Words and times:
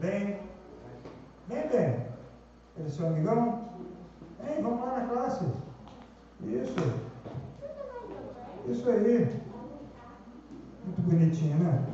Bem. 0.00 0.38
Vem, 1.48 1.68
bem. 1.68 2.06
Ele 2.76 2.86
é 2.86 2.88
seu 2.88 3.06
amigão? 3.06 3.68
Vem, 4.42 4.62
vamos 4.62 4.80
lá 4.80 4.98
na 4.98 5.06
classe. 5.06 5.44
Isso. 6.42 6.74
Isso 8.66 8.90
aí. 8.90 9.40
Muito 10.84 11.02
bonitinho, 11.02 11.58
né? 11.58 11.86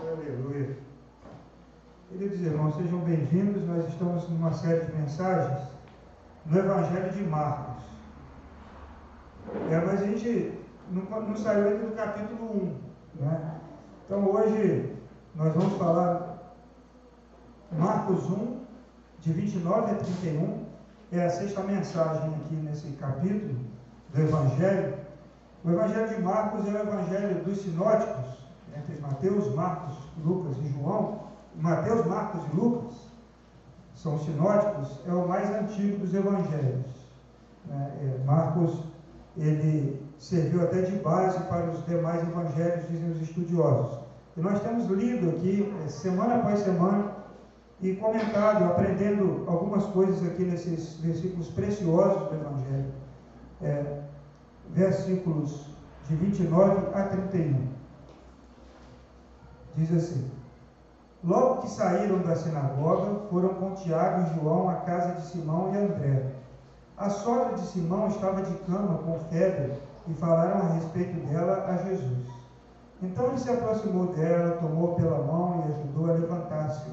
Aleluia. 0.00 0.76
Queridos 2.08 2.40
irmãos, 2.40 2.76
sejam 2.76 2.98
bem-vindos. 3.00 3.66
Nós 3.66 3.88
estamos 3.88 4.28
numa 4.28 4.52
série 4.52 4.84
de 4.84 4.92
mensagens 4.96 5.68
no 6.46 6.58
Evangelho 6.58 7.12
de 7.12 7.22
Marcos. 7.22 7.84
É, 9.70 9.78
mas 9.78 10.02
a 10.02 10.06
gente 10.06 10.58
não, 10.90 11.02
não 11.20 11.36
saiu 11.36 11.68
ainda 11.68 11.86
do 11.86 11.96
capítulo 11.96 12.76
1. 13.18 13.22
Né? 13.22 13.60
Então 14.04 14.30
hoje 14.30 14.91
nós 15.34 15.54
vamos 15.54 15.78
falar 15.78 16.38
Marcos 17.70 18.24
1, 18.30 18.60
de 19.20 19.32
29 19.32 19.90
a 19.90 19.94
31. 19.94 20.64
É 21.10 21.24
a 21.24 21.30
sexta 21.30 21.62
mensagem 21.62 22.34
aqui 22.34 22.54
nesse 22.54 22.88
capítulo 22.92 23.56
do 24.12 24.20
Evangelho. 24.20 24.94
O 25.64 25.70
Evangelho 25.70 26.08
de 26.08 26.22
Marcos 26.22 26.66
é 26.66 26.72
o 26.72 26.82
Evangelho 26.82 27.44
dos 27.44 27.62
sinóticos, 27.62 28.38
entre 28.76 29.00
Mateus, 29.00 29.54
Marcos, 29.54 29.96
Lucas 30.24 30.56
e 30.58 30.68
João. 30.72 31.22
Mateus, 31.54 32.06
Marcos 32.06 32.40
e 32.50 32.56
Lucas 32.56 33.12
são 33.94 34.18
sinóticos, 34.18 34.98
é 35.06 35.12
o 35.12 35.28
mais 35.28 35.48
antigo 35.50 35.98
dos 35.98 36.14
evangelhos. 36.14 36.86
Né? 37.66 37.92
É, 38.00 38.24
Marcos, 38.24 38.84
ele 39.36 40.02
serviu 40.18 40.62
até 40.62 40.82
de 40.82 40.96
base 40.96 41.38
para 41.44 41.70
os 41.70 41.84
demais 41.86 42.22
evangelhos, 42.22 42.88
dizem 42.88 43.10
os 43.10 43.22
estudiosos. 43.22 44.01
E 44.36 44.40
nós 44.40 44.60
temos 44.62 44.86
lido 44.86 45.30
aqui, 45.30 45.74
é, 45.84 45.88
semana 45.88 46.36
após 46.36 46.60
semana, 46.60 47.12
e 47.80 47.96
comentado, 47.96 48.64
aprendendo 48.64 49.44
algumas 49.46 49.84
coisas 49.86 50.24
aqui 50.24 50.44
nesses 50.44 50.94
versículos 50.98 51.48
preciosos 51.48 52.28
do 52.28 52.34
Evangelho. 52.36 52.92
É, 53.60 54.02
versículos 54.70 55.66
de 56.08 56.16
29 56.16 56.94
a 56.94 57.02
31. 57.02 57.68
Diz 59.74 59.92
assim: 59.92 60.30
Logo 61.24 61.62
que 61.62 61.70
saíram 61.70 62.18
da 62.18 62.34
sinagoga, 62.34 63.28
foram 63.28 63.50
com 63.50 63.74
Tiago 63.74 64.22
e 64.22 64.40
João 64.40 64.68
à 64.68 64.76
casa 64.76 65.14
de 65.14 65.26
Simão 65.26 65.74
e 65.74 65.78
André. 65.78 66.32
A 66.96 67.10
sogra 67.10 67.54
de 67.54 67.66
Simão 67.66 68.08
estava 68.08 68.42
de 68.42 68.54
cama 68.64 68.98
com 68.98 69.18
febre 69.30 69.72
e 70.08 70.14
falaram 70.14 70.62
a 70.62 70.72
respeito 70.74 71.14
dela 71.26 71.64
a 71.68 71.76
Jesus. 71.88 72.41
Então 73.02 73.26
ele 73.26 73.38
se 73.38 73.50
aproximou 73.50 74.14
dela, 74.14 74.58
tomou 74.58 74.94
pela 74.94 75.18
mão 75.18 75.64
e 75.66 75.72
ajudou 75.72 76.08
a 76.08 76.14
levantar-se. 76.14 76.88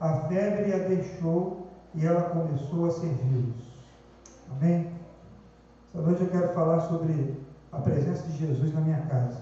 A 0.00 0.14
febre 0.28 0.72
a 0.72 0.78
deixou 0.78 1.68
e 1.94 2.06
ela 2.06 2.22
começou 2.22 2.86
a 2.86 2.90
servi-los. 2.90 3.54
Amém? 4.50 4.90
Essa 5.94 6.02
noite 6.02 6.22
eu 6.22 6.28
quero 6.28 6.48
falar 6.54 6.80
sobre 6.80 7.38
a 7.70 7.78
presença 7.80 8.22
de 8.28 8.38
Jesus 8.38 8.72
na 8.72 8.80
minha 8.80 9.02
casa, 9.02 9.38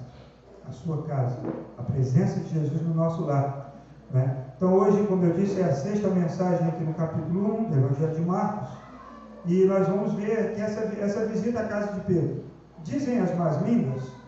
a 0.68 0.72
sua 0.72 1.02
casa, 1.04 1.38
a 1.78 1.82
presença 1.84 2.40
de 2.40 2.48
Jesus 2.48 2.82
no 2.82 2.92
nosso 2.92 3.24
lar. 3.24 3.72
Né? 4.10 4.46
Então, 4.56 4.74
hoje, 4.74 5.06
como 5.06 5.24
eu 5.24 5.32
disse, 5.34 5.60
é 5.60 5.64
a 5.64 5.74
sexta 5.74 6.08
mensagem 6.08 6.66
aqui 6.66 6.82
no 6.82 6.94
capítulo 6.94 7.60
1 7.60 7.70
do 7.70 7.76
Evangelho 7.78 8.14
de 8.16 8.20
Marcos, 8.22 8.68
e 9.46 9.64
nós 9.64 9.86
vamos 9.86 10.12
ver 10.14 10.54
que 10.54 10.60
essa, 10.60 10.80
essa 11.00 11.26
visita 11.26 11.60
à 11.60 11.68
casa 11.68 11.92
de 11.92 12.00
Pedro. 12.00 12.44
Dizem 12.82 13.20
as 13.20 13.34
más 13.36 13.62
línguas 13.62 14.19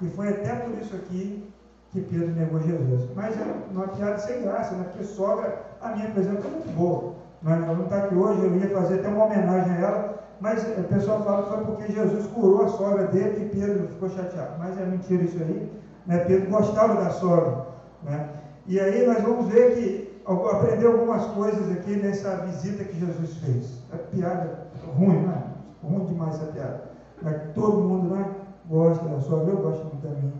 que 0.00 0.08
foi 0.08 0.28
até 0.30 0.56
por 0.56 0.72
isso 0.80 0.96
aqui 0.96 1.46
que 1.92 2.00
Pedro 2.00 2.30
negou 2.34 2.60
Jesus. 2.60 3.10
Mas 3.14 3.38
é 3.38 3.44
uma 3.70 3.86
piada 3.88 4.18
sem 4.18 4.42
graça, 4.42 4.74
né? 4.74 4.86
porque 4.90 5.04
sogra, 5.04 5.62
a 5.80 5.90
minha, 5.90 6.10
por 6.10 6.20
exemplo, 6.20 6.44
é 6.46 6.50
muito 6.50 6.76
boa. 6.76 7.14
Mas 7.42 7.62
ela 7.62 7.74
não 7.74 7.84
está 7.84 7.98
aqui 7.98 8.14
hoje, 8.14 8.42
eu 8.42 8.56
ia 8.56 8.70
fazer 8.70 9.00
até 9.00 9.08
uma 9.08 9.26
homenagem 9.26 9.72
a 9.72 9.80
ela, 9.80 10.24
mas 10.40 10.62
o 10.62 10.82
pessoal 10.84 11.22
fala 11.22 11.42
que 11.42 11.48
foi 11.50 11.64
porque 11.64 11.92
Jesus 11.92 12.26
curou 12.28 12.64
a 12.64 12.68
sogra 12.68 13.06
dele 13.08 13.44
e 13.44 13.56
Pedro 13.56 13.88
ficou 13.88 14.08
chateado. 14.08 14.58
Mas 14.58 14.80
é 14.80 14.86
mentira 14.86 15.22
isso 15.22 15.36
aí. 15.36 15.70
Né? 16.06 16.18
Pedro 16.24 16.50
gostava 16.50 16.94
da 17.02 17.10
sogra. 17.10 17.66
Né? 18.02 18.28
E 18.66 18.80
aí 18.80 19.06
nós 19.06 19.22
vamos 19.22 19.52
ver 19.52 19.74
que 19.74 20.10
aprender 20.26 20.86
algumas 20.86 21.26
coisas 21.26 21.70
aqui 21.72 21.96
nessa 21.96 22.36
visita 22.46 22.84
que 22.84 22.98
Jesus 22.98 23.34
fez. 23.38 23.82
É 23.92 23.96
piada 23.96 24.66
ruim, 24.96 25.26
né? 25.26 25.42
Ruim 25.82 26.06
demais 26.06 26.36
essa 26.36 26.52
piada. 26.52 26.90
Mas 27.20 27.36
todo 27.54 27.82
mundo 27.82 28.14
né, 28.14 28.24
gosta 28.70 29.04
da 29.08 29.20
sogra, 29.20 29.52
eu 29.52 29.56
gosto 29.58 29.84
muito 29.86 30.06
da 30.06 30.14
minha. 30.14 30.32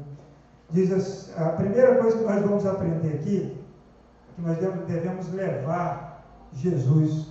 Diz 0.71 1.37
a, 1.37 1.49
a 1.49 1.53
primeira 1.53 1.97
coisa 1.97 2.17
que 2.17 2.25
nós 2.25 2.43
vamos 2.43 2.65
aprender 2.65 3.15
aqui 3.15 3.59
é 4.31 4.35
que 4.35 4.41
nós 4.41 4.57
devemos 4.87 5.33
levar 5.33 6.25
Jesus 6.53 7.27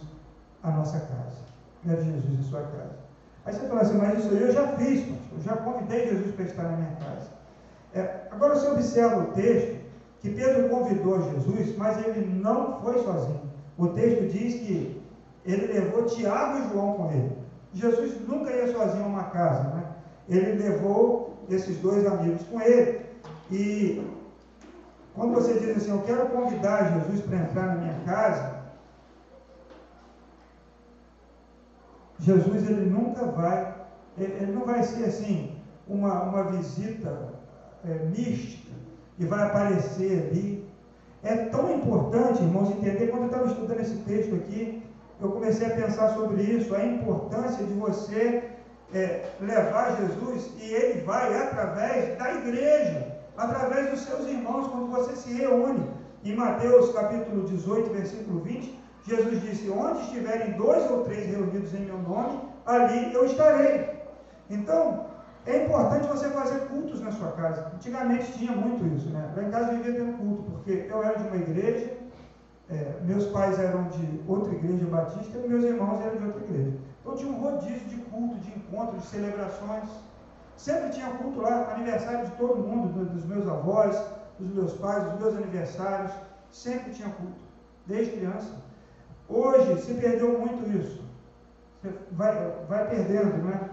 à 0.61 0.71
nossa 0.71 0.99
casa. 0.99 1.39
Leve 1.85 2.11
Jesus 2.11 2.39
à 2.39 2.43
sua 2.49 2.61
casa. 2.63 2.99
Aí 3.45 3.53
você 3.53 3.67
fala 3.67 3.81
assim, 3.81 3.97
mas 3.97 4.19
isso 4.19 4.29
aí 4.29 4.41
eu 4.41 4.51
já 4.51 4.67
fiz, 4.73 5.07
eu 5.07 5.41
já 5.41 5.55
convidei 5.55 6.09
Jesus 6.09 6.35
para 6.35 6.45
estar 6.45 6.63
na 6.63 6.77
minha 6.77 6.95
casa. 6.97 7.29
É, 7.93 8.27
agora 8.29 8.55
você 8.55 8.67
observa 8.67 9.21
o 9.21 9.27
texto, 9.27 9.79
que 10.19 10.29
Pedro 10.29 10.67
convidou 10.67 11.21
Jesus, 11.31 11.77
mas 11.77 12.05
ele 12.05 12.27
não 12.41 12.81
foi 12.81 13.01
sozinho. 13.01 13.39
O 13.77 13.87
texto 13.87 14.27
diz 14.27 14.55
que 14.55 15.01
ele 15.45 15.71
levou 15.71 16.03
Tiago 16.03 16.59
e 16.59 16.73
João 16.73 16.93
com 16.93 17.11
ele. 17.11 17.37
Jesus 17.73 18.19
nunca 18.27 18.51
ia 18.51 18.73
sozinho 18.73 19.05
a 19.05 19.07
uma 19.07 19.23
casa, 19.25 19.63
né? 19.69 19.88
Ele 20.29 20.61
levou 20.61 21.37
esses 21.49 21.77
dois 21.77 22.05
amigos 22.05 22.43
com 22.43 22.61
ele. 22.61 23.01
E 23.51 24.07
quando 25.15 25.33
você 25.33 25.59
diz 25.59 25.77
assim, 25.77 25.91
eu 25.91 26.03
quero 26.03 26.29
convidar 26.29 26.93
Jesus 26.93 27.21
para 27.21 27.37
entrar 27.37 27.67
na 27.67 27.75
minha 27.75 27.99
casa, 28.05 28.59
Jesus 32.19 32.69
ele 32.69 32.89
nunca 32.89 33.25
vai, 33.25 33.75
ele 34.17 34.51
não 34.51 34.65
vai 34.65 34.83
ser 34.83 35.05
assim, 35.05 35.55
uma, 35.87 36.23
uma 36.23 36.43
visita 36.43 37.33
é, 37.83 38.05
mística 38.05 38.71
e 39.17 39.25
vai 39.25 39.47
aparecer 39.47 40.27
ali. 40.27 40.69
É 41.23 41.35
tão 41.35 41.75
importante, 41.75 42.41
irmãos, 42.43 42.69
entender, 42.69 43.07
quando 43.07 43.23
eu 43.23 43.27
estava 43.27 43.47
estudando 43.47 43.79
esse 43.79 43.95
texto 44.03 44.35
aqui, 44.35 44.83
eu 45.19 45.31
comecei 45.31 45.67
a 45.67 45.75
pensar 45.75 46.13
sobre 46.13 46.43
isso, 46.43 46.73
a 46.73 46.85
importância 46.85 47.65
de 47.65 47.73
você 47.73 48.48
é, 48.93 49.29
levar 49.39 49.97
Jesus 49.97 50.51
e 50.57 50.73
ele 50.73 51.01
vai 51.01 51.37
através 51.37 52.17
da 52.17 52.33
igreja 52.35 53.19
através 53.39 53.89
dos 53.91 54.01
seus 54.01 54.27
irmãos, 54.27 54.67
quando 54.67 54.87
você 54.87 55.15
se 55.15 55.33
reúne. 55.33 55.89
Em 56.23 56.35
Mateus 56.35 56.91
capítulo 56.91 57.47
18, 57.47 57.93
versículo 57.93 58.41
20, 58.41 58.77
Jesus 59.07 59.41
disse: 59.41 59.69
Onde 59.69 60.01
estiverem 60.01 60.51
dois 60.53 60.89
ou 60.91 61.03
três 61.05 61.27
reunidos 61.27 61.73
em 61.73 61.85
meu 61.85 61.97
nome, 61.97 62.41
ali 62.65 63.13
eu 63.13 63.25
estarei. 63.25 63.89
Então, 64.49 65.05
é 65.45 65.63
importante 65.63 66.07
você 66.07 66.29
fazer 66.29 66.59
cultos 66.67 67.01
na 67.01 67.11
sua 67.11 67.31
casa. 67.31 67.71
Antigamente 67.73 68.33
tinha 68.33 68.51
muito 68.51 68.85
isso, 68.95 69.09
né? 69.09 69.31
Lá 69.35 69.43
em 69.43 69.49
casa 69.49 69.71
vivia 69.71 69.93
tendo 69.93 70.17
culto, 70.17 70.43
porque 70.43 70.87
eu 70.89 71.01
era 71.01 71.17
de 71.17 71.27
uma 71.27 71.37
igreja, 71.37 71.93
é, 72.69 72.99
meus 73.03 73.25
pais 73.27 73.57
eram 73.57 73.85
de 73.85 74.21
outra 74.27 74.53
igreja 74.53 74.85
batista 74.85 75.37
e 75.37 75.47
meus 75.47 75.63
irmãos 75.63 76.01
eram 76.01 76.17
de 76.17 76.25
outra 76.25 76.43
igreja. 76.43 76.77
Então 76.99 77.15
tinha 77.15 77.31
um 77.31 77.39
rodízio 77.39 77.87
de 77.87 77.97
culto, 77.97 78.35
de 78.39 78.49
encontros, 78.51 79.03
de 79.03 79.07
celebrações. 79.07 79.89
Sempre 80.57 80.89
tinha 80.89 81.09
culto 81.11 81.41
lá, 81.41 81.73
aniversário 81.73 82.25
de 82.25 82.31
todo 82.33 82.57
mundo, 82.57 83.05
dos 83.09 83.25
meus 83.25 83.47
avós, 83.47 83.95
dos 84.37 84.53
meus 84.53 84.73
pais, 84.73 85.03
dos 85.03 85.19
meus 85.19 85.35
aniversários. 85.35 86.11
Sempre 86.51 86.91
tinha 86.93 87.09
culto, 87.09 87.39
desde 87.85 88.17
criança. 88.17 88.53
Hoje 89.27 89.81
se 89.81 89.93
perdeu 89.93 90.39
muito 90.39 90.69
isso. 90.77 91.01
Você 91.81 91.93
vai, 92.11 92.33
vai 92.67 92.89
perdendo, 92.89 93.37
né? 93.45 93.69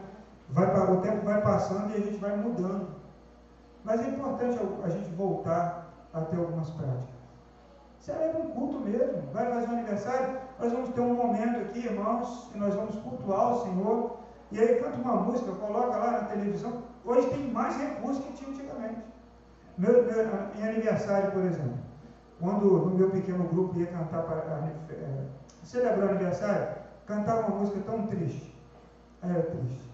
Vai, 0.50 0.66
o 0.90 1.00
tempo 1.00 1.24
vai 1.24 1.40
passando 1.42 1.90
e 1.90 1.94
a 1.94 2.00
gente 2.00 2.18
vai 2.18 2.36
mudando. 2.36 2.88
Mas 3.82 4.00
é 4.00 4.08
importante 4.08 4.58
a 4.84 4.88
gente 4.88 5.08
voltar 5.14 5.92
a 6.12 6.20
ter 6.20 6.36
algumas 6.36 6.70
práticas. 6.70 7.15
Celebra 8.06 8.40
um 8.40 8.50
culto 8.50 8.78
mesmo. 8.78 9.20
Vai 9.32 9.52
fazer 9.52 9.66
um 9.66 9.78
aniversário, 9.78 10.38
nós 10.60 10.72
vamos 10.72 10.90
ter 10.90 11.00
um 11.00 11.14
momento 11.14 11.58
aqui, 11.62 11.80
irmãos, 11.80 12.48
que 12.52 12.56
nós 12.56 12.72
vamos 12.72 12.94
cultuar 13.00 13.54
o 13.54 13.62
Senhor 13.64 14.18
e 14.52 14.60
aí 14.60 14.80
canta 14.80 14.96
uma 14.98 15.16
música, 15.22 15.50
coloca 15.50 15.96
lá 15.96 16.12
na 16.12 16.20
televisão. 16.28 16.84
Hoje 17.04 17.28
tem 17.30 17.50
mais 17.50 17.76
recursos 17.76 18.24
que 18.24 18.32
tinha 18.34 18.50
antigamente. 18.50 19.02
Meu, 19.76 20.04
meu, 20.04 20.24
em 20.56 20.68
aniversário, 20.68 21.32
por 21.32 21.42
exemplo, 21.42 21.78
quando 22.40 22.86
no 22.86 22.94
meu 22.96 23.10
pequeno 23.10 23.42
grupo 23.48 23.76
ia 23.76 23.86
cantar 23.88 24.22
para 24.22 24.70
é, 24.88 25.26
celebrar 25.64 26.06
o 26.06 26.10
aniversário, 26.10 26.76
cantava 27.06 27.48
uma 27.48 27.58
música 27.58 27.80
tão 27.84 28.06
triste. 28.06 28.56
Era 29.20 29.42
triste. 29.42 29.90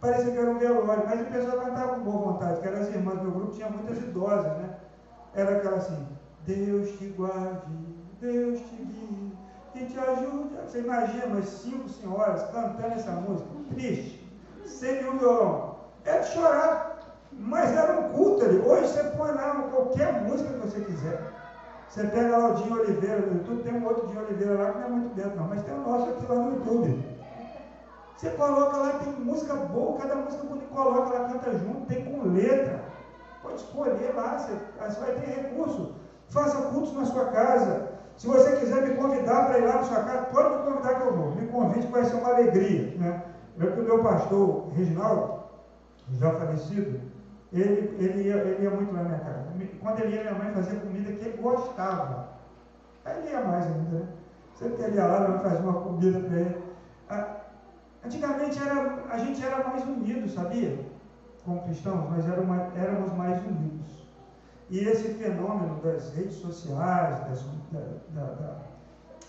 Parecia 0.00 0.30
que 0.30 0.38
era 0.38 0.52
um 0.52 0.58
velório, 0.58 1.04
mas 1.04 1.20
o 1.20 1.24
pessoal 1.24 1.64
cantava 1.64 1.94
com 1.96 2.00
boa 2.02 2.32
vontade, 2.32 2.60
que 2.60 2.68
eram 2.68 2.78
as 2.78 2.88
irmãs 2.90 3.18
do 3.18 3.24
meu 3.24 3.32
grupo, 3.32 3.52
tinha 3.54 3.68
muitas 3.68 3.98
idosas, 3.98 4.56
né? 4.58 4.76
Era 5.34 5.56
aquela 5.56 5.78
assim, 5.78 6.15
Deus 6.46 6.90
te 6.98 7.06
guarde, 7.08 7.60
Deus 8.20 8.60
te 8.60 8.76
guie, 8.76 9.32
que 9.72 9.86
te 9.86 9.98
ajude. 9.98 10.54
Você 10.64 10.78
imagina 10.78 11.26
umas 11.26 11.48
cinco 11.48 11.88
senhoras 11.88 12.42
cantando 12.52 12.94
essa 12.94 13.10
música, 13.12 13.48
triste, 13.74 14.24
sem 14.64 15.02
nenhum 15.02 15.18
violão. 15.18 15.76
É 16.04 16.20
de 16.20 16.28
chorar, 16.28 16.98
mas 17.32 17.76
era 17.76 18.00
um 18.00 18.10
culto 18.10 18.44
ali. 18.44 18.58
Hoje 18.58 18.88
você 18.88 19.02
põe 19.16 19.32
lá 19.32 19.68
qualquer 19.72 20.22
música 20.22 20.52
que 20.52 20.66
você 20.66 20.80
quiser. 20.82 21.32
Você 21.88 22.06
pega 22.06 22.36
lá 22.36 22.50
o 22.50 22.54
Dinho 22.54 22.80
Oliveira 22.80 23.26
no 23.26 23.38
YouTube, 23.38 23.62
tem 23.62 23.74
um 23.74 23.84
outro 23.84 24.06
Dinho 24.06 24.24
Oliveira 24.24 24.54
lá 24.54 24.72
que 24.72 24.78
não 24.78 24.86
é 24.86 24.90
muito 24.90 25.14
dentro, 25.14 25.36
não, 25.36 25.48
mas 25.48 25.62
tem 25.62 25.74
o 25.74 25.80
nosso 25.80 26.10
aqui 26.10 26.26
lá 26.26 26.34
no 26.36 26.54
YouTube. 26.54 27.16
Você 28.16 28.30
coloca 28.30 28.76
lá, 28.76 28.98
tem 28.98 29.12
música 29.12 29.54
boa, 29.54 29.98
cada 29.98 30.14
música 30.14 30.44
você 30.44 30.64
coloca, 30.66 31.14
ela 31.14 31.28
canta 31.28 31.58
junto, 31.58 31.86
tem 31.86 32.04
com 32.04 32.28
letra. 32.28 32.84
Pode 33.42 33.56
escolher 33.56 34.14
lá, 34.14 34.38
você, 34.38 34.52
você 34.78 35.00
vai 35.00 35.14
ter 35.14 35.26
recurso. 35.26 36.05
Faça 36.28 36.62
cultos 36.70 36.92
na 36.94 37.04
sua 37.04 37.26
casa. 37.26 37.90
Se 38.16 38.26
você 38.26 38.56
quiser 38.56 38.88
me 38.88 38.94
convidar 38.96 39.46
para 39.46 39.58
ir 39.58 39.66
lá 39.66 39.74
na 39.76 39.84
sua 39.84 40.04
casa, 40.04 40.26
pode 40.26 40.56
me 40.56 40.64
convidar 40.64 40.94
que 40.94 41.06
eu 41.06 41.16
vou. 41.16 41.34
Me 41.34 41.46
convide 41.48 41.86
vai 41.88 42.04
ser 42.04 42.16
uma 42.16 42.30
alegria. 42.30 42.96
Né? 42.98 43.22
Eu 43.58 43.72
que 43.72 43.80
o 43.80 43.84
meu 43.84 44.02
pastor, 44.02 44.68
Reginaldo, 44.74 45.40
já 46.18 46.32
falecido, 46.32 47.00
ele, 47.52 47.96
ele, 47.98 48.28
ia, 48.28 48.36
ele 48.36 48.64
ia 48.64 48.70
muito 48.70 48.92
lá 48.92 49.02
na 49.02 49.08
minha 49.08 49.20
casa. 49.20 49.46
Quando 49.80 50.00
ele 50.00 50.16
ia, 50.16 50.22
minha 50.22 50.34
mãe 50.34 50.52
fazia 50.52 50.80
comida 50.80 51.12
que 51.12 51.24
ele 51.24 51.38
gostava. 51.38 52.28
Aí 53.04 53.18
ele 53.18 53.30
ia 53.30 53.44
mais 53.44 53.66
ainda, 53.66 53.98
né? 53.98 54.08
Sempre 54.54 54.76
que 54.76 54.82
ele 54.82 54.96
ia 54.96 55.06
lá, 55.06 55.20
minha 55.20 55.30
mãe 55.30 55.42
fazia 55.42 55.60
uma 55.60 55.80
comida 55.80 56.20
para 56.20 56.36
ele. 56.36 56.62
Ah, 57.08 57.36
antigamente 58.04 58.60
era, 58.60 59.04
a 59.10 59.18
gente 59.18 59.44
era 59.44 59.68
mais 59.68 59.84
unido, 59.84 60.28
sabia? 60.28 60.78
Como 61.44 61.62
cristãos, 61.62 62.10
nós 62.10 62.26
éramos, 62.28 63.12
mais. 63.14 63.35
E 64.68 64.80
esse 64.80 65.14
fenômeno 65.14 65.80
das 65.80 66.12
redes 66.14 66.34
sociais, 66.36 67.20
das, 67.28 67.44
da, 67.70 68.24
da, 68.24 68.56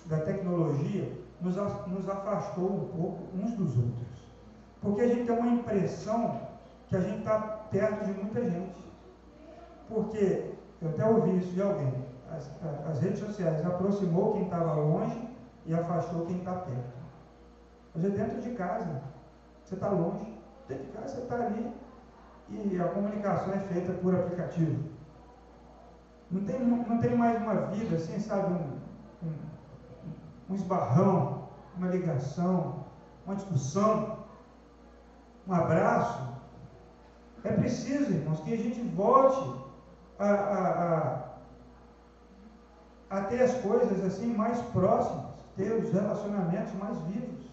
da, 0.05 0.19
tecnologia, 0.25 1.11
nos, 1.39 1.55
nos 1.87 2.09
afastou 2.09 2.65
um 2.65 2.87
pouco 2.87 3.23
uns 3.35 3.51
dos 3.51 3.77
outros. 3.77 4.07
Porque 4.81 5.01
a 5.01 5.07
gente 5.07 5.25
tem 5.27 5.37
uma 5.37 5.47
impressão 5.47 6.41
que 6.87 6.95
a 6.95 7.01
gente 7.01 7.19
está 7.19 7.39
perto 7.39 8.05
de 8.05 8.13
muita 8.13 8.41
gente. 8.49 8.75
Porque, 9.87 10.53
eu 10.81 10.89
até 10.89 11.05
ouvi 11.05 11.37
isso 11.37 11.53
de 11.53 11.61
alguém, 11.61 11.93
as, 12.31 12.49
as 12.89 12.99
redes 12.99 13.19
sociais 13.19 13.65
aproximou 13.65 14.33
quem 14.33 14.43
estava 14.43 14.73
longe 14.73 15.29
e 15.65 15.73
afastou 15.73 16.25
quem 16.25 16.39
está 16.39 16.53
perto. 16.53 16.97
Hoje 17.95 18.07
é 18.07 18.09
dentro 18.09 18.41
de 18.41 18.49
casa, 18.51 19.01
você 19.63 19.75
está 19.75 19.89
longe, 19.89 20.33
dentro 20.67 20.85
de 20.85 20.91
casa 20.91 21.15
você 21.15 21.21
está 21.21 21.35
ali 21.35 21.71
e 22.49 22.79
a 22.79 22.87
comunicação 22.89 23.53
é 23.53 23.59
feita 23.59 23.91
por 23.93 24.15
aplicativo. 24.15 24.96
Não 26.29 26.43
tem, 26.43 26.59
não 26.59 26.97
tem 26.99 27.15
mais 27.15 27.41
uma 27.41 27.55
vida 27.67 27.95
assim, 27.95 28.19
sabe, 28.19 28.53
um, 28.53 29.27
um, 29.27 29.33
um 30.49 30.55
esbarrão, 30.55 31.47
uma 31.77 31.87
ligação, 31.87 32.85
uma 33.25 33.35
discussão, 33.35 34.17
um 35.47 35.53
abraço. 35.53 36.27
É 37.43 37.51
preciso, 37.53 38.11
irmãos, 38.11 38.41
que 38.41 38.53
a 38.53 38.57
gente 38.57 38.81
volte 38.89 39.61
a, 40.19 40.29
a, 40.29 40.97
a, 43.09 43.19
a 43.19 43.21
ter 43.23 43.41
as 43.41 43.53
coisas 43.61 44.03
assim 44.03 44.33
mais 44.33 44.59
próximas, 44.73 45.27
ter 45.55 45.71
os 45.71 45.93
relacionamentos 45.93 46.73
mais 46.73 46.97
vivos. 47.03 47.47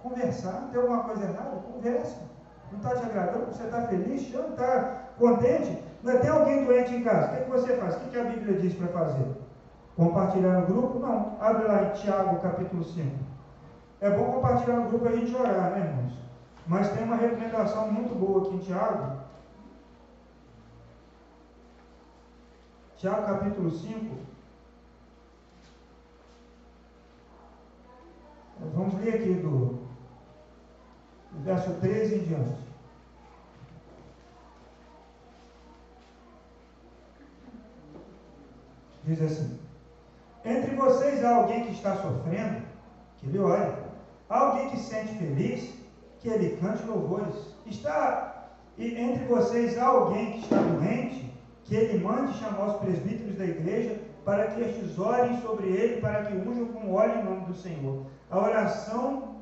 Conversar, 0.00 0.68
tem 0.70 0.80
alguma 0.80 1.02
coisa 1.02 1.24
errada? 1.24 1.56
Conversa. 1.56 2.30
Não 2.70 2.78
está 2.78 2.94
te 2.94 3.04
agradando? 3.04 3.46
Você 3.46 3.64
está 3.64 3.82
feliz? 3.88 4.32
Não 4.32 4.50
está 4.50 5.08
contente? 5.18 5.89
Não 6.02 6.12
é, 6.12 6.18
tem 6.18 6.30
alguém 6.30 6.64
doente 6.64 6.94
em 6.94 7.02
casa? 7.02 7.26
O 7.26 7.30
que, 7.30 7.36
é 7.36 7.44
que 7.44 7.50
você 7.50 7.76
faz? 7.76 7.96
O 7.96 8.00
que, 8.00 8.10
que 8.10 8.18
a 8.18 8.24
Bíblia 8.24 8.58
diz 8.58 8.74
para 8.74 8.88
fazer? 8.88 9.26
Compartilhar 9.96 10.60
no 10.60 10.66
grupo? 10.66 10.98
Não. 10.98 11.36
Abre 11.40 11.66
lá 11.66 11.82
em 11.84 11.92
Tiago, 11.92 12.40
capítulo 12.40 12.82
5. 12.84 13.16
É 14.00 14.10
bom 14.10 14.32
compartilhar 14.32 14.76
no 14.76 14.88
grupo 14.88 15.08
a 15.08 15.12
gente 15.12 15.34
orar, 15.34 15.72
né, 15.72 15.86
irmãos? 15.86 16.12
Mas 16.66 16.90
tem 16.92 17.04
uma 17.04 17.16
recomendação 17.16 17.90
muito 17.92 18.14
boa 18.14 18.46
aqui 18.46 18.56
em 18.56 18.60
Tiago. 18.60 19.20
Tiago, 22.96 23.26
capítulo 23.26 23.70
5. 23.70 24.16
Vamos 28.74 28.94
ler 29.00 29.14
aqui 29.14 29.34
do, 29.34 29.80
do 31.32 31.44
verso 31.44 31.72
13 31.80 32.14
em 32.14 32.24
diante. 32.24 32.69
Diz 39.10 39.22
assim: 39.22 39.58
Entre 40.44 40.74
vocês 40.74 41.24
há 41.24 41.36
alguém 41.36 41.64
que 41.64 41.72
está 41.72 41.96
sofrendo, 41.96 42.62
que 43.18 43.26
ele 43.26 43.38
ore. 43.38 43.72
Há 44.28 44.38
alguém 44.38 44.70
que 44.70 44.76
se 44.78 44.90
sente 44.90 45.14
feliz, 45.14 45.74
que 46.20 46.28
ele 46.28 46.56
cante 46.56 46.84
louvores. 46.84 47.34
Está 47.66 48.30
entre 48.78 49.24
vocês 49.26 49.76
há 49.76 49.86
alguém 49.86 50.32
que 50.32 50.38
está 50.40 50.56
doente, 50.56 51.34
que 51.64 51.74
ele 51.74 52.02
mande 52.02 52.32
chamar 52.38 52.68
os 52.68 52.76
presbíteros 52.76 53.36
da 53.36 53.44
igreja 53.44 54.00
para 54.24 54.46
que 54.48 54.60
estes 54.60 54.98
orem 54.98 55.40
sobre 55.42 55.68
ele, 55.68 56.00
para 56.00 56.24
que 56.24 56.34
unjam 56.34 56.68
com 56.68 56.94
óleo 56.94 57.20
em 57.20 57.24
nome 57.24 57.46
do 57.46 57.54
Senhor. 57.54 58.06
A 58.30 58.38
oração, 58.38 59.36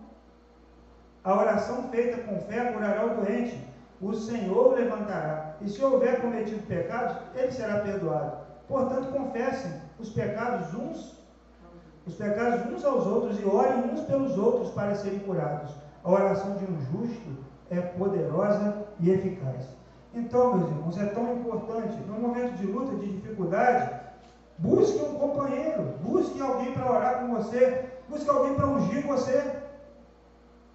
a 1.23 1.35
oração 1.35 1.89
feita 1.91 2.23
com 2.23 2.41
fé 2.41 2.73
curará 2.73 3.07
o 3.07 3.23
doente. 3.23 3.69
O 4.01 4.15
Senhor 4.15 4.73
o 4.73 4.75
levantará. 4.75 5.57
E 5.61 5.69
se 5.69 5.85
houver 5.85 6.21
cometido 6.21 6.63
pecados, 6.67 7.17
ele 7.35 7.53
será 7.53 7.81
perdoado. 7.81 8.48
Portanto, 8.69 9.11
confessem 9.13 9.73
os 9.99 10.11
pecados 10.11 10.75
uns, 10.75 11.19
os 12.07 12.15
pecados 12.15 12.71
uns 12.71 12.85
aos 12.85 13.07
outros 13.07 13.41
e 13.41 13.45
orem 13.45 13.91
uns 13.93 14.03
pelos 14.03 14.37
outros 14.39 14.71
para 14.73 14.95
serem 14.95 15.21
curados. 15.21 15.73
A 16.05 16.11
oração 16.11 16.57
de 16.57 16.65
um 16.65 16.79
justo 16.93 17.39
é 17.71 17.81
poderosa 17.81 18.87
e 19.01 19.11
eficaz. 19.11 19.67
Então, 20.15 20.57
meus 20.57 20.71
irmãos, 20.71 20.99
é 20.99 21.07
tão 21.07 21.35
importante, 21.35 21.97
no 22.07 22.19
momento 22.19 22.57
de 22.57 22.67
luta, 22.67 22.97
de 22.97 23.13
dificuldade, 23.13 23.91
busque 24.59 25.03
um 25.03 25.15
companheiro, 25.15 25.95
busque 26.03 26.41
alguém 26.41 26.73
para 26.73 26.91
orar 26.91 27.21
com 27.21 27.35
você, 27.35 27.89
busque 28.09 28.29
alguém 28.29 28.55
para 28.55 28.67
ungir 28.67 29.07
você. 29.07 29.63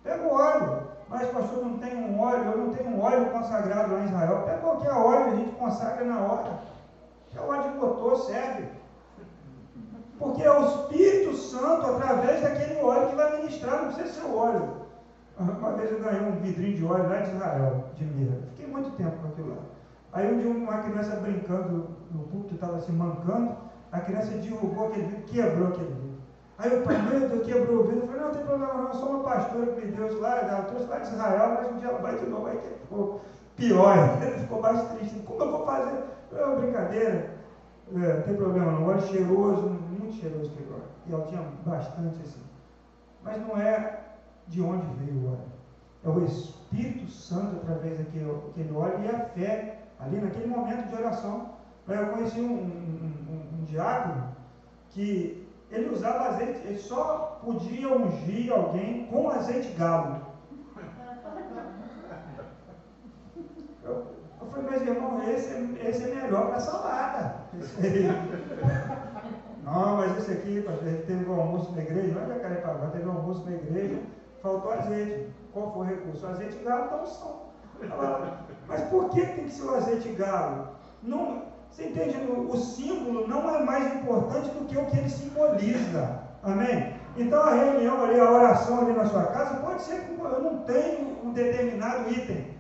Pega 0.04 0.24
o 0.24 0.36
óleo, 0.36 0.84
mas 1.10 1.30
pastor, 1.30 1.64
não 1.64 1.78
tem 1.78 1.96
um 1.96 2.20
óleo, 2.20 2.52
eu 2.52 2.58
não 2.58 2.74
tenho 2.74 2.90
um 2.90 3.02
óleo 3.02 3.32
consagrado 3.32 3.94
lá 3.94 4.02
em 4.02 4.06
Israel. 4.06 4.44
Pega 4.46 4.58
qualquer 4.58 4.92
óleo, 4.92 5.34
a 5.34 5.36
gente 5.36 5.52
consagra 5.56 6.06
na 6.06 6.20
hora. 6.20 6.73
É 7.36 7.42
o 7.42 7.48
óleo 7.48 7.72
de 7.72 7.78
motor 7.78 8.18
serve. 8.18 8.68
Porque 10.20 10.44
é 10.44 10.52
o 10.52 10.66
Espírito 10.66 11.36
Santo, 11.36 11.86
através 11.86 12.42
daquele 12.42 12.82
óleo, 12.82 13.10
que 13.10 13.16
vai 13.16 13.38
ministrar, 13.38 13.84
não 13.84 13.94
precisa 13.94 14.22
ser 14.22 14.28
o 14.28 14.38
óleo. 14.38 14.84
Uma 15.40 15.72
vez 15.74 15.92
eu 15.92 16.00
ganhei 16.00 16.22
um 16.22 16.40
vidrinho 16.42 16.78
de 16.78 16.86
óleo 16.86 17.10
lá 17.10 17.18
de 17.18 17.32
Israel, 17.32 17.86
de 17.96 18.06
mirra. 18.06 18.38
Fiquei 18.52 18.68
muito 18.68 18.92
tempo 18.98 19.18
com 19.18 19.28
aquilo 19.30 19.50
lá. 19.50 19.62
Aí 20.14 20.32
um 20.32 20.38
dia 20.38 20.52
uma 20.52 20.84
criança 20.84 21.16
brincando 21.16 21.90
no 22.12 22.24
púlpito, 22.26 22.54
estava 22.54 22.80
se 22.80 22.92
mancando, 22.92 23.58
a 23.92 24.00
criança 24.00 24.38
derrubou 24.38 24.88
aquele 24.88 25.08
vidro, 25.08 25.24
quebrou 25.24 25.68
aquele 25.70 25.88
vidro. 25.88 26.14
Aí 26.60 26.80
o 26.80 26.84
pai, 26.84 27.02
meu 27.02 27.30
Deus, 27.30 27.46
quebrou 27.46 27.80
o 27.80 27.84
vidro. 27.86 28.02
Eu 28.02 28.08
falei, 28.08 28.22
não, 28.22 28.28
não 28.28 28.36
tem 28.36 28.46
problema 28.46 28.74
não, 28.76 28.94
sou 28.94 29.10
uma 29.10 29.24
pastora 29.24 29.66
que 29.66 29.86
me 29.86 29.92
deu 29.92 30.22
lá, 30.22 30.38
ela 30.38 30.62
trouxe 30.66 30.86
lá 30.86 31.00
de 31.00 31.08
Israel, 31.08 31.50
mas 31.56 31.72
um 31.72 31.78
dia 31.78 31.92
vai 31.94 32.16
de 32.16 32.26
novo, 32.28 32.48
aí 32.48 32.60
ficou 32.82 33.22
pior, 33.56 34.22
ele 34.22 34.40
ficou 34.40 34.62
mais 34.62 34.82
triste. 34.94 35.20
Como 35.22 35.42
eu 35.42 35.52
vou 35.52 35.66
fazer? 35.66 36.04
É 36.34 36.46
uma 36.46 36.56
brincadeira. 36.56 37.34
É, 37.94 38.14
não 38.14 38.22
tem 38.24 38.36
problema 38.36 38.72
não. 38.72 38.88
Óleo 38.88 39.02
cheiroso, 39.02 39.70
muito 39.70 40.14
cheiroso 40.16 40.50
que 40.52 40.64
óleo. 40.64 40.84
E 41.08 41.14
ela 41.14 41.26
tinha 41.26 41.42
bastante 41.66 42.20
assim. 42.22 42.42
Mas 43.24 43.42
não 43.48 43.58
é 43.58 44.00
de 44.48 44.62
onde 44.62 44.86
veio 44.96 45.20
o 45.20 45.28
óleo. 45.28 45.54
É 46.04 46.10
o 46.10 46.26
Espírito 46.26 47.10
Santo 47.10 47.58
através 47.58 47.98
daquele, 47.98 48.26
daquele 48.26 48.74
óleo 48.76 49.04
e 49.04 49.08
a 49.10 49.20
fé 49.20 49.80
ali 50.00 50.20
naquele 50.20 50.48
momento 50.48 50.90
de 50.90 50.96
oração. 50.96 51.54
Eu 51.88 52.08
conheci 52.08 52.40
um, 52.40 52.54
um, 52.54 53.14
um, 53.30 53.60
um 53.60 53.64
diácono 53.66 54.34
que 54.90 55.48
ele 55.72 55.90
usava 55.90 56.30
azeite, 56.30 56.60
ele 56.66 56.78
só 56.78 57.40
podia 57.44 57.94
ungir 57.94 58.54
alguém 58.54 59.06
com 59.08 59.30
azeite 59.30 59.74
galo. 59.74 60.22
Falei, 64.54 64.70
mas 64.70 64.88
irmão, 64.88 65.22
esse, 65.30 65.80
esse 65.84 66.04
é 66.04 66.16
melhor 66.16 66.48
para 66.48 66.60
salada. 66.60 67.36
Não, 69.64 69.98
mas 69.98 70.18
esse 70.18 70.32
aqui, 70.32 70.62
pastor, 70.62 70.90
teve 71.08 71.30
um 71.30 71.40
almoço 71.40 71.72
na 71.72 71.82
igreja, 71.82 72.14
não 72.14 72.24
é 72.24 72.36
Jacarepaguá, 72.36 72.88
teve 72.88 73.08
um 73.08 73.14
almoço 73.14 73.46
na 73.46 73.56
igreja, 73.56 73.98
faltou 74.42 74.74
azeite. 74.74 75.30
Qual 75.54 75.72
foi 75.72 75.86
o 75.86 75.90
recurso? 75.90 76.26
O 76.26 76.30
azeite 76.30 76.58
galo 76.64 76.90
da 76.90 77.02
unção. 77.02 77.42
Mas 78.68 78.82
por 78.90 79.10
que 79.10 79.22
tem 79.22 79.46
que 79.46 79.52
ser 79.52 79.64
o 79.64 79.76
azeite 79.76 80.10
galo? 80.10 80.68
Não, 81.02 81.44
você 81.72 81.86
entende? 81.86 82.18
O 82.30 82.58
símbolo 82.58 83.28
não 83.28 83.50
é 83.50 83.64
mais 83.64 83.96
importante 83.96 84.50
do 84.50 84.66
que 84.66 84.78
o 84.78 84.86
que 84.88 84.98
ele 84.98 85.10
simboliza. 85.10 86.20
Amém? 86.44 86.94
Então 87.16 87.42
a 87.42 87.54
reunião 87.54 88.04
ali, 88.04 88.20
a 88.20 88.32
oração 88.32 88.82
ali 88.82 88.94
na 88.94 89.06
sua 89.06 89.28
casa, 89.28 89.62
pode 89.62 89.82
ser 89.82 90.02
que 90.02 90.20
eu 90.20 90.42
não 90.42 90.60
tenho 90.64 91.18
um 91.24 91.32
determinado 91.32 92.10
item. 92.10 92.54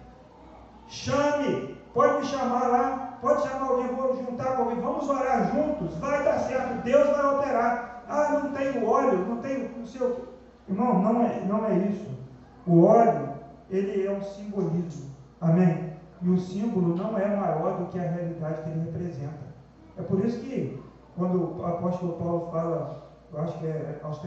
Chame 0.88 1.73
Pode 1.94 2.22
me 2.22 2.26
chamar 2.26 2.68
lá, 2.68 3.18
pode 3.22 3.44
chamar 3.44 3.68
alguém, 3.68 3.88
vou 3.96 4.16
juntar 4.16 4.56
com 4.56 4.64
alguém, 4.64 4.82
vamos 4.82 5.08
orar 5.10 5.52
juntos, 5.54 5.96
vai 5.98 6.24
dar 6.24 6.40
certo, 6.40 6.84
Deus 6.84 7.10
vai 7.10 7.36
operar. 7.36 8.04
Ah, 8.10 8.40
não 8.44 8.52
tenho 8.52 8.88
óleo, 8.88 9.26
não 9.28 9.38
tenho 9.38 9.70
não 9.78 9.86
sei 9.86 10.02
o 10.02 10.34
Irmão, 10.68 11.02
não 11.02 11.22
é, 11.22 11.44
não 11.46 11.66
é 11.66 11.78
isso. 11.90 12.10
O 12.66 12.84
óleo, 12.84 13.30
ele 13.70 14.06
é 14.06 14.12
um 14.12 14.24
simbolismo. 14.24 15.12
Amém? 15.42 15.94
E 16.22 16.30
o 16.30 16.40
símbolo 16.40 16.96
não 16.96 17.18
é 17.18 17.28
maior 17.36 17.78
do 17.80 17.88
que 17.88 18.00
a 18.00 18.10
realidade 18.10 18.64
que 18.64 18.70
ele 18.70 18.86
representa. 18.86 19.44
É 19.98 20.02
por 20.02 20.24
isso 20.24 20.40
que 20.40 20.82
quando 21.18 21.60
o 21.60 21.66
apóstolo 21.66 22.14
Paulo 22.14 22.50
fala, 22.52 23.04
eu 23.32 23.42
acho 23.42 23.60
que 23.60 23.68
é 23.68 24.00
aos 24.04 24.20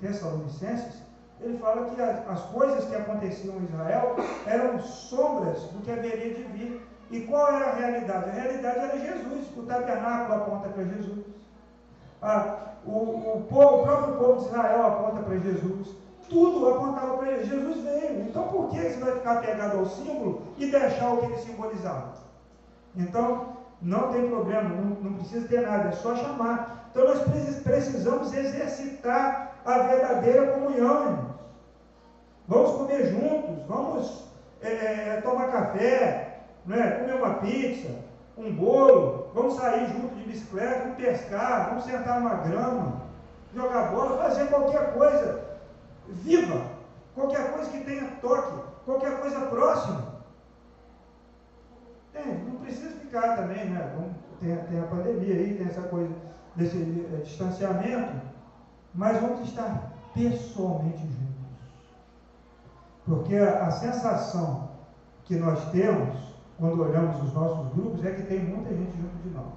Tessalonicenses, 0.00 1.02
ele 1.40 1.58
fala 1.58 1.90
que 1.90 2.00
as 2.00 2.40
coisas 2.46 2.84
que 2.86 2.96
aconteciam 2.96 3.56
em 3.56 3.64
Israel 3.64 4.16
eram 4.46 4.78
sombras 4.80 5.60
do 5.64 5.82
que 5.82 5.90
haveria 5.90 6.34
de 6.34 6.42
vir. 6.44 6.93
E 7.14 7.20
qual 7.28 7.46
era 7.46 7.66
a 7.66 7.74
realidade? 7.74 8.28
A 8.28 8.32
realidade 8.32 8.78
era 8.80 8.98
Jesus, 8.98 9.46
o 9.56 9.62
tabernáculo 9.62 10.34
aponta 10.34 10.68
para 10.70 10.82
Jesus. 10.82 11.24
Ah, 12.20 12.56
o, 12.84 12.90
o, 12.90 13.46
povo, 13.48 13.82
o 13.82 13.82
próprio 13.84 14.16
povo 14.16 14.40
de 14.40 14.46
Israel 14.46 14.86
aponta 14.86 15.22
para 15.22 15.38
Jesus. 15.38 15.94
Tudo 16.28 16.68
apontava 16.70 17.18
para 17.18 17.30
ele. 17.30 17.44
Jesus 17.44 17.84
veio. 17.84 18.22
Então 18.22 18.48
por 18.48 18.70
que 18.70 18.80
você 18.80 18.98
vai 18.98 19.12
ficar 19.12 19.42
pegado 19.42 19.78
ao 19.78 19.86
símbolo 19.86 20.42
e 20.58 20.68
deixar 20.68 21.12
o 21.12 21.18
que 21.18 21.26
ele 21.26 21.36
simbolizava? 21.36 22.14
Então, 22.96 23.58
não 23.80 24.12
tem 24.12 24.28
problema, 24.28 24.70
não, 24.70 24.96
não 25.00 25.14
precisa 25.14 25.46
ter 25.46 25.60
nada, 25.60 25.90
é 25.90 25.92
só 25.92 26.16
chamar. 26.16 26.88
Então 26.90 27.04
nós 27.04 27.22
precisamos 27.62 28.34
exercitar 28.34 29.52
a 29.64 29.78
verdadeira 29.78 30.48
comunhão, 30.48 31.02
irmãos. 31.04 31.34
Vamos 32.48 32.72
comer 32.72 33.06
juntos, 33.06 33.64
vamos 33.68 34.24
é, 34.60 34.68
é, 34.68 35.20
tomar 35.22 35.52
café, 35.52 36.23
né? 36.66 36.90
comer 36.92 37.14
uma 37.14 37.34
pizza, 37.34 37.90
um 38.36 38.54
bolo, 38.54 39.30
vamos 39.34 39.54
sair 39.56 39.86
junto 39.92 40.14
de 40.16 40.24
bicicleta, 40.24 40.80
vamos 40.80 40.96
pescar, 40.96 41.68
vamos 41.68 41.84
sentar 41.84 42.20
numa 42.20 42.36
grama, 42.36 43.02
jogar 43.54 43.92
bola, 43.92 44.18
fazer 44.18 44.48
qualquer 44.48 44.94
coisa 44.94 45.44
viva, 46.08 46.66
qualquer 47.14 47.52
coisa 47.52 47.70
que 47.70 47.84
tenha 47.84 48.10
toque, 48.20 48.62
qualquer 48.84 49.20
coisa 49.20 49.40
próxima. 49.46 50.14
Tem, 52.12 52.44
não 52.44 52.56
precisa 52.56 52.90
ficar 53.00 53.36
também, 53.36 53.70
né? 53.70 53.94
Tem, 54.40 54.56
tem 54.56 54.80
a 54.80 54.84
pandemia 54.84 55.34
aí, 55.34 55.54
tem 55.56 55.66
essa 55.66 55.82
coisa 55.82 56.12
desse 56.56 56.76
é, 57.12 57.16
distanciamento, 57.18 58.20
mas 58.94 59.20
vamos 59.20 59.48
estar 59.48 59.92
pessoalmente 60.14 60.98
juntos. 60.98 61.34
Porque 63.04 63.36
a, 63.36 63.66
a 63.66 63.70
sensação 63.70 64.70
que 65.24 65.36
nós 65.36 65.70
temos 65.70 66.33
quando 66.58 66.82
olhamos 66.82 67.22
os 67.22 67.32
nossos 67.32 67.72
grupos 67.74 68.04
é 68.04 68.12
que 68.12 68.22
tem 68.22 68.44
muita 68.44 68.70
gente 68.70 68.96
junto 68.96 69.16
de 69.22 69.30
nós. 69.30 69.52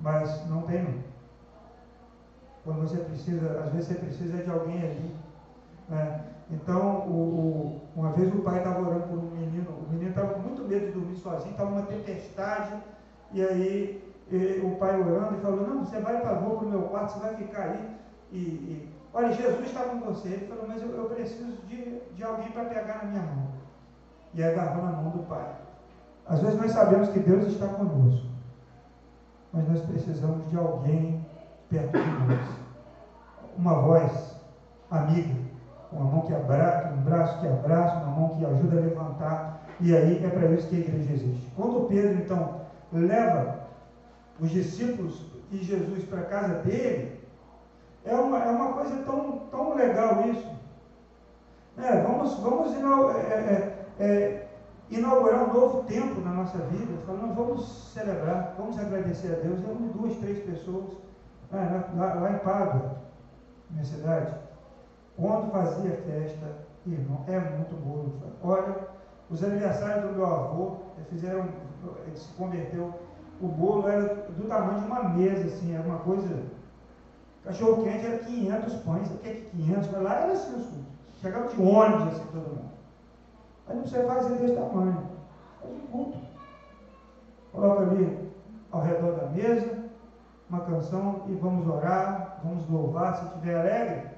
Mas 0.00 0.46
não 0.48 0.62
tem 0.62 0.82
não. 0.82 1.16
Quando 2.64 2.80
você 2.80 2.98
precisa, 2.98 3.60
às 3.60 3.72
vezes 3.72 3.88
você 3.88 3.94
precisa 3.94 4.42
de 4.42 4.50
alguém 4.50 4.82
ali. 4.82 5.16
Né? 5.88 6.24
Então, 6.50 7.08
o, 7.08 7.12
o, 7.12 7.80
uma 7.96 8.12
vez 8.12 8.32
o 8.34 8.42
pai 8.42 8.58
estava 8.58 8.80
orando 8.80 9.08
por 9.08 9.18
um 9.18 9.30
menino, 9.30 9.70
o 9.70 9.90
menino 9.90 10.10
estava 10.10 10.34
com 10.34 10.40
muito 10.40 10.62
medo 10.62 10.86
de 10.86 10.92
dormir 10.92 11.16
sozinho, 11.16 11.52
estava 11.52 11.70
uma 11.70 11.82
tempestade, 11.82 12.76
e 13.32 13.42
aí 13.42 14.06
e, 14.30 14.60
o 14.64 14.76
pai 14.76 15.00
orando 15.00 15.36
e 15.36 15.40
falou, 15.40 15.66
não, 15.66 15.84
você 15.84 16.00
vai 16.00 16.20
para 16.20 16.36
para 16.36 16.48
o 16.48 16.68
meu 16.68 16.82
quarto, 16.82 17.12
você 17.12 17.20
vai 17.20 17.36
ficar 17.36 17.62
aí. 17.62 17.96
E, 18.32 18.38
e 18.38 18.88
olha, 19.14 19.32
Jesus 19.32 19.66
está 19.66 19.84
com 19.84 20.00
você. 20.00 20.28
Ele 20.28 20.46
falou, 20.46 20.66
mas 20.66 20.82
eu, 20.82 20.90
eu 20.90 21.04
preciso 21.04 21.56
de, 21.66 22.00
de 22.14 22.24
alguém 22.24 22.50
para 22.50 22.64
pegar 22.64 23.04
na 23.04 23.10
minha 23.10 23.22
mão. 23.22 23.45
E 24.36 24.44
agarrou 24.44 24.84
na 24.84 24.92
mão 24.92 25.10
do 25.10 25.22
pai. 25.24 25.50
Às 26.28 26.40
vezes 26.40 26.60
nós 26.60 26.70
sabemos 26.70 27.08
que 27.08 27.20
Deus 27.20 27.46
está 27.46 27.66
conosco, 27.68 28.26
mas 29.52 29.66
nós 29.68 29.80
precisamos 29.80 30.48
de 30.50 30.56
alguém 30.56 31.24
perto 31.70 31.92
de 31.92 32.10
nós. 32.26 32.48
Uma 33.56 33.80
voz 33.80 34.36
amiga, 34.90 35.34
uma 35.90 36.04
mão 36.04 36.20
que 36.22 36.34
abraça, 36.34 36.88
um 36.88 37.02
braço 37.02 37.40
que 37.40 37.46
abraça, 37.46 38.04
uma 38.04 38.14
mão 38.14 38.28
que 38.36 38.44
ajuda 38.44 38.76
a 38.76 38.80
levantar. 38.80 39.62
E 39.80 39.96
aí 39.96 40.24
é 40.24 40.28
para 40.28 40.50
isso 40.50 40.68
que 40.68 40.76
a 40.76 40.80
igreja 40.80 41.12
existe. 41.14 41.52
Quando 41.56 41.88
Pedro, 41.88 42.18
então, 42.18 42.60
leva 42.92 43.60
os 44.38 44.50
discípulos 44.50 45.24
e 45.50 45.58
Jesus 45.58 46.04
para 46.04 46.20
a 46.20 46.24
casa 46.24 46.54
dele, 46.56 47.20
é 48.04 48.14
uma, 48.14 48.38
é 48.44 48.50
uma 48.50 48.72
coisa 48.74 48.96
tão, 49.04 49.38
tão 49.50 49.74
legal 49.74 50.28
isso. 50.28 50.56
É, 51.78 52.00
vamos 52.00 52.34
vamos 52.38 52.72
é, 52.74 53.18
é, 53.18 53.75
é, 53.98 54.46
inaugurar 54.90 55.44
um 55.44 55.52
novo 55.52 55.84
tempo 55.84 56.20
na 56.20 56.30
nossa 56.30 56.58
vida. 56.58 56.92
Falando, 57.06 57.34
vamos 57.34 57.92
celebrar, 57.92 58.54
vamos 58.58 58.78
agradecer 58.78 59.32
a 59.32 59.40
Deus. 59.40 59.60
Eu 59.62 59.74
duas, 59.94 60.16
três 60.18 60.38
pessoas 60.44 60.96
é, 61.52 61.96
lá, 61.96 62.14
lá 62.14 62.32
em 62.32 62.38
Pádua, 62.38 62.96
minha 63.70 63.84
cidade. 63.84 64.34
Quando 65.16 65.50
fazia 65.50 65.96
festa, 66.02 66.66
irmão, 66.86 67.24
é 67.26 67.38
muito 67.38 67.74
bolo. 67.76 68.12
Olha, 68.42 68.76
os 69.30 69.42
aniversários 69.42 70.10
do 70.10 70.16
meu 70.16 70.26
avô, 70.26 70.76
fizeram, 71.08 71.48
ele 72.06 72.16
se 72.16 72.32
converteu, 72.34 72.92
o 73.40 73.48
bolo 73.48 73.88
era 73.88 74.14
do 74.14 74.48
tamanho 74.48 74.80
de 74.80 74.86
uma 74.86 75.08
mesa, 75.10 75.46
assim, 75.46 75.74
era 75.74 75.86
uma 75.86 75.98
coisa. 75.98 76.42
Cachorro 77.44 77.84
quente 77.84 78.06
era 78.06 78.18
500 78.18 78.74
pães, 78.76 79.10
o 79.10 79.18
que 79.18 79.28
é 79.28 79.34
500? 79.52 79.90
Mas 79.90 80.02
lá 80.02 80.14
era 80.20 80.32
assim, 80.32 80.84
chegava 81.20 81.48
de 81.48 81.62
ônibus, 81.62 82.14
assim, 82.14 82.26
todo 82.32 82.48
mundo. 82.48 82.65
Aí 83.68 83.74
não 83.74 83.82
precisa 83.82 84.06
fazer 84.06 84.36
desse 84.36 84.54
tamanho, 84.54 85.10
faz 85.60 85.74
um 85.74 85.86
culto. 85.86 86.18
Coloca 87.52 87.82
ali 87.82 88.32
ao 88.70 88.80
redor 88.82 89.12
da 89.12 89.26
mesa, 89.28 89.84
uma 90.48 90.60
canção 90.60 91.24
e 91.28 91.34
vamos 91.34 91.66
orar, 91.66 92.40
vamos 92.44 92.68
louvar, 92.68 93.16
se 93.16 93.24
estiver 93.24 93.60
alegre, 93.60 94.16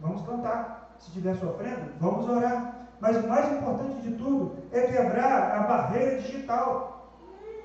Vamos 0.00 0.22
cantar. 0.26 0.96
Se 0.98 1.08
estiver 1.08 1.34
sofrendo, 1.36 1.92
vamos 1.98 2.28
orar. 2.28 2.88
Mas 3.00 3.16
o 3.22 3.28
mais 3.28 3.50
importante 3.52 4.02
de 4.02 4.16
tudo 4.16 4.56
é 4.72 4.82
quebrar 4.82 5.54
a 5.54 5.62
barreira 5.62 6.20
digital. 6.20 7.16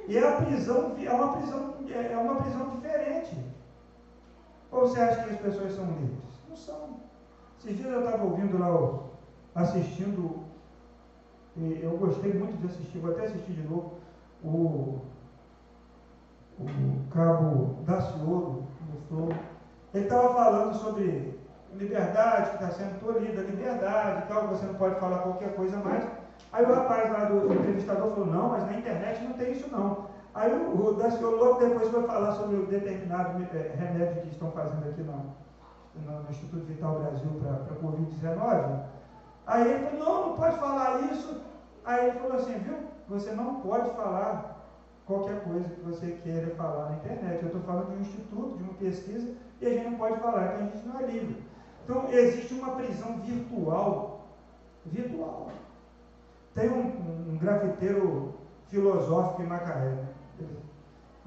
E 0.08 0.18
é 0.18 0.32
prisão, 0.42 0.96
é 1.04 1.12
uma 1.12 1.34
prisão, 1.34 1.74
é 1.90 2.18
uma 2.18 2.36
prisão 2.36 2.70
diferente. 2.70 3.36
Ou 4.72 4.82
você 4.82 5.02
acha 5.02 5.24
que 5.24 5.34
as 5.34 5.40
pessoas 5.40 5.74
são 5.74 5.86
livres? 5.86 6.20
Não 6.48 6.56
são. 6.56 7.00
Esses 7.60 7.78
dias 7.78 7.92
eu 7.92 8.06
estava 8.06 8.24
ouvindo 8.24 8.58
lá, 8.58 9.00
assistindo, 9.56 10.44
e 11.58 11.80
eu 11.82 11.98
gostei 11.98 12.34
muito 12.34 12.58
de 12.60 12.68
assistir, 12.68 13.00
vou 13.00 13.12
até 13.12 13.26
assistir 13.26 13.54
de 13.54 13.64
novo, 13.64 13.94
o, 14.44 15.00
o 16.60 17.10
cabo 17.12 17.78
Daciolo, 17.86 18.66
ele 19.94 20.04
estava 20.04 20.34
falando 20.34 20.74
sobre 20.76 21.40
liberdade 21.74 22.50
que 22.50 22.64
está 22.64 22.70
sendo 22.72 23.00
tolhida, 23.00 23.42
liberdade 23.42 24.28
tal, 24.28 24.48
você 24.48 24.66
não 24.66 24.76
pode 24.76 25.00
falar 25.00 25.20
qualquer 25.20 25.56
coisa 25.56 25.78
mais. 25.78 26.06
Aí 26.52 26.66
o 26.66 26.74
rapaz 26.74 27.12
lá 27.12 27.26
do 27.26 27.54
entrevistador 27.54 28.12
falou, 28.12 28.26
não, 28.26 28.50
mas 28.50 28.66
na 28.66 28.78
internet 28.78 29.24
não 29.24 29.34
tem 29.34 29.54
isso 29.54 29.70
não. 29.72 30.08
Aí 30.34 30.52
o, 30.52 30.88
o 30.88 30.94
Daciolo 30.94 31.38
logo 31.38 31.60
depois 31.60 31.90
foi 31.90 32.04
falar 32.04 32.34
sobre 32.34 32.58
o 32.58 32.66
determinado 32.66 33.42
é, 33.54 33.74
remédio 33.78 34.24
que 34.24 34.30
estão 34.30 34.52
fazendo 34.52 34.90
aqui 34.90 35.02
no, 35.02 35.34
no 35.96 36.30
Instituto 36.30 36.66
Vital 36.66 37.00
Brasil 37.00 37.30
para 37.42 37.74
a 37.74 37.80
Covid-19. 37.80 38.80
Aí 39.48 39.72
ele 39.72 39.86
falou, 39.86 40.06
não, 40.06 40.28
não 40.30 40.36
pode 40.36 40.58
falar 40.58 41.02
isso. 41.12 41.42
Aí 41.86 42.10
ele 42.10 42.20
falou 42.20 42.38
assim, 42.38 42.58
viu, 42.60 42.78
você 43.08 43.32
não 43.32 43.62
pode 43.62 43.90
falar 43.92 44.56
qualquer 45.06 45.44
coisa 45.44 45.70
que 45.70 45.82
você 45.82 46.12
queira 46.24 46.56
falar 46.56 46.90
na 46.90 46.96
internet. 46.96 47.42
Eu 47.42 47.48
estou 47.48 47.62
falando 47.62 47.92
de 47.92 47.98
um 47.98 48.02
instituto, 48.02 48.58
de 48.58 48.64
uma 48.64 48.74
pesquisa, 48.74 49.34
e 49.62 49.68
a 49.68 49.70
gente 49.70 49.90
não 49.90 49.98
pode 49.98 50.20
falar, 50.20 50.46
então 50.46 50.68
a 50.68 50.70
gente 50.70 50.88
não 50.88 51.00
é 51.00 51.06
livre. 51.06 51.44
Então, 51.84 52.10
existe 52.12 52.54
uma 52.56 52.76
prisão 52.76 53.20
virtual. 53.20 54.26
Virtual. 54.86 55.50
Tem 56.56 56.70
um, 56.70 57.34
um 57.34 57.38
grafiteiro 57.38 58.34
filosófico 58.68 59.44
em 59.44 59.48
Macaé. 59.48 59.92
Né? 59.92 60.08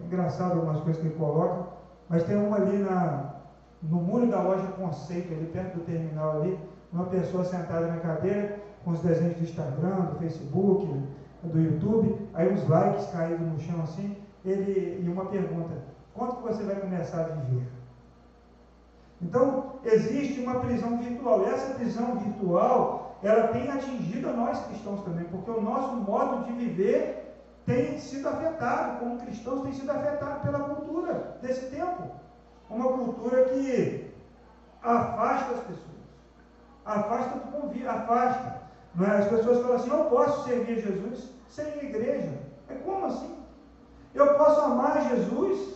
É 0.00 0.04
engraçado 0.04 0.52
algumas 0.52 0.80
coisas 0.82 1.00
que 1.00 1.08
ele 1.08 1.18
coloca, 1.18 1.68
mas 2.08 2.24
tem 2.24 2.36
uma 2.36 2.56
ali 2.56 2.78
na, 2.78 3.34
no 3.82 3.96
muro 3.96 4.26
da 4.28 4.42
loja 4.42 4.66
Conceito, 4.72 5.32
ali 5.32 5.46
perto 5.46 5.78
do 5.78 5.84
terminal 5.84 6.40
ali, 6.40 6.58
uma 6.92 7.06
pessoa 7.06 7.44
sentada 7.44 7.86
na 7.86 7.98
cadeira, 7.98 8.58
com 8.84 8.92
os 8.92 9.00
desenhos 9.00 9.36
do 9.36 9.44
Instagram, 9.44 9.96
do 10.06 10.18
Facebook, 10.18 10.86
do 11.42 11.60
YouTube, 11.60 12.28
aí 12.34 12.52
os 12.52 12.68
likes 12.68 13.06
caídos 13.10 13.46
no 13.46 13.60
chão 13.60 13.80
assim, 13.82 14.16
ele, 14.44 15.04
e 15.04 15.08
uma 15.08 15.26
pergunta, 15.26 15.74
quanto 16.14 16.36
que 16.36 16.42
você 16.42 16.62
vai 16.62 16.76
começar 16.76 17.20
a 17.20 17.28
viver? 17.28 17.66
Então, 19.20 19.74
existe 19.84 20.40
uma 20.40 20.60
prisão 20.60 20.98
virtual. 20.98 21.42
E 21.42 21.46
essa 21.46 21.74
prisão 21.74 22.16
virtual, 22.18 23.16
ela 23.22 23.48
tem 23.48 23.68
atingido 23.70 24.28
a 24.28 24.32
nós 24.32 24.64
cristãos 24.66 25.02
também, 25.02 25.24
porque 25.24 25.50
o 25.50 25.60
nosso 25.60 25.96
modo 25.96 26.44
de 26.44 26.52
viver 26.52 27.36
tem 27.66 27.98
sido 27.98 28.28
afetado, 28.28 29.00
como 29.00 29.18
cristãos, 29.18 29.62
tem 29.62 29.72
sido 29.72 29.90
afetado 29.90 30.40
pela 30.40 30.60
cultura 30.60 31.38
desse 31.42 31.66
tempo. 31.66 32.04
Uma 32.70 32.92
cultura 32.92 33.44
que 33.46 34.14
afasta 34.82 35.52
as 35.54 35.60
pessoas, 35.60 35.98
afasta 36.84 37.38
do 37.38 37.52
convívio, 37.52 37.90
afasta. 37.90 38.67
É? 39.00 39.18
As 39.18 39.28
pessoas 39.28 39.62
falam 39.62 39.76
assim: 39.76 39.90
eu 39.90 40.04
posso 40.04 40.48
servir 40.48 40.80
Jesus 40.80 41.30
sem 41.48 41.64
a 41.64 41.84
igreja. 41.84 42.32
É 42.68 42.74
como 42.74 43.06
assim? 43.06 43.36
Eu 44.14 44.34
posso 44.34 44.60
amar 44.60 45.08
Jesus 45.08 45.74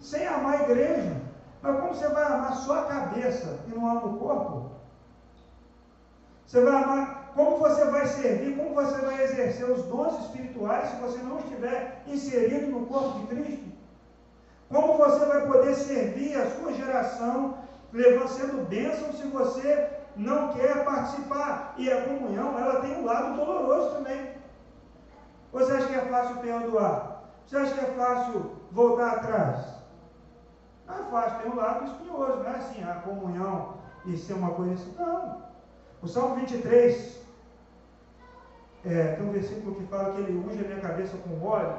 sem 0.00 0.26
amar 0.26 0.60
a 0.60 0.62
igreja. 0.62 1.20
Mas 1.62 1.80
como 1.80 1.94
você 1.94 2.08
vai 2.08 2.24
amar 2.24 2.54
só 2.56 2.80
a 2.80 2.84
cabeça 2.84 3.58
e 3.66 3.70
não 3.70 3.90
ama 3.90 4.06
o 4.06 4.18
corpo? 4.18 4.70
Você 6.46 6.60
vai 6.62 6.82
amar, 6.82 7.32
como 7.34 7.58
você 7.58 7.84
vai 7.84 8.06
servir, 8.06 8.56
como 8.56 8.74
você 8.74 8.98
vai 9.02 9.22
exercer 9.22 9.70
os 9.70 9.84
dons 9.84 10.18
espirituais 10.20 10.88
se 10.90 10.96
você 10.96 11.18
não 11.18 11.38
estiver 11.38 12.02
inserido 12.06 12.72
no 12.72 12.86
corpo 12.86 13.20
de 13.20 13.26
Cristo? 13.26 13.64
Como 14.68 14.96
você 14.96 15.24
vai 15.26 15.46
poder 15.46 15.74
servir 15.74 16.36
a 16.36 16.50
sua 16.50 16.72
geração, 16.72 17.58
levando 17.92 18.28
sendo 18.28 18.68
bênção, 18.68 19.12
se 19.12 19.26
você 19.26 19.99
não 20.16 20.52
quer 20.52 20.84
participar? 20.84 21.74
E 21.76 21.90
a 21.90 22.02
comunhão, 22.02 22.58
ela 22.58 22.80
tem 22.80 22.96
um 22.96 23.04
lado 23.04 23.36
doloroso 23.36 23.96
também. 23.96 24.30
Você 25.52 25.72
acha 25.72 25.86
que 25.86 25.94
é 25.94 26.04
fácil 26.06 26.36
perdoar? 26.36 27.22
Você 27.46 27.56
acha 27.56 27.74
que 27.74 27.80
é 27.80 27.94
fácil 27.94 28.52
voltar 28.70 29.12
atrás? 29.12 29.66
Não 30.86 30.94
é 30.94 31.10
fácil, 31.10 31.38
tem 31.40 31.52
um 31.52 31.56
lado 31.56 31.84
espinhoso, 31.84 32.36
não 32.36 32.46
é 32.46 32.56
assim, 32.56 32.84
a 32.84 32.94
comunhão 32.94 33.74
e 34.06 34.16
ser 34.16 34.34
uma 34.34 34.50
coisa 34.52 34.74
assim. 34.74 34.94
Não. 34.98 35.42
O 36.02 36.08
Salmo 36.08 36.36
23, 36.36 37.20
é, 38.84 39.14
tem 39.14 39.26
um 39.26 39.32
versículo 39.32 39.74
que 39.74 39.86
fala 39.86 40.14
que 40.14 40.20
ele 40.20 40.38
unge 40.38 40.64
a 40.64 40.68
minha 40.68 40.80
cabeça 40.80 41.16
com 41.18 41.46
óleo. 41.46 41.76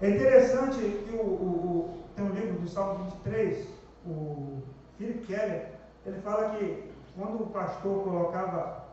É 0.00 0.10
interessante 0.10 0.78
que 0.78 1.16
o, 1.16 1.20
o, 1.20 1.22
o, 1.22 2.04
tem 2.16 2.24
um 2.24 2.30
livro 2.30 2.58
do 2.58 2.68
Salmo 2.68 3.04
23, 3.04 3.68
o 4.06 4.62
Philip 4.98 5.26
Keller, 5.26 5.72
ele 6.04 6.20
fala 6.20 6.50
que 6.50 6.93
quando 7.16 7.42
o 7.42 7.46
pastor 7.46 8.02
colocava 8.02 8.84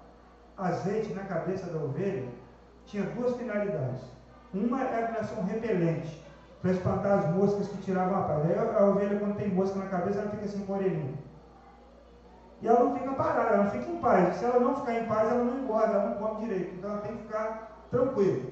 azeite 0.57 1.13
na 1.13 1.23
cabeça 1.23 1.67
da 1.67 1.79
ovelha, 1.79 2.27
tinha 2.85 3.03
duas 3.03 3.35
finalidades. 3.35 4.01
Uma 4.53 4.83
era 4.83 5.23
ser 5.23 5.39
um 5.39 5.45
repelente, 5.45 6.21
para 6.61 6.71
espantar 6.71 7.19
as 7.19 7.35
moscas 7.35 7.67
que 7.67 7.77
tiravam 7.77 8.17
a. 8.17 8.35
Aí 8.37 8.77
a 8.77 8.85
ovelha, 8.85 9.19
quando 9.19 9.37
tem 9.37 9.49
mosca 9.49 9.79
na 9.79 9.87
cabeça, 9.87 10.19
ela 10.19 10.29
fica 10.29 10.45
assim 10.45 10.65
com 10.65 10.75
a. 10.75 10.79
E 12.61 12.67
ela 12.67 12.83
não 12.83 12.95
fica 12.95 13.11
parada, 13.13 13.55
ela 13.55 13.69
fica 13.71 13.89
em 13.89 13.97
paz. 13.97 14.35
Se 14.35 14.45
ela 14.45 14.59
não 14.59 14.75
ficar 14.75 14.99
em 14.99 15.05
paz, 15.05 15.31
ela 15.31 15.43
não 15.43 15.63
engorda, 15.63 15.93
ela 15.93 16.09
não 16.09 16.15
come 16.17 16.45
direito. 16.45 16.75
Então 16.75 16.91
ela 16.91 17.01
tem 17.01 17.17
que 17.17 17.23
ficar 17.23 17.87
tranquila. 17.89 18.51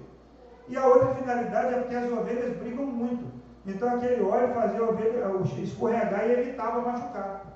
E 0.68 0.78
a 0.78 0.88
outra 0.88 1.14
finalidade 1.16 1.74
é 1.74 1.80
porque 1.80 1.96
as 1.96 2.12
ovelhas 2.12 2.58
brigam 2.58 2.86
muito. 2.86 3.26
Então 3.66 3.96
aquele 3.96 4.24
óleo 4.24 4.54
fazia 4.54 4.80
a 4.80 4.90
ovelha 4.90 5.62
escorregar 5.62 6.28
e 6.28 6.32
evitava 6.32 6.82
machucar. 6.82 7.49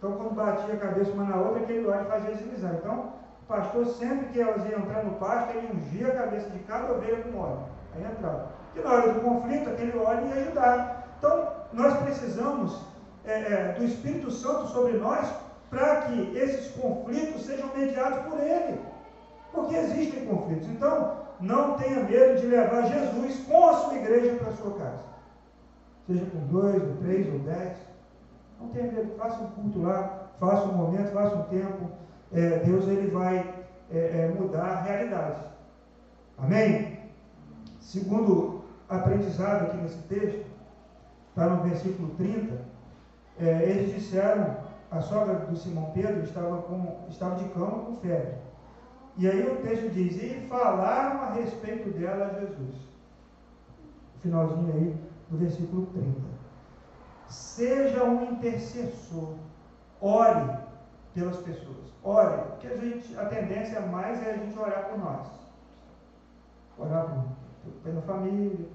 Então 0.00 0.12
quando 0.12 0.34
batia 0.34 0.72
a 0.72 0.78
cabeça 0.78 1.10
uma 1.10 1.24
na 1.24 1.36
outra, 1.36 1.62
aquele 1.62 1.86
óleo 1.86 2.06
fazia 2.06 2.34
deslizar. 2.34 2.74
Então 2.74 3.12
o 3.42 3.46
pastor, 3.46 3.86
sempre 3.86 4.28
que 4.28 4.40
elas 4.40 4.66
iam 4.70 4.80
entrar 4.80 5.04
no 5.04 5.16
pasto, 5.16 5.54
ele 5.54 5.76
ungia 5.76 6.08
a 6.08 6.22
cabeça 6.22 6.48
de 6.48 6.58
cada 6.60 6.94
ovelha 6.94 7.22
com 7.22 7.38
óleo. 7.38 7.64
Aí 7.94 8.02
entrava. 8.02 8.48
E 8.74 8.80
na 8.80 8.90
hora 8.90 9.12
do 9.12 9.20
conflito, 9.20 9.68
aquele 9.68 9.98
óleo 9.98 10.26
ia 10.28 10.42
ajudar. 10.42 11.06
Então 11.18 11.48
nós 11.74 11.98
precisamos 11.98 12.80
é, 13.26 13.32
é, 13.32 13.74
do 13.78 13.84
Espírito 13.84 14.30
Santo 14.30 14.68
sobre 14.68 14.94
nós 14.94 15.28
para 15.68 16.02
que 16.02 16.36
esses 16.36 16.72
conflitos 16.72 17.44
sejam 17.44 17.68
mediados 17.76 18.20
por 18.24 18.40
ele. 18.40 18.80
Porque 19.52 19.76
existem 19.76 20.24
conflitos. 20.24 20.68
Então, 20.68 21.20
não 21.40 21.76
tenha 21.78 22.02
medo 22.02 22.40
de 22.40 22.46
levar 22.46 22.86
Jesus 22.86 23.44
com 23.46 23.68
a 23.68 23.74
sua 23.74 23.94
igreja 23.94 24.36
para 24.36 24.48
a 24.48 24.56
sua 24.56 24.78
casa. 24.78 25.04
Seja 26.06 26.26
com 26.26 26.38
dois, 26.46 26.82
ou 26.82 26.96
três, 26.96 27.32
ou 27.32 27.38
dez. 27.40 27.76
Não 28.60 28.68
tenha 28.68 28.92
medo, 28.92 29.16
faça 29.16 29.42
um 29.42 29.50
culto 29.50 29.82
lá, 29.82 30.28
faça 30.38 30.66
um 30.66 30.76
momento, 30.76 31.12
faça 31.12 31.36
um 31.36 31.44
tempo. 31.44 31.90
É, 32.32 32.58
Deus 32.58 32.86
ele 32.86 33.10
vai 33.10 33.38
é, 33.90 33.98
é, 33.98 34.34
mudar 34.38 34.64
a 34.64 34.82
realidade. 34.82 35.44
Amém? 36.38 36.98
Segundo 37.80 38.64
aprendizado 38.88 39.66
aqui 39.66 39.76
nesse 39.78 39.98
texto, 40.02 40.46
está 41.30 41.46
no 41.48 41.62
versículo 41.62 42.10
30, 42.16 42.60
é, 43.38 43.62
eles 43.62 43.94
disseram 43.94 44.56
a 44.90 45.00
sogra 45.00 45.34
do 45.34 45.56
Simão 45.56 45.92
Pedro 45.94 46.22
estava, 46.24 46.62
com, 46.62 47.06
estava 47.08 47.36
de 47.36 47.48
cama 47.50 47.84
com 47.84 47.96
febre. 47.96 48.34
E 49.16 49.28
aí 49.28 49.46
o 49.46 49.56
texto 49.62 49.90
diz: 49.90 50.20
E 50.20 50.46
falaram 50.48 51.22
a 51.22 51.32
respeito 51.32 51.90
dela 51.90 52.26
a 52.26 52.40
Jesus. 52.40 52.74
Finalzinho 54.20 54.72
aí 54.72 54.96
do 55.30 55.38
versículo 55.38 55.86
30. 55.86 56.39
Seja 57.30 58.04
um 58.04 58.32
intercessor, 58.32 59.34
ore 60.00 60.58
pelas 61.14 61.36
pessoas. 61.38 61.90
Ore, 62.02 62.36
porque 62.48 62.66
a, 62.66 62.76
gente, 62.76 63.18
a 63.18 63.24
tendência 63.26 63.80
mais 63.80 64.22
é 64.26 64.32
a 64.32 64.36
gente 64.36 64.58
orar 64.58 64.88
por 64.88 64.98
nós. 64.98 65.26
Orar 66.78 67.06
por, 67.06 67.72
pela 67.82 68.02
família. 68.02 68.66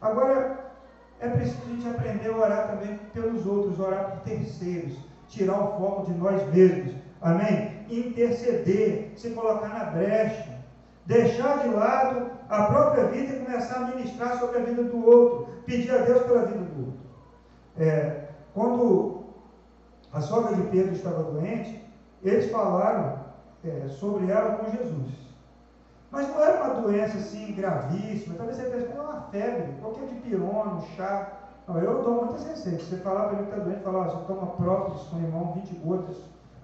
Agora, 0.00 0.72
é 1.20 1.28
preciso 1.28 1.62
a 1.66 1.68
gente 1.68 1.88
aprender 1.88 2.30
a 2.30 2.36
orar 2.36 2.68
também 2.68 2.98
pelos 3.12 3.46
outros, 3.46 3.78
orar 3.78 4.10
por 4.10 4.20
terceiros 4.20 4.98
tirar 5.28 5.60
o 5.60 5.78
foco 5.78 6.10
de 6.10 6.18
nós 6.18 6.42
mesmos. 6.52 6.94
Amém? 7.20 7.84
Interceder, 7.90 9.12
se 9.16 9.30
colocar 9.30 9.68
na 9.68 9.84
brecha, 9.86 10.58
deixar 11.06 11.62
de 11.62 11.68
lado 11.68 12.30
a 12.48 12.64
própria 12.64 13.04
vida 13.04 13.34
e 13.34 13.44
começar 13.44 13.76
a 13.76 13.94
ministrar 13.94 14.38
sobre 14.38 14.58
a 14.58 14.64
vida 14.64 14.84
do 14.84 15.04
outro, 15.04 15.48
pedir 15.66 15.90
a 15.90 15.98
Deus 15.98 16.22
pela 16.22 16.46
vida 16.46 16.58
do 16.58 16.86
outro. 16.86 17.03
É, 17.78 18.28
quando 18.52 19.24
a 20.12 20.20
sogra 20.20 20.54
de 20.54 20.62
Pedro 20.68 20.92
estava 20.92 21.22
doente, 21.24 21.84
eles 22.22 22.50
falaram 22.50 23.18
é, 23.64 23.88
sobre 23.88 24.30
ela 24.30 24.56
com 24.56 24.70
Jesus. 24.70 25.24
Mas 26.10 26.28
não 26.28 26.40
era 26.40 26.64
uma 26.64 26.80
doença 26.80 27.18
assim 27.18 27.52
gravíssima, 27.54 28.36
talvez 28.36 28.56
você 28.56 28.70
pense, 28.70 28.92
é 28.92 29.00
uma 29.00 29.22
febre, 29.22 29.72
qualquer 29.80 30.06
de 30.06 30.14
pirona, 30.20 30.74
um 30.74 30.82
chá, 30.94 31.32
não, 31.66 31.78
eu 31.78 32.02
dou 32.02 32.26
muitas 32.26 32.44
receitas. 32.46 32.82
Você 32.82 32.96
falar 32.98 33.28
para 33.28 33.38
mim 33.38 33.44
que 33.44 33.50
está 33.50 33.64
doente, 33.64 33.82
falar, 33.82 34.08
você 34.08 34.26
toma 34.26 34.46
própolis 34.48 35.02
com 35.04 35.18
limão, 35.18 35.52
20 35.54 35.74
gotas 35.76 36.16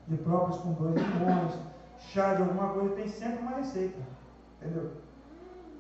de 0.07 0.17
própolis 0.19 0.59
com 0.59 0.73
dois 0.73 0.95
limões, 0.95 1.59
chá 1.99 2.35
de 2.35 2.43
alguma 2.43 2.69
coisa, 2.69 2.95
tem 2.95 3.09
sempre 3.09 3.39
uma 3.39 3.57
receita. 3.57 3.99
Entendeu? 4.61 4.91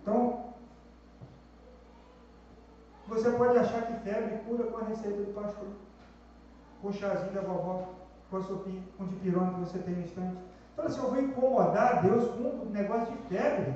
Então, 0.02 0.49
você 3.10 3.30
pode 3.32 3.58
achar 3.58 3.82
que 3.82 4.08
febre 4.08 4.38
cura 4.46 4.64
com 4.64 4.78
a 4.78 4.84
receita 4.84 5.18
do 5.18 5.34
pastor. 5.34 5.68
Com 6.80 6.88
o 6.88 6.92
chazinho 6.92 7.32
da 7.32 7.42
vovó, 7.42 7.88
com 8.30 8.36
a 8.36 8.42
sopinha, 8.42 8.82
com 8.96 9.04
o 9.04 9.08
dipirona 9.08 9.52
que 9.54 9.60
você 9.60 9.78
tem 9.80 9.94
no 9.94 10.02
instante. 10.02 10.38
Fala 10.76 10.88
assim, 10.88 11.00
eu 11.00 11.10
vou 11.10 11.20
incomodar 11.20 12.02
Deus 12.02 12.30
com 12.30 12.66
um 12.66 12.70
negócio 12.70 13.14
de 13.14 13.22
febre. 13.24 13.74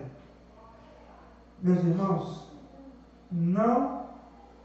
Meus 1.61 1.79
irmãos, 1.79 2.49
não 3.31 4.07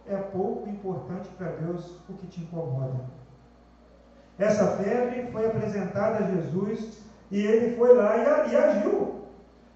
é 0.08 0.16
pouco 0.16 0.70
importante 0.70 1.28
para 1.30 1.48
Deus 1.48 1.98
o 2.08 2.14
que 2.14 2.28
te 2.28 2.42
incomoda. 2.42 3.00
Essa 4.38 4.78
febre 4.78 5.32
foi 5.32 5.48
apresentada 5.48 6.24
a 6.24 6.28
Jesus 6.28 7.02
e 7.32 7.42
ele 7.42 7.76
foi 7.76 7.96
lá 7.96 8.18
e, 8.18 8.52
e 8.52 8.56
agiu. 8.56 9.26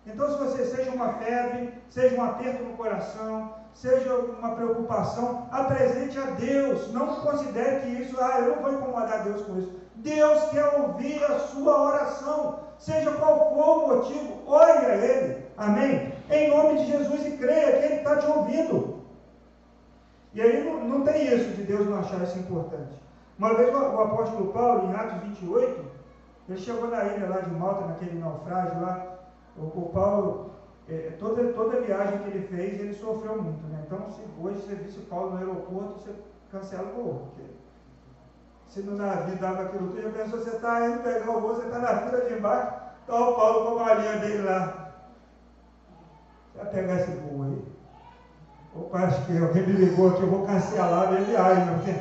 Então, 0.06 0.29
se 0.29 0.38
você 0.38 0.65
seja 0.65 0.91
uma 0.91 1.13
febre, 1.13 1.73
seja 1.89 2.15
um 2.15 2.23
aperto 2.23 2.63
no 2.63 2.77
coração, 2.77 3.62
seja 3.73 4.15
uma 4.15 4.55
preocupação, 4.55 5.47
apresente 5.51 6.17
a 6.17 6.25
Deus. 6.31 6.91
Não 6.91 7.15
considere 7.15 7.81
que 7.81 8.03
isso, 8.03 8.15
ah, 8.19 8.39
eu 8.39 8.55
não 8.55 8.62
vou 8.62 8.73
incomodar 8.73 9.23
Deus 9.23 9.41
com 9.41 9.57
isso. 9.59 9.71
Deus 9.95 10.49
quer 10.49 10.65
ouvir 10.79 11.23
a 11.23 11.39
sua 11.39 11.81
oração, 11.81 12.59
seja 12.77 13.12
qual 13.12 13.53
for 13.53 13.83
o 13.83 13.88
motivo, 13.88 14.41
ore 14.45 14.86
a 14.86 14.95
Ele. 14.95 15.45
Amém? 15.57 16.13
Em 16.29 16.49
nome 16.49 16.79
de 16.79 16.91
Jesus 16.91 17.25
e 17.25 17.38
creia 17.38 17.77
que 17.77 17.86
Ele 17.86 17.95
está 17.95 18.17
te 18.17 18.25
ouvindo. 18.27 19.03
E 20.33 20.41
aí 20.41 20.63
não, 20.63 20.83
não 20.83 21.03
tem 21.03 21.27
isso 21.27 21.51
de 21.51 21.63
Deus 21.63 21.88
não 21.88 21.99
achar 21.99 22.21
isso 22.23 22.39
importante. 22.39 23.01
Uma 23.38 23.53
vez 23.55 23.73
o, 23.73 23.77
o 23.77 24.01
apóstolo 24.01 24.51
Paulo, 24.51 24.89
em 24.89 24.95
Atos 24.95 25.21
28, 25.23 25.86
ele 26.49 26.57
chegou 26.59 26.89
na 26.89 27.03
ilha 27.05 27.29
lá 27.29 27.39
de 27.39 27.51
Malta, 27.51 27.86
naquele 27.86 28.19
naufrágio 28.19 28.81
lá. 28.81 29.05
O, 29.57 29.62
o 29.62 29.89
Paulo, 29.93 30.51
é, 30.89 31.13
toda, 31.17 31.53
toda 31.53 31.81
viagem 31.81 32.19
que 32.19 32.29
ele 32.29 32.47
fez, 32.47 32.79
ele 32.79 32.93
sofreu 32.93 33.41
muito. 33.41 33.65
Né? 33.67 33.83
Então, 33.85 34.09
se 34.09 34.21
hoje 34.41 34.61
você 34.61 34.75
visse 34.75 34.99
o 34.99 35.03
Paulo 35.03 35.31
no 35.31 35.37
aeroporto, 35.37 35.99
você 35.99 36.11
cancela 36.51 36.89
o 36.89 36.93
voo. 36.93 37.27
Porque 37.27 37.49
se 38.67 38.81
no 38.81 38.97
navio 38.97 39.37
dava 39.37 39.63
aquilo 39.63 39.89
tudo, 39.89 40.01
já 40.01 40.09
pensou, 40.09 40.39
você 40.39 40.49
está 40.49 40.87
indo 40.87 41.03
pegar 41.03 41.29
o 41.29 41.39
voo, 41.39 41.55
você 41.55 41.65
está 41.65 41.79
na 41.79 41.97
fila 42.01 42.25
de 42.25 42.33
embaixo, 42.33 42.73
está 43.01 43.29
o 43.29 43.35
Paulo 43.35 43.65
com 43.65 43.79
a 43.79 43.85
malinha 43.85 44.17
dele 44.17 44.43
lá. 44.43 44.93
Vai 46.55 46.65
pegar 46.65 46.95
esse 46.95 47.11
voo 47.11 47.43
aí. 47.43 47.73
Opa, 48.75 48.99
acho 48.99 49.25
que 49.25 49.37
alguém 49.37 49.67
me 49.67 49.73
ligou 49.73 50.09
aqui, 50.09 50.21
eu 50.21 50.29
vou 50.29 50.45
cancelar 50.45 51.07
a 51.07 51.11
minha 51.11 51.23
viagem. 51.23 51.75
Porque 51.75 51.91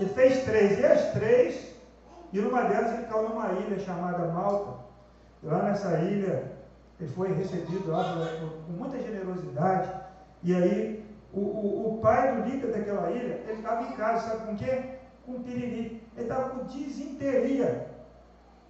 ele 0.00 0.10
fez 0.10 0.44
três, 0.44 0.78
e 0.78 0.84
as 0.84 1.12
três, 1.12 1.74
e 2.32 2.40
numa 2.40 2.62
delas 2.62 2.92
ele 2.92 3.06
caiu 3.06 3.28
numa 3.28 3.52
ilha 3.52 3.78
chamada 3.78 4.26
Malta. 4.26 4.84
E 5.42 5.46
lá 5.46 5.62
nessa 5.62 5.98
ilha, 6.00 6.57
ele 7.00 7.10
foi 7.10 7.32
recebido 7.32 7.90
lá 7.90 8.16
com 8.66 8.72
muita 8.72 8.98
generosidade. 8.98 9.90
E 10.42 10.54
aí, 10.54 11.04
o, 11.32 11.40
o, 11.40 11.94
o 11.94 12.00
pai 12.00 12.34
do 12.34 12.48
líder 12.48 12.72
daquela 12.72 13.10
ilha, 13.10 13.42
ele 13.46 13.58
estava 13.58 13.82
em 13.82 13.92
casa, 13.92 14.28
sabe 14.28 14.46
com 14.46 14.56
quê? 14.56 14.84
Com 15.24 15.42
piriri. 15.42 16.02
Ele 16.16 16.22
estava 16.22 16.50
com 16.50 16.64
disenteria. 16.64 17.88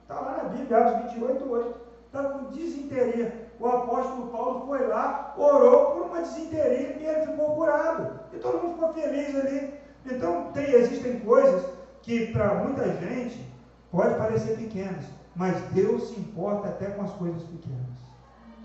Está 0.02 0.20
lá 0.20 0.42
na 0.42 0.48
Bíblia, 0.48 0.78
Atos 0.78 1.12
28, 1.12 1.50
8. 1.50 1.80
Estava 2.06 2.38
com 2.38 2.50
disenteria 2.50 3.48
o 3.60 3.66
apóstolo 3.66 4.28
Paulo 4.28 4.66
foi 4.66 4.86
lá, 4.86 5.34
orou 5.36 5.92
por 5.92 6.02
uma 6.06 6.20
desinteria 6.20 6.96
e 6.96 7.06
ele 7.06 7.26
ficou 7.26 7.56
curado. 7.56 8.20
E 8.32 8.38
todo 8.38 8.62
mundo 8.62 8.74
ficou 8.74 8.94
feliz 8.94 9.34
ali. 9.34 9.74
Então, 10.06 10.52
tem, 10.52 10.70
existem 10.72 11.18
coisas 11.20 11.68
que 12.02 12.32
para 12.32 12.54
muita 12.54 12.84
gente 12.98 13.44
pode 13.90 14.14
parecer 14.14 14.56
pequenas, 14.56 15.04
mas 15.34 15.60
Deus 15.72 16.08
se 16.08 16.20
importa 16.20 16.68
até 16.68 16.86
com 16.86 17.02
as 17.02 17.10
coisas 17.12 17.42
pequenas. 17.42 17.97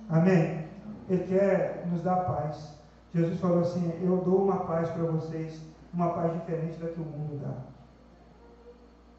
Amém? 0.09 0.67
Ele 1.09 1.23
quer 1.25 1.85
nos 1.91 2.01
dar 2.01 2.17
paz. 2.17 2.77
Jesus 3.13 3.39
falou 3.39 3.61
assim: 3.61 3.99
Eu 4.01 4.17
dou 4.17 4.43
uma 4.43 4.57
paz 4.65 4.89
para 4.89 5.03
vocês 5.03 5.61
uma 5.93 6.09
paz 6.09 6.33
diferente 6.33 6.79
da 6.79 6.87
que 6.87 6.99
o 6.99 7.05
mundo 7.05 7.39
dá. 7.39 7.53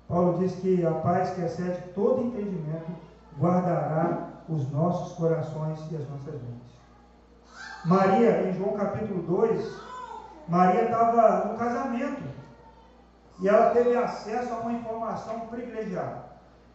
Paulo 0.09 0.39
diz 0.39 0.55
que 0.57 0.85
a 0.85 0.93
paz 0.93 1.31
que 1.31 1.43
excede 1.43 1.81
todo 1.95 2.27
entendimento 2.27 2.93
guardará 3.39 4.29
os 4.49 4.71
nossos 4.71 5.17
corações 5.17 5.81
e 5.91 5.97
as 5.97 6.09
nossas 6.11 6.35
mentes. 6.35 6.75
Maria, 7.85 8.49
em 8.49 8.53
João 8.55 8.77
capítulo 8.77 9.23
2, 9.23 9.81
Maria 10.49 10.85
estava 10.85 11.47
no 11.47 11.59
casamento 11.59 12.23
e 13.41 13.49
ela 13.49 13.71
teve 13.71 13.97
acesso 13.97 14.53
a 14.53 14.59
uma 14.59 14.73
informação 14.73 15.41
privilegiada. 15.47 16.25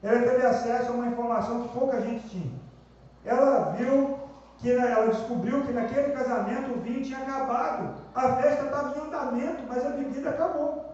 Ela 0.02 0.22
teve 0.22 0.46
acesso 0.46 0.92
a 0.92 0.96
uma 0.96 1.08
informação 1.08 1.64
que 1.64 1.78
pouca 1.78 2.02
gente 2.02 2.28
tinha. 2.30 2.69
Ela 3.26 3.72
viu 3.72 4.20
que 4.58 4.72
ela 4.72 5.08
descobriu 5.08 5.62
que 5.62 5.72
naquele 5.72 6.12
casamento 6.12 6.72
o 6.72 6.82
vinho 6.82 7.04
tinha 7.04 7.20
acabado. 7.20 7.96
A 8.14 8.36
festa 8.36 8.66
estava 8.66 8.98
em 8.98 9.02
andamento, 9.02 9.64
mas 9.68 9.86
a 9.86 9.90
bebida 9.90 10.30
acabou. 10.30 10.94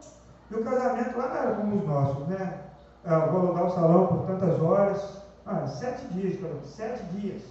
E 0.49 0.55
o 0.55 0.63
casamento 0.63 1.17
lá 1.17 1.27
não 1.27 1.35
era 1.35 1.55
como 1.55 1.75
os 1.77 1.87
nossos, 1.87 2.27
né? 2.27 2.61
Eu 3.03 3.31
vou 3.31 3.41
alugar 3.41 3.65
o 3.65 3.71
salão 3.71 4.07
por 4.07 4.27
tantas 4.27 4.61
horas. 4.61 5.21
Ah, 5.45 5.67
sete 5.67 6.05
dias, 6.07 6.39
cara, 6.39 6.55
sete 6.63 7.03
dias. 7.05 7.43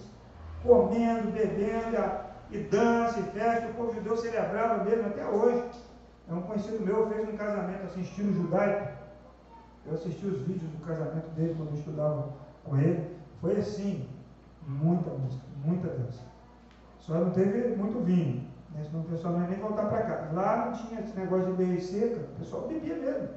Comendo, 0.63 1.31
bebendo, 1.31 1.97
e 2.51 2.59
dança, 2.59 3.19
e 3.19 3.23
festa. 3.23 3.67
O 3.67 3.73
povo 3.73 3.93
judeu 3.93 4.17
celebrava 4.17 4.83
mesmo 4.83 5.07
até 5.07 5.25
hoje. 5.25 5.63
É 6.29 6.33
um 6.33 6.41
conhecido 6.41 6.83
meu 6.83 7.07
fez 7.07 7.29
um 7.29 7.37
casamento 7.37 7.85
assim, 7.85 8.01
estilo 8.01 8.33
judaico. 8.33 8.93
Eu 9.85 9.93
assisti 9.93 10.25
os 10.25 10.39
vídeos 10.41 10.71
do 10.71 10.85
casamento 10.85 11.29
dele 11.35 11.53
quando 11.55 11.69
eu 11.69 11.75
estudava 11.75 12.29
com 12.63 12.77
ele. 12.77 13.15
Foi 13.39 13.57
assim, 13.57 14.07
muita 14.67 15.09
música, 15.11 15.43
muita 15.63 15.87
dança. 15.87 16.21
Só 16.99 17.13
não 17.15 17.31
teve 17.31 17.75
muito 17.75 18.03
vinho. 18.03 18.47
Né? 18.71 18.83
Senão 18.83 19.01
o 19.01 19.05
pessoal 19.05 19.33
não 19.33 19.41
ia 19.41 19.49
nem 19.49 19.59
voltar 19.59 19.87
para 19.87 20.03
cá. 20.03 20.29
Lá 20.33 20.65
não 20.65 20.73
tinha 20.73 21.01
esse 21.01 21.17
negócio 21.17 21.55
de 21.55 21.63
lei 21.63 21.79
seca, 21.79 22.21
o 22.21 22.39
pessoal 22.39 22.67
bebia 22.67 22.95
mesmo. 22.95 23.29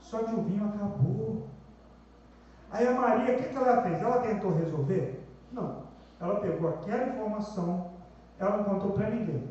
Só 0.00 0.22
que 0.22 0.34
o 0.34 0.42
vinho 0.42 0.68
acabou. 0.68 1.48
Aí 2.70 2.86
a 2.86 2.92
Maria, 2.92 3.34
o 3.34 3.38
que, 3.38 3.48
que 3.48 3.56
ela 3.56 3.82
fez? 3.82 4.00
Ela 4.00 4.20
tentou 4.20 4.54
resolver? 4.54 5.22
Não. 5.52 5.82
Ela 6.20 6.40
pegou 6.40 6.70
aquela 6.70 7.08
informação, 7.08 7.90
ela 8.38 8.58
não 8.58 8.64
contou 8.64 8.92
para 8.92 9.10
ninguém. 9.10 9.50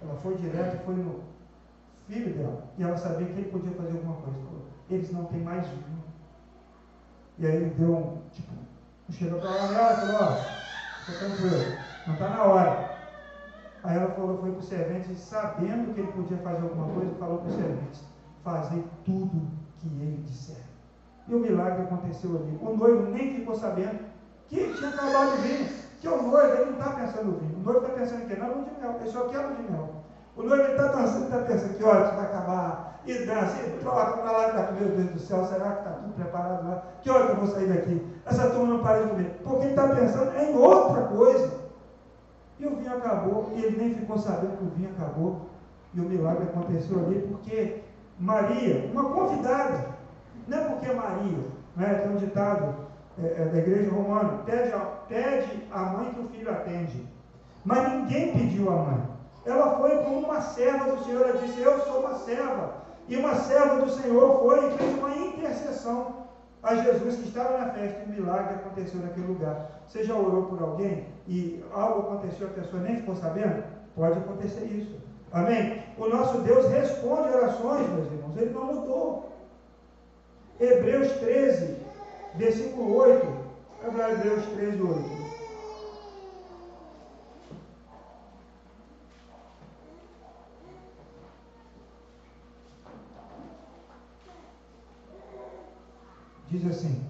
Ela 0.00 0.14
foi 0.16 0.36
direto 0.36 0.84
foi 0.84 0.94
no 0.94 1.20
filho 2.06 2.34
dela. 2.34 2.64
E 2.78 2.82
ela 2.82 2.96
sabia 2.96 3.26
que 3.26 3.32
ele 3.32 3.50
podia 3.50 3.72
fazer 3.72 3.92
alguma 3.92 4.16
coisa. 4.16 4.38
Eles 4.88 5.12
não 5.12 5.24
têm 5.26 5.40
mais 5.40 5.66
vinho. 5.66 6.02
E 7.38 7.46
aí 7.46 7.56
ele 7.56 7.70
deu 7.70 7.96
um, 7.96 8.21
chegou 9.12 9.40
para 9.40 9.50
ela 9.50 9.92
e 9.92 9.96
falou, 9.96 10.22
ó, 10.22 11.04
fica 11.04 11.18
tranquilo, 11.18 11.78
não 12.06 12.14
está 12.14 12.28
na 12.28 12.42
hora. 12.44 12.92
Aí 13.84 13.96
ela 13.96 14.10
falou, 14.12 14.38
foi 14.38 14.50
para 14.52 14.60
o 14.60 14.62
servente, 14.62 15.14
sabendo 15.16 15.92
que 15.94 16.00
ele 16.00 16.12
podia 16.12 16.38
fazer 16.38 16.62
alguma 16.62 16.92
coisa, 16.94 17.14
falou 17.18 17.38
para 17.38 17.48
o 17.48 17.54
servente, 17.54 18.00
fazer 18.44 18.84
tudo 19.04 19.50
que 19.78 19.86
ele 19.86 20.22
disser. 20.24 20.62
E 21.28 21.34
o 21.34 21.38
milagre 21.38 21.82
aconteceu 21.82 22.36
ali. 22.36 22.58
O 22.60 22.76
noivo 22.76 23.10
nem 23.10 23.34
ficou 23.34 23.54
sabendo 23.54 24.00
que 24.48 24.72
tinha 24.74 24.88
acabado 24.90 25.34
o 25.34 25.36
vinho. 25.36 25.68
Que 26.00 26.08
o 26.08 26.22
noivo, 26.22 26.54
ele 26.54 26.70
não 26.72 26.78
está 26.78 26.90
pensando 26.94 27.24
no 27.24 27.38
vinho. 27.38 27.56
O 27.58 27.62
noivo 27.62 27.86
está 27.86 27.98
pensando 27.98 28.22
em 28.22 28.26
quê? 28.26 28.34
Na 28.34 28.46
lua 28.48 28.64
de 28.64 28.80
mel. 28.80 28.96
Ele 29.00 29.10
só 29.10 29.28
quer 29.28 29.38
lua 29.38 29.54
de 29.54 29.62
mel. 29.62 29.91
O 30.36 30.42
noivo 30.42 30.70
está 30.70 30.88
dançando, 30.88 31.24
está 31.24 31.38
pensando 31.38 31.76
que 31.76 31.84
horas 31.84 32.14
vai 32.14 32.24
acabar. 32.24 33.00
E 33.04 33.14
dança, 33.26 33.66
e 33.66 33.78
troca 33.80 34.18
para 34.18 34.30
lá, 34.30 34.46
está 34.48 34.72
meu 34.72 34.88
Deus 34.90 35.10
do 35.10 35.18
céu, 35.18 35.44
será 35.44 35.72
que 35.72 35.78
está 35.78 35.90
tudo 35.90 36.14
preparado 36.14 36.68
lá? 36.68 36.84
Que 37.02 37.10
hora 37.10 37.26
que 37.26 37.32
eu 37.32 37.36
vou 37.36 37.48
sair 37.48 37.66
daqui? 37.66 38.06
Essa 38.24 38.50
turma 38.50 38.74
não 38.74 38.82
para 38.82 39.02
de 39.02 39.08
comer. 39.08 39.40
Porque 39.42 39.64
ele 39.64 39.70
está 39.70 39.88
pensando 39.88 40.36
em 40.36 40.56
outra 40.56 41.02
coisa. 41.04 41.62
E 42.60 42.66
o 42.66 42.76
vinho 42.76 42.96
acabou, 42.96 43.52
e 43.56 43.64
ele 43.64 43.76
nem 43.76 43.94
ficou 43.94 44.16
sabendo 44.16 44.56
que 44.56 44.64
o 44.64 44.70
vinho 44.70 44.90
acabou. 44.90 45.48
E 45.94 46.00
o 46.00 46.04
milagre 46.04 46.44
aconteceu 46.44 46.98
ali 47.00 47.26
porque 47.28 47.82
Maria, 48.18 48.88
uma 48.92 49.10
convidada, 49.10 49.86
não 50.46 50.58
é 50.58 50.64
porque 50.64 50.92
Maria, 50.92 51.38
né, 51.76 51.94
tem 51.94 52.12
um 52.12 52.16
ditado 52.16 52.74
é, 53.18 53.26
é, 53.26 53.44
da 53.46 53.58
igreja 53.58 53.90
romana, 53.90 54.42
pede 54.46 54.72
a, 54.72 54.78
pede 55.08 55.68
a 55.70 55.80
mãe 55.80 56.12
que 56.12 56.20
o 56.20 56.28
filho 56.28 56.50
atende. 56.50 57.06
Mas 57.64 57.92
ninguém 57.92 58.32
pediu 58.32 58.70
a 58.70 58.76
mãe. 58.76 59.11
Ela 59.44 59.78
foi 59.78 59.96
como 60.04 60.20
uma 60.20 60.40
serva 60.40 60.92
do 60.92 61.04
Senhor, 61.04 61.28
ela 61.28 61.38
disse, 61.38 61.60
eu 61.60 61.80
sou 61.80 62.00
uma 62.00 62.14
serva. 62.14 62.82
E 63.08 63.16
uma 63.16 63.34
serva 63.34 63.82
do 63.82 63.90
Senhor 63.90 64.40
foi 64.40 64.68
e 64.68 64.78
fez 64.78 64.98
uma 64.98 65.16
intercessão 65.16 66.22
a 66.62 66.76
Jesus 66.76 67.16
que 67.16 67.28
estava 67.28 67.58
na 67.58 67.70
festa 67.72 68.04
um 68.06 68.12
milagre 68.12 68.54
aconteceu 68.54 69.00
naquele 69.00 69.26
lugar. 69.26 69.82
Você 69.88 70.04
já 70.04 70.14
orou 70.14 70.44
por 70.44 70.62
alguém 70.62 71.08
e 71.26 71.62
algo 71.72 72.02
aconteceu, 72.02 72.46
a 72.46 72.50
pessoa 72.50 72.82
nem 72.82 72.98
ficou 72.98 73.16
sabendo? 73.16 73.64
Pode 73.96 74.18
acontecer 74.18 74.64
isso. 74.66 74.96
Amém? 75.32 75.82
O 75.98 76.06
nosso 76.08 76.38
Deus 76.42 76.68
responde 76.68 77.30
orações, 77.30 77.88
meus 77.88 78.12
irmãos, 78.12 78.36
ele 78.36 78.50
não 78.50 78.66
mudou. 78.66 79.32
Hebreus 80.60 81.10
13, 81.12 81.78
versículo 82.36 82.96
8. 82.96 83.26
Hebreus 83.84 84.46
13, 84.46 84.82
8. 84.82 85.21
Diz 96.52 96.66
assim: 96.66 97.02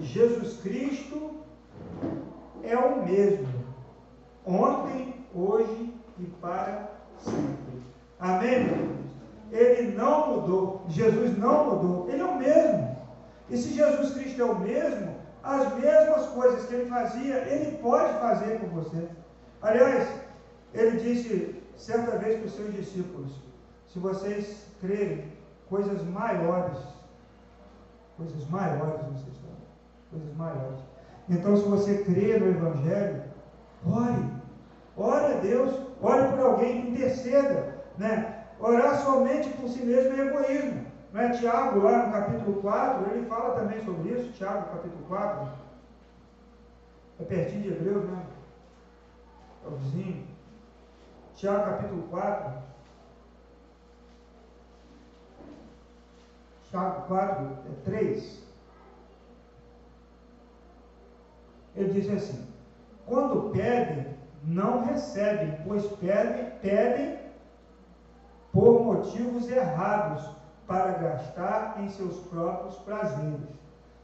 Jesus 0.00 0.60
Cristo 0.60 1.30
é 2.62 2.76
o 2.76 3.04
mesmo, 3.04 3.64
ontem, 4.44 5.26
hoje 5.34 5.94
e 6.18 6.24
para 6.24 6.90
sempre. 7.18 7.82
Amém? 8.20 8.96
Ele 9.50 9.92
não 9.92 10.34
mudou, 10.34 10.84
Jesus 10.88 11.38
não 11.38 11.76
mudou, 11.76 12.10
ele 12.10 12.20
é 12.20 12.24
o 12.24 12.38
mesmo. 12.38 12.96
E 13.48 13.56
se 13.56 13.72
Jesus 13.72 14.12
Cristo 14.12 14.42
é 14.42 14.44
o 14.44 14.58
mesmo, 14.58 15.14
as 15.42 15.72
mesmas 15.76 16.26
coisas 16.26 16.66
que 16.66 16.74
ele 16.74 16.90
fazia, 16.90 17.36
ele 17.48 17.78
pode 17.78 18.18
fazer 18.18 18.58
com 18.58 18.66
você. 18.68 19.08
Aliás, 19.62 20.08
ele 20.74 20.98
disse 20.98 21.62
certa 21.76 22.18
vez 22.18 22.38
para 22.38 22.46
os 22.46 22.52
seus 22.52 22.74
discípulos: 22.74 23.30
se 23.86 23.98
vocês 23.98 24.66
crerem 24.80 25.35
coisas 25.68 26.02
maiores. 26.04 26.78
Coisas 28.16 28.48
maiores 28.48 29.00
vocês 29.02 29.34
estão. 29.34 29.50
Coisas 30.10 30.34
maiores. 30.36 30.80
Então, 31.28 31.56
se 31.56 31.64
você 31.64 32.04
crê 32.04 32.38
no 32.38 32.48
Evangelho, 32.48 33.22
ore. 33.84 34.30
Ore 34.96 35.34
a 35.34 35.38
Deus. 35.40 35.80
Ore 36.00 36.28
por 36.28 36.40
alguém, 36.40 36.90
interceda. 36.90 37.76
Né? 37.98 38.44
Orar 38.58 38.98
somente 39.02 39.50
por 39.50 39.68
si 39.68 39.84
mesmo 39.84 40.14
é 40.14 40.26
egoísmo. 40.26 40.86
Não 41.12 41.20
é? 41.20 41.30
Tiago, 41.30 41.80
lá 41.80 42.06
no 42.06 42.12
capítulo 42.12 42.60
4, 42.60 43.10
ele 43.10 43.26
fala 43.26 43.54
também 43.54 43.82
sobre 43.84 44.10
isso. 44.10 44.32
Tiago, 44.32 44.70
capítulo 44.70 45.04
4. 45.08 45.48
É 47.20 47.24
pertinho 47.24 47.62
de 47.62 47.68
Hebreus, 47.68 48.04
né? 48.04 48.26
É 49.64 49.68
o 49.68 49.76
vizinho. 49.76 50.26
Tiago, 51.34 51.64
capítulo 51.64 52.02
4. 52.08 52.66
Tiago 56.65 56.65
4, 56.76 57.58
3, 57.84 58.42
ele 61.74 61.92
diz 61.92 62.10
assim: 62.10 62.46
quando 63.04 63.50
pedem, 63.50 64.06
não 64.44 64.84
recebem, 64.84 65.58
pois 65.66 65.86
pedem, 65.86 66.50
pedem 66.60 67.18
por 68.52 68.82
motivos 68.82 69.50
errados, 69.50 70.36
para 70.66 70.92
gastar 70.92 71.80
em 71.80 71.88
seus 71.88 72.18
próprios 72.26 72.74
prazeres. 72.78 73.40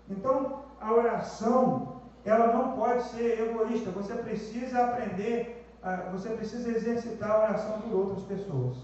Então, 0.09 0.61
a 0.81 0.93
oração, 0.93 2.01
ela 2.25 2.53
não 2.53 2.77
pode 2.77 3.03
ser 3.05 3.41
egoísta, 3.41 3.91
você 3.91 4.15
precisa 4.15 4.85
aprender, 4.85 5.67
você 6.13 6.31
precisa 6.31 6.71
exercitar 6.71 7.31
a 7.31 7.39
oração 7.39 7.81
por 7.81 7.93
outras 7.93 8.23
pessoas, 8.25 8.77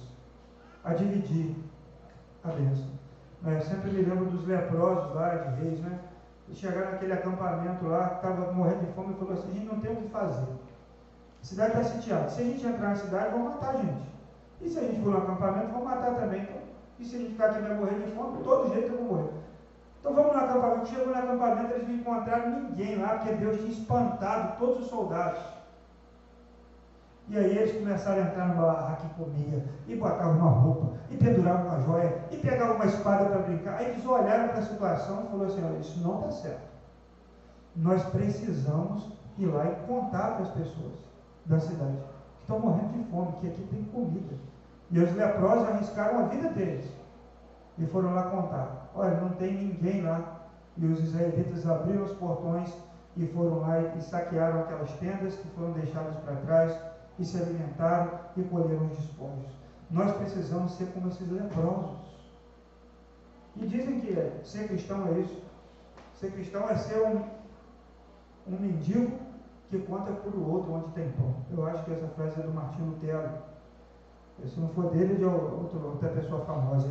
a 0.82 0.94
dividir 0.94 1.54
a 2.42 2.48
bênção. 2.48 2.98
É, 3.46 3.60
sempre 3.60 3.90
me 3.90 4.02
lembro 4.02 4.26
dos 4.26 4.46
leprosos 4.46 5.14
lá 5.14 5.28
de 5.28 5.62
Reis, 5.62 5.80
né? 5.80 5.98
Eles 6.48 6.58
chegaram 6.58 6.92
naquele 6.92 7.12
acampamento 7.12 7.86
lá, 7.86 8.14
estava 8.16 8.52
morrendo 8.52 8.86
de 8.86 8.92
fome, 8.92 9.14
e 9.14 9.18
falou 9.18 9.34
assim: 9.34 9.50
a 9.50 9.54
gente 9.54 9.66
não 9.66 9.80
tem 9.80 9.92
o 9.92 9.96
que 9.96 10.08
fazer. 10.08 10.48
A 11.40 11.44
cidade 11.44 11.70
está 11.70 11.84
sitiada. 11.84 12.28
Se 12.28 12.40
a 12.40 12.44
gente 12.44 12.66
entrar 12.66 12.88
na 12.88 12.96
cidade, 12.96 13.30
vão 13.30 13.44
matar 13.44 13.74
a 13.74 13.76
gente. 13.76 14.08
E 14.60 14.68
se 14.68 14.78
a 14.78 14.82
gente 14.82 15.00
for 15.02 15.12
no 15.12 15.18
acampamento, 15.18 15.72
vão 15.72 15.84
matar 15.84 16.14
também. 16.16 16.42
Então, 16.42 16.56
e 16.98 17.04
se 17.04 17.14
a 17.14 17.18
gente 17.18 17.32
ficar 17.32 17.50
aqui 17.50 17.60
vai 17.60 17.74
morrer 17.74 17.94
de 17.94 18.10
fome, 18.10 18.42
todo 18.42 18.72
jeito 18.72 18.92
eu 18.92 18.98
vou 18.98 19.16
morrer. 19.16 19.30
Então 20.00 20.14
vamos 20.14 20.32
no 20.32 20.38
acampamento. 20.38 20.88
Chegou 20.88 21.06
no 21.06 21.14
acampamento, 21.14 21.74
eles 21.74 21.88
não 21.88 21.94
encontraram 21.94 22.50
ninguém 22.50 22.96
lá, 22.98 23.18
porque 23.18 23.34
Deus 23.34 23.58
tinha 23.58 23.70
espantado 23.70 24.58
todos 24.58 24.80
os 24.80 24.88
soldados. 24.88 25.57
E 27.28 27.36
aí 27.36 27.58
eles 27.58 27.76
começaram 27.76 28.22
a 28.22 28.26
entrar 28.26 28.48
numa 28.48 28.66
barraca 28.72 29.02
e 29.04 29.22
comia, 29.22 29.64
e 29.86 29.96
botavam 29.96 30.38
uma 30.38 30.50
roupa, 30.50 30.96
e 31.10 31.16
penduravam 31.18 31.66
uma 31.66 31.80
joia, 31.82 32.24
e 32.30 32.36
pegavam 32.38 32.76
uma 32.76 32.86
espada 32.86 33.26
para 33.26 33.42
brincar. 33.42 33.76
Aí 33.76 33.90
eles 33.90 34.06
olharam 34.06 34.48
para 34.48 34.58
a 34.60 34.62
situação 34.62 35.24
e 35.24 35.30
falaram 35.30 35.52
assim, 35.52 35.64
olha, 35.64 35.78
isso 35.78 36.00
não 36.00 36.20
está 36.20 36.30
certo. 36.30 36.68
Nós 37.76 38.02
precisamos 38.04 39.12
ir 39.36 39.46
lá 39.46 39.66
e 39.66 39.86
contar 39.86 40.36
para 40.36 40.44
as 40.44 40.50
pessoas 40.52 40.94
da 41.44 41.60
cidade 41.60 41.98
que 42.36 42.42
estão 42.42 42.60
morrendo 42.60 42.92
de 42.94 43.04
fome, 43.10 43.32
que 43.40 43.48
aqui 43.48 43.62
tem 43.70 43.84
comida. 43.84 44.34
E 44.90 44.98
os 44.98 45.14
leprosos 45.14 45.68
arriscaram 45.68 46.20
a 46.20 46.28
vida 46.28 46.48
deles. 46.48 46.90
E 47.76 47.86
foram 47.86 48.14
lá 48.14 48.22
contar. 48.24 48.90
Olha, 48.94 49.20
não 49.20 49.28
tem 49.30 49.52
ninguém 49.52 50.02
lá. 50.02 50.46
E 50.78 50.86
os 50.86 50.98
israelitas 51.00 51.68
abriram 51.68 52.04
os 52.04 52.12
portões 52.12 52.72
e 53.16 53.26
foram 53.26 53.60
lá 53.60 53.80
e 53.80 54.00
saquearam 54.00 54.60
aquelas 54.60 54.90
tendas 54.92 55.34
que 55.34 55.48
foram 55.48 55.72
deixadas 55.72 56.16
para 56.16 56.36
trás 56.36 56.87
e 57.18 57.24
se 57.24 57.36
alimentaram 57.36 58.20
e 58.36 58.42
colheram 58.42 58.86
os 58.86 58.98
despojos. 58.98 59.50
Nós 59.90 60.16
precisamos 60.16 60.72
ser 60.72 60.86
como 60.92 61.08
esses 61.08 61.30
leprosos. 61.30 61.96
E 63.56 63.66
dizem 63.66 64.00
que 64.00 64.14
ser 64.44 64.68
cristão 64.68 65.06
é 65.08 65.18
isso. 65.20 65.42
Ser 66.14 66.32
cristão 66.32 66.68
é 66.68 66.76
ser 66.76 67.02
um, 67.02 67.24
um 68.46 68.60
mendigo 68.60 69.18
que 69.70 69.78
conta 69.80 70.12
para 70.12 70.36
o 70.36 70.50
outro 70.50 70.72
onde 70.72 70.92
tem 70.92 71.10
pão. 71.12 71.34
Eu 71.50 71.66
acho 71.66 71.84
que 71.84 71.92
essa 71.92 72.08
frase 72.08 72.40
é 72.40 72.42
do 72.42 72.52
Martinho 72.52 72.90
Lutero. 72.90 73.30
Se 74.46 74.60
não 74.60 74.68
for 74.68 74.90
dele, 74.90 75.16
de 75.16 75.24
outra, 75.24 75.78
outra 75.78 76.08
pessoa 76.10 76.44
famosa 76.44 76.88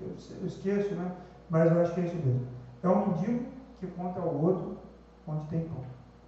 eu 0.00 0.46
esqueço, 0.46 0.94
né? 0.94 1.12
Mas 1.50 1.70
eu 1.70 1.80
acho 1.82 1.94
que 1.94 2.00
é 2.00 2.04
isso 2.04 2.16
mesmo. 2.16 2.46
É 2.82 2.88
um 2.88 3.08
mendigo 3.08 3.46
que 3.80 3.86
conta 3.88 4.20
ao 4.20 4.34
outro 4.34 4.78
onde 5.26 5.46
tem 5.48 5.68
pão. 5.68 5.84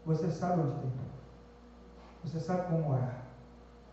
Você 0.07 0.31
sabe 0.31 0.61
onde 0.61 0.73
tem 0.81 0.91
pão. 0.91 1.10
Você 2.25 2.39
sabe 2.41 2.63
como 2.69 2.93
orar. 2.93 3.21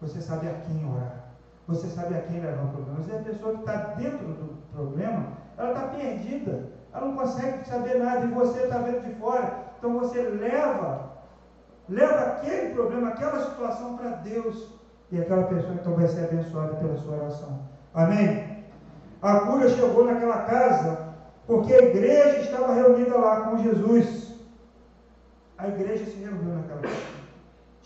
Você 0.02 0.22
sabe 0.22 0.48
a 0.48 0.54
quem 0.54 0.86
orar. 0.86 1.28
Você 1.68 1.88
sabe 1.88 2.16
a 2.16 2.22
quem 2.22 2.40
levar 2.40 2.64
o 2.64 2.70
problema. 2.70 3.00
É 3.12 3.20
a 3.20 3.24
pessoa 3.24 3.54
que 3.54 3.60
está 3.60 3.76
dentro 3.96 4.28
do 4.28 4.58
problema, 4.74 5.28
ela 5.58 5.72
está 5.72 5.88
perdida. 5.88 6.70
Ela 6.94 7.08
não 7.08 7.16
consegue 7.16 7.68
saber 7.68 8.00
nada 8.00 8.26
e 8.26 8.30
você 8.30 8.60
está 8.64 8.78
vendo 8.80 9.04
de 9.04 9.16
fora. 9.16 9.66
Então 9.78 10.00
você 10.00 10.22
leva, 10.22 11.12
leva 11.90 12.20
aquele 12.22 12.74
problema, 12.74 13.10
aquela 13.10 13.50
situação 13.50 13.98
para 13.98 14.10
Deus. 14.18 14.72
E 15.12 15.20
aquela 15.20 15.44
pessoa 15.44 15.74
então 15.74 15.96
vai 15.96 16.08
ser 16.08 16.26
abençoada 16.26 16.76
pela 16.76 16.98
sua 16.98 17.16
oração. 17.16 17.60
Amém? 17.94 18.66
A 19.22 19.40
cura 19.42 19.70
chegou 19.70 20.06
naquela 20.06 20.44
casa 20.44 21.08
porque 21.46 21.74
a 21.74 21.82
igreja 21.82 22.40
estava 22.40 22.74
reunida 22.74 23.18
lá 23.18 23.42
com 23.42 23.58
Jesus. 23.58 24.36
A 25.58 25.68
igreja 25.68 26.06
se 26.06 26.18
reuniu 26.18 26.56
naquela 26.56 26.82
casa 26.82 27.17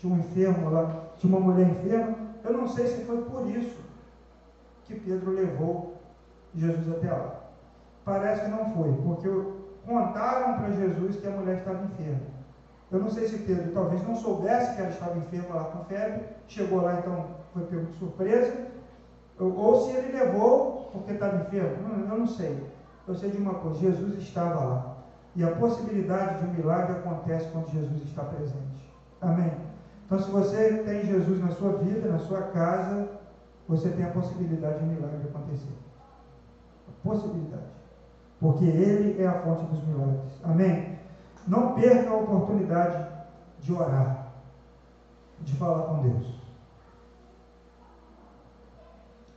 tinha 0.02 0.14
um 0.14 0.18
enfermo 0.18 0.68
lá, 0.68 1.04
tinha 1.16 1.34
uma 1.36 1.40
mulher 1.40 1.68
enferma. 1.68 2.16
Eu 2.44 2.52
não 2.54 2.66
sei 2.66 2.88
se 2.88 3.04
foi 3.04 3.22
por 3.22 3.48
isso 3.48 3.80
que 4.84 4.98
Pedro 4.98 5.30
levou 5.30 5.94
Jesus 6.52 6.90
até 6.90 7.12
lá. 7.12 7.40
Parece 8.04 8.42
que 8.42 8.50
não 8.50 8.74
foi, 8.74 8.92
porque 9.04 9.28
contaram 9.86 10.58
para 10.58 10.72
Jesus 10.72 11.16
que 11.16 11.26
a 11.26 11.30
mulher 11.30 11.58
estava 11.58 11.84
enferma. 11.84 12.32
Eu 12.90 12.98
não 12.98 13.10
sei 13.10 13.28
se 13.28 13.38
Pedro 13.38 13.70
talvez 13.72 14.06
não 14.06 14.16
soubesse 14.16 14.74
que 14.74 14.80
ela 14.80 14.90
estava 14.90 15.18
enferma 15.18 15.54
lá 15.54 15.64
com 15.66 15.84
febre, 15.84 16.24
chegou 16.48 16.82
lá 16.82 16.98
então 16.98 17.26
foi 17.54 17.62
pego 17.66 17.86
de 17.86 17.98
surpresa, 17.98 18.66
ou 19.38 19.86
se 19.86 19.96
ele 19.96 20.18
levou 20.18 20.90
porque 20.92 21.12
estava 21.12 21.42
enfermo, 21.42 21.88
eu 22.10 22.18
não 22.18 22.26
sei. 22.26 22.66
Eu 23.06 23.14
sei 23.14 23.30
de 23.30 23.38
uma 23.38 23.54
coisa, 23.54 23.78
Jesus 23.78 24.18
estava 24.18 24.64
lá. 24.64 24.96
E 25.34 25.42
a 25.42 25.52
possibilidade 25.52 26.40
de 26.40 26.50
um 26.50 26.54
milagre 26.54 26.96
acontece 26.98 27.48
quando 27.52 27.70
Jesus 27.70 28.02
está 28.02 28.24
presente. 28.24 28.92
Amém? 29.20 29.71
Então, 30.04 30.18
se 30.18 30.30
você 30.30 30.82
tem 30.84 31.06
Jesus 31.06 31.40
na 31.40 31.52
sua 31.52 31.72
vida, 31.78 32.08
na 32.08 32.18
sua 32.18 32.42
casa, 32.42 33.08
você 33.68 33.88
tem 33.90 34.04
a 34.04 34.10
possibilidade 34.10 34.78
de 34.78 34.84
um 34.84 34.88
milagre 34.88 35.28
acontecer. 35.28 35.72
A 36.88 37.08
possibilidade. 37.08 37.72
Porque 38.38 38.64
Ele 38.64 39.22
é 39.22 39.26
a 39.26 39.40
fonte 39.40 39.64
dos 39.66 39.86
milagres. 39.86 40.32
Amém? 40.42 40.98
Não 41.46 41.74
perca 41.74 42.10
a 42.10 42.16
oportunidade 42.16 43.08
de 43.60 43.72
orar, 43.72 44.32
de 45.40 45.54
falar 45.56 45.82
com 45.84 46.02
Deus. 46.02 46.40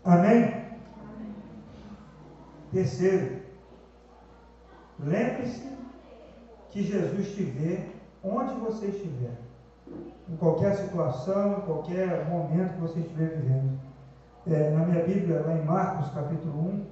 Amém? 0.04 0.44
Amém. 0.44 0.66
Terceiro, 2.72 3.42
lembre-se 5.00 5.72
que 6.70 6.84
Jesus 6.84 7.34
te 7.34 7.44
vê 7.44 7.90
onde 8.24 8.54
você 8.56 8.88
estiver 8.88 9.45
em 9.88 10.36
qualquer 10.38 10.76
situação, 10.76 11.60
em 11.60 11.62
qualquer 11.62 12.28
momento 12.30 12.74
que 12.74 12.82
você 12.82 13.00
estiver 13.00 13.38
vivendo. 13.38 13.80
É, 14.48 14.70
na 14.72 14.86
minha 14.86 15.04
Bíblia, 15.04 15.42
lá 15.42 15.54
em 15.54 15.66
Marcos 15.66 16.12
capítulo 16.14 16.70
1, 16.70 16.86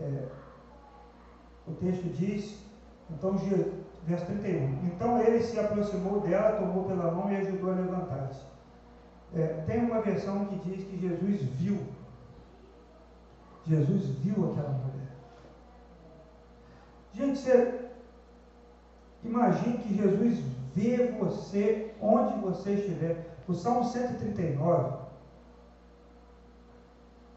é, 0.00 0.28
o 1.68 1.72
texto 1.72 2.04
diz, 2.16 2.58
então, 3.10 3.36
verso 4.06 4.26
31, 4.26 4.86
então 4.86 5.20
ele 5.20 5.42
se 5.42 5.58
aproximou 5.58 6.20
dela, 6.20 6.58
tomou 6.58 6.84
pela 6.84 7.10
mão 7.10 7.30
e 7.30 7.36
ajudou 7.36 7.70
a 7.70 7.74
levantar-se. 7.74 8.40
É, 9.34 9.46
tem 9.66 9.84
uma 9.84 10.00
versão 10.00 10.46
que 10.46 10.56
diz 10.56 10.84
que 10.84 10.98
Jesus 10.98 11.42
viu. 11.42 11.78
Jesus 13.66 14.06
viu 14.18 14.50
aquela 14.50 14.70
mulher. 14.70 14.92
Gente, 17.14 17.38
você 17.38 17.81
imagine 19.24 19.78
que 19.78 19.94
Jesus 19.94 20.38
vê 20.74 21.12
você 21.18 21.94
onde 22.00 22.40
você 22.40 22.74
estiver. 22.74 23.36
O 23.46 23.54
Salmo 23.54 23.84
139, 23.84 24.98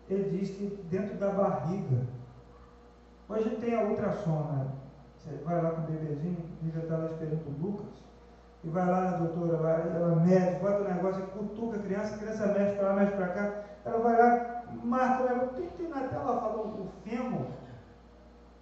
ele 0.10 0.38
diz 0.38 0.50
que 0.52 0.67
dentro 0.89 1.17
da 1.17 1.32
barriga, 1.32 2.06
hoje 3.28 3.56
tem 3.58 3.76
a 3.76 3.84
ultrassom, 3.84 4.43
né? 4.52 4.67
Você 5.17 5.36
vai 5.43 5.62
lá 5.62 5.71
com 5.71 5.82
o 5.82 5.86
bebezinho, 5.86 6.38
Viva 6.62 6.80
está 6.80 6.98
lá 6.98 7.06
esperando 7.06 7.41
o 7.48 7.65
Lucas, 7.65 7.88
e 8.63 8.69
vai 8.69 8.86
lá 8.88 9.02
na 9.02 9.17
doutora, 9.17 9.58
vai, 9.58 9.82
ela 9.82 10.15
mede, 10.17 10.60
bota 10.60 10.82
o 10.82 10.93
negócio, 10.93 11.28
cutuca 11.28 11.78
a 11.78 11.82
criança, 11.82 12.15
a 12.15 12.17
criança 12.19 12.48
mexe 12.48 12.76
para 12.76 12.88
lá, 12.88 12.93
mexe 12.93 13.15
para 13.15 13.28
cá, 13.30 13.63
ela 13.84 13.98
vai 14.00 14.17
lá, 14.17 14.63
marca 14.84 15.24
o 15.24 15.28
negócio, 15.28 15.56
tem, 15.56 15.69
tem 15.69 15.89
na 15.89 16.08
tela, 16.08 16.39
fala, 16.39 16.62
o 16.62 16.88
fêmur. 17.04 17.48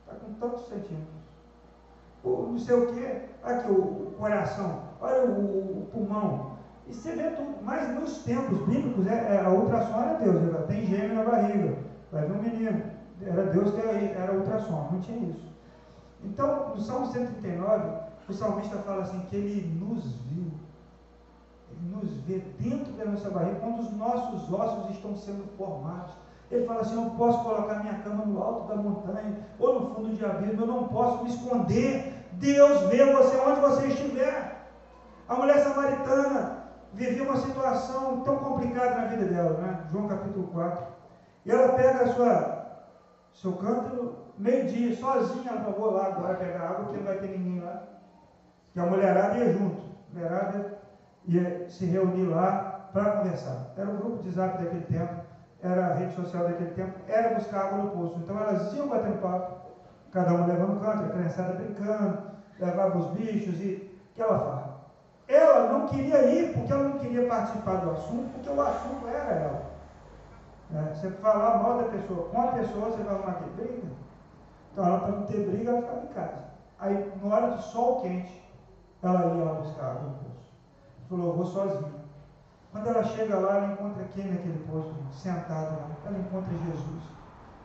Está 0.06 0.16
com 0.16 0.34
tantos 0.36 0.68
centímetros 0.68 1.23
o 2.24 2.48
não 2.52 2.60
sei 2.60 2.76
o 2.76 2.94
que, 2.94 3.22
aqui 3.44 3.72
o, 3.72 4.14
coração, 4.18 4.84
olha 5.02 5.26
o, 5.26 5.82
o, 5.82 5.88
pulmão. 5.92 6.54
E 6.88 6.94
você 6.94 7.14
vê 7.14 7.30
tudo, 7.32 7.56
mas 7.62 7.94
nos 8.00 8.20
tempos 8.24 8.60
bíblicos, 8.68 9.08
é, 9.08 9.36
é, 9.36 9.46
a 9.46 9.50
ultrassom 9.50 10.02
era 10.02 10.20
Deus, 10.20 10.44
era, 10.44 10.64
tem 10.64 10.86
gêmeo 10.86 11.16
na 11.16 11.24
barriga, 11.24 11.78
vai 12.12 12.26
ver 12.26 12.34
um 12.34 12.42
menino, 12.42 12.84
era 13.22 13.44
Deus 13.48 13.72
que 13.72 13.80
era, 13.80 13.92
era 13.92 14.34
ultrassom, 14.34 14.90
não 14.92 15.02
tinha 15.02 15.30
isso. 15.30 15.54
Então, 16.24 16.70
no 16.70 16.82
Salmo 16.82 17.08
139, 17.08 18.04
o 18.28 18.34
salmista 18.34 18.78
fala 18.80 19.04
assim, 19.04 19.20
que 19.30 19.36
ele 19.36 19.80
nos 19.80 20.06
viu, 20.28 20.52
ele 21.70 21.96
nos 21.96 22.14
vê 22.22 22.40
dentro 22.60 22.94
da 22.94 23.06
nossa 23.06 23.30
barriga, 23.30 23.60
quando 23.60 23.80
os 23.80 23.92
nossos 23.92 24.52
ossos 24.52 24.92
estão 24.92 25.16
sendo 25.16 25.46
formados. 25.58 26.14
Ele 26.50 26.66
fala 26.66 26.82
assim: 26.82 27.04
eu 27.04 27.10
posso 27.12 27.44
colocar 27.44 27.80
minha 27.80 27.93
no 28.34 28.44
alto 28.44 28.68
da 28.68 28.76
montanha 28.76 29.38
ou 29.60 29.80
no 29.80 29.96
fundo 29.96 30.10
de 30.10 30.26
abismo, 30.26 30.62
eu 30.62 30.68
não 30.68 30.88
posso 30.88 31.24
me 31.24 31.30
esconder. 31.30 32.14
Deus 32.34 32.82
vê 32.90 33.06
você 33.14 33.38
onde 33.38 33.62
você 33.62 33.88
estiver. 33.88 34.68
A 35.30 35.36
mulher 35.36 35.60
samaritana 35.60 36.64
vivia 36.94 37.24
uma 37.24 37.38
situação 37.38 38.22
tão 38.22 38.38
complicada 38.38 38.96
na 38.96 39.06
vida 39.06 39.26
dela, 39.26 39.58
né? 39.60 39.86
João 39.92 40.08
capítulo 40.08 40.48
4. 40.48 40.86
E 41.46 41.52
ela 41.52 41.74
pega 41.74 42.04
a 42.04 42.08
sua, 42.08 42.66
seu 43.34 43.54
cântaro, 43.54 44.16
meio-dia, 44.38 44.96
sozinha, 44.96 45.52
ela 45.52 45.72
vou 45.72 45.92
lá 45.92 46.08
agora 46.08 46.36
pegar 46.36 46.70
água, 46.70 46.86
porque 46.86 46.98
não 46.98 47.06
vai 47.06 47.18
ter 47.18 47.38
ninguém 47.38 47.62
lá. 47.62 47.84
E 48.76 48.80
a 48.80 48.86
mulherada 48.86 49.38
ia 49.38 49.54
junto. 49.54 49.82
A 50.12 50.16
mulherada 50.16 50.80
ia 51.26 51.70
se 51.70 51.86
reunir 51.86 52.26
lá 52.26 52.90
para 52.92 53.18
conversar. 53.18 53.72
Era 53.78 53.90
um 53.90 53.98
grupo 53.98 54.24
de 54.24 54.32
zap 54.32 54.58
daquele 54.58 54.86
tempo 54.86 55.23
era 55.64 55.88
a 55.88 55.94
rede 55.94 56.14
social 56.16 56.44
daquele 56.44 56.72
tempo, 56.72 56.94
era 57.08 57.36
buscar 57.36 57.66
água 57.66 57.78
no 57.80 57.92
poço. 57.92 58.20
Então 58.20 58.38
elas 58.38 58.74
iam 58.74 58.90
batendo 58.90 59.22
papo, 59.22 59.56
cada 60.12 60.34
uma 60.34 60.48
levando 60.48 60.74
um 60.74 60.80
canto, 60.80 61.06
a 61.06 61.10
criançada 61.10 61.54
brincando, 61.54 62.18
levava 62.60 62.98
os 62.98 63.08
bichos 63.12 63.60
e 63.62 64.00
aquela 64.14 64.40
farra. 64.40 64.74
Ela 65.28 65.72
não 65.72 65.88
queria 65.88 66.22
ir 66.30 66.54
porque 66.54 66.72
ela 66.72 66.84
não 66.84 67.00
queria 67.00 67.28
participar 67.28 67.78
do 67.78 67.92
assunto, 67.92 68.30
porque 68.34 68.50
o 68.50 68.62
assunto 68.62 69.08
era 69.08 69.32
ela. 69.32 69.74
É, 70.76 70.94
você 70.94 71.10
falar 71.12 71.64
mal 71.64 71.78
da 71.78 71.90
pessoa 71.90 72.30
com 72.30 72.42
a 72.42 72.48
pessoa, 72.48 72.90
você 72.90 73.04
vai 73.04 73.16
arrumar 73.16 73.34
que 73.34 73.50
briga. 73.52 73.88
Então 74.72 74.86
ela, 74.86 75.00
para 75.00 75.12
não 75.12 75.26
ter 75.28 75.50
briga, 75.50 75.72
ela 75.72 75.82
ficava 75.82 76.04
em 76.04 76.08
casa. 76.08 76.44
Aí, 76.80 77.14
na 77.22 77.36
hora 77.36 77.56
de 77.56 77.64
sol 77.64 78.02
quente, 78.02 78.44
ela 79.02 79.36
ia 79.36 79.44
lá 79.44 79.54
buscar 79.54 79.86
água 79.86 80.02
no 80.02 80.16
poço. 80.16 80.44
Falou, 81.10 81.28
eu 81.28 81.36
vou 81.36 81.46
sozinha. 81.46 82.03
Quando 82.74 82.88
ela 82.90 83.04
chega 83.04 83.38
lá, 83.38 83.58
ela 83.58 83.74
encontra 83.74 84.04
quem 84.16 84.26
naquele 84.26 84.66
posto, 84.68 84.96
sentado 85.12 85.76
lá? 85.76 85.92
Ela 86.08 86.18
encontra 86.18 86.52
Jesus. 86.66 87.04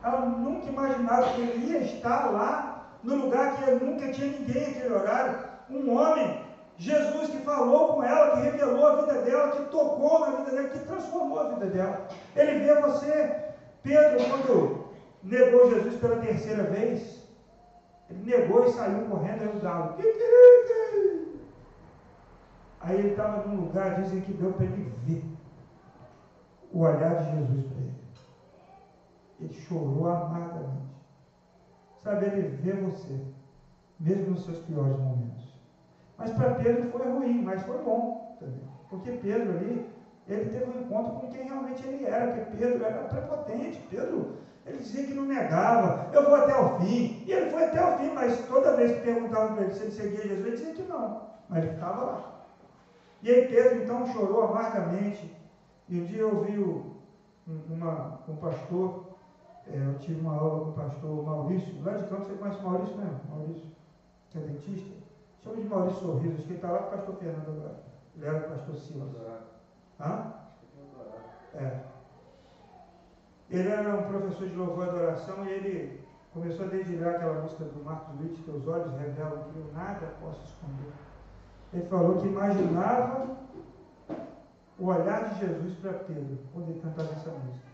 Ela 0.03 0.21
nunca 0.21 0.67
imaginava 0.67 1.33
que 1.33 1.41
ele 1.41 1.65
ia 1.65 1.79
estar 1.79 2.31
lá, 2.31 2.91
no 3.03 3.15
lugar 3.15 3.57
que 3.57 3.71
nunca 3.83 4.11
tinha 4.11 4.37
ninguém 4.37 4.67
naquele 4.67 4.93
horário. 4.93 5.39
Um 5.67 5.97
homem, 5.97 6.45
Jesus 6.77 7.31
que 7.31 7.39
falou 7.39 7.95
com 7.95 8.03
ela, 8.03 8.37
que 8.37 8.43
revelou 8.43 8.85
a 8.85 8.95
vida 8.97 9.21
dela, 9.23 9.51
que 9.51 9.63
tocou 9.71 10.19
na 10.19 10.37
vida 10.37 10.51
dela, 10.51 10.69
que 10.69 10.79
transformou 10.79 11.39
a 11.39 11.49
vida 11.55 11.65
dela. 11.65 12.07
Ele 12.35 12.59
vê 12.59 12.75
você, 12.75 13.35
Pedro, 13.81 14.19
quando 14.29 14.85
negou 15.23 15.71
Jesus 15.71 15.95
pela 15.95 16.17
terceira 16.17 16.63
vez, 16.65 17.19
ele 18.11 18.37
negou 18.37 18.63
e 18.63 18.71
saiu 18.73 19.05
correndo, 19.05 19.41
aí 19.41 19.57
o 19.57 19.59
galo. 19.59 19.95
Aí 22.81 22.97
ele 22.97 23.09
estava 23.11 23.45
num 23.45 23.65
lugar, 23.65 24.01
dizem 24.01 24.21
que 24.21 24.33
deu 24.33 24.53
para 24.53 24.65
ele 24.65 24.89
ver 25.03 25.23
o 26.71 26.79
olhar 26.79 27.23
de 27.23 27.31
Jesus 27.31 27.65
para 27.67 27.81
ele. 27.81 27.99
Ele 29.41 29.53
chorou 29.53 30.07
amargamente. 30.07 30.89
Sabe, 32.03 32.25
ele 32.25 32.57
vê 32.57 32.73
você, 32.73 33.19
mesmo 33.99 34.31
nos 34.31 34.45
seus 34.45 34.59
piores 34.59 34.97
momentos. 34.97 35.59
Mas 36.17 36.31
para 36.31 36.55
Pedro 36.55 36.89
foi 36.91 37.09
ruim, 37.11 37.43
mas 37.43 37.61
foi 37.63 37.77
bom 37.83 38.37
também. 38.39 38.69
Porque 38.89 39.11
Pedro 39.11 39.57
ali, 39.57 39.85
ele 40.27 40.49
teve 40.49 40.65
um 40.65 40.81
encontro 40.81 41.13
com 41.13 41.31
quem 41.31 41.43
realmente 41.45 41.85
ele 41.85 42.05
era, 42.05 42.33
porque 42.33 42.57
Pedro 42.57 42.83
era 42.83 43.07
prepotente. 43.07 43.79
Pedro, 43.89 44.37
ele 44.65 44.77
dizia 44.77 45.05
que 45.05 45.13
não 45.13 45.25
negava, 45.25 46.09
eu 46.13 46.23
vou 46.23 46.35
até 46.35 46.55
o 46.55 46.79
fim. 46.79 47.23
E 47.25 47.31
ele 47.31 47.49
foi 47.49 47.65
até 47.65 47.83
o 47.83 47.97
fim, 47.97 48.13
mas 48.13 48.39
toda 48.47 48.75
vez 48.75 48.91
que 48.91 49.01
perguntavam 49.01 49.55
para 49.55 49.63
ele 49.63 49.73
se 49.73 49.83
ele 49.83 49.91
seguia 49.91 50.27
Jesus, 50.27 50.45
ele 50.45 50.55
dizia 50.55 50.73
que 50.73 50.83
não. 50.83 51.29
Mas 51.49 51.63
ele 51.63 51.73
ficava 51.73 52.03
lá. 52.03 52.38
E 53.21 53.29
aí 53.29 53.47
Pedro 53.47 53.83
então 53.83 54.07
chorou 54.13 54.43
amargamente. 54.43 55.35
E 55.87 55.99
um 55.99 56.05
dia 56.05 56.21
eu 56.21 56.35
ouvi 56.35 56.57
uma, 57.47 58.19
um 58.27 58.35
pastor, 58.35 59.05
é, 59.67 59.75
eu 59.75 59.97
tive 59.99 60.21
uma 60.21 60.35
aula 60.35 60.65
com 60.65 60.69
o 60.71 60.73
pastor 60.73 61.25
Maurício, 61.25 61.83
lá 61.83 61.93
de 61.93 62.07
campo, 62.07 62.25
você 62.25 62.35
conhece 62.35 62.59
o 62.59 62.63
Maurício 62.63 62.97
mesmo? 62.97 63.19
Maurício, 63.29 63.71
que 64.29 64.37
é 64.37 64.41
dentista? 64.41 64.95
Chama 65.43 65.55
de 65.55 65.67
Maurício 65.67 66.01
Sorriso, 66.01 66.35
acho 66.35 66.43
que 66.43 66.49
ele 66.49 66.55
está 66.55 66.71
lá 66.71 66.79
com 66.79 66.87
o 66.87 66.97
pastor 66.97 67.15
Fernando 67.15 67.49
agora. 67.49 67.83
Ele 68.15 68.25
era 68.25 68.37
o 68.37 68.49
pastor 68.51 68.75
Silas. 68.75 69.09
Hã? 69.99 70.33
É. 71.55 71.79
Ele 73.49 73.69
era 73.69 73.95
um 73.95 74.03
professor 74.03 74.47
de 74.47 74.55
louvor 74.55 74.85
e 74.85 74.89
adoração 74.89 75.45
e 75.45 75.49
ele 75.49 76.03
começou 76.33 76.65
a 76.65 76.69
dedilhar 76.69 77.15
aquela 77.15 77.41
música 77.41 77.65
do 77.65 77.83
Marcos 77.83 78.19
Witt, 78.19 78.43
Teus 78.43 78.67
olhos 78.67 78.93
revelam 78.99 79.43
que 79.51 79.57
eu 79.57 79.71
nada 79.73 80.13
posso 80.21 80.43
esconder. 80.43 80.93
Ele 81.73 81.85
falou 81.87 82.21
que 82.21 82.27
imaginava 82.27 83.37
o 84.77 84.85
olhar 84.85 85.29
de 85.29 85.39
Jesus 85.39 85.77
para 85.79 85.93
Pedro 85.93 86.39
quando 86.53 86.69
ele 86.69 86.81
cantava 86.81 87.11
essa 87.11 87.29
música. 87.29 87.69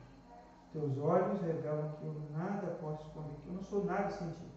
Teus 0.74 0.98
olhos 0.98 1.42
revelam 1.42 1.90
que 2.00 2.06
eu 2.06 2.16
nada 2.38 2.68
posso 2.82 3.08
esconder, 3.08 3.36
que 3.44 3.48
eu 3.48 3.54
não 3.54 3.64
sou 3.64 3.86
nada 3.86 4.10
sem 4.10 4.28
ti. 4.28 4.52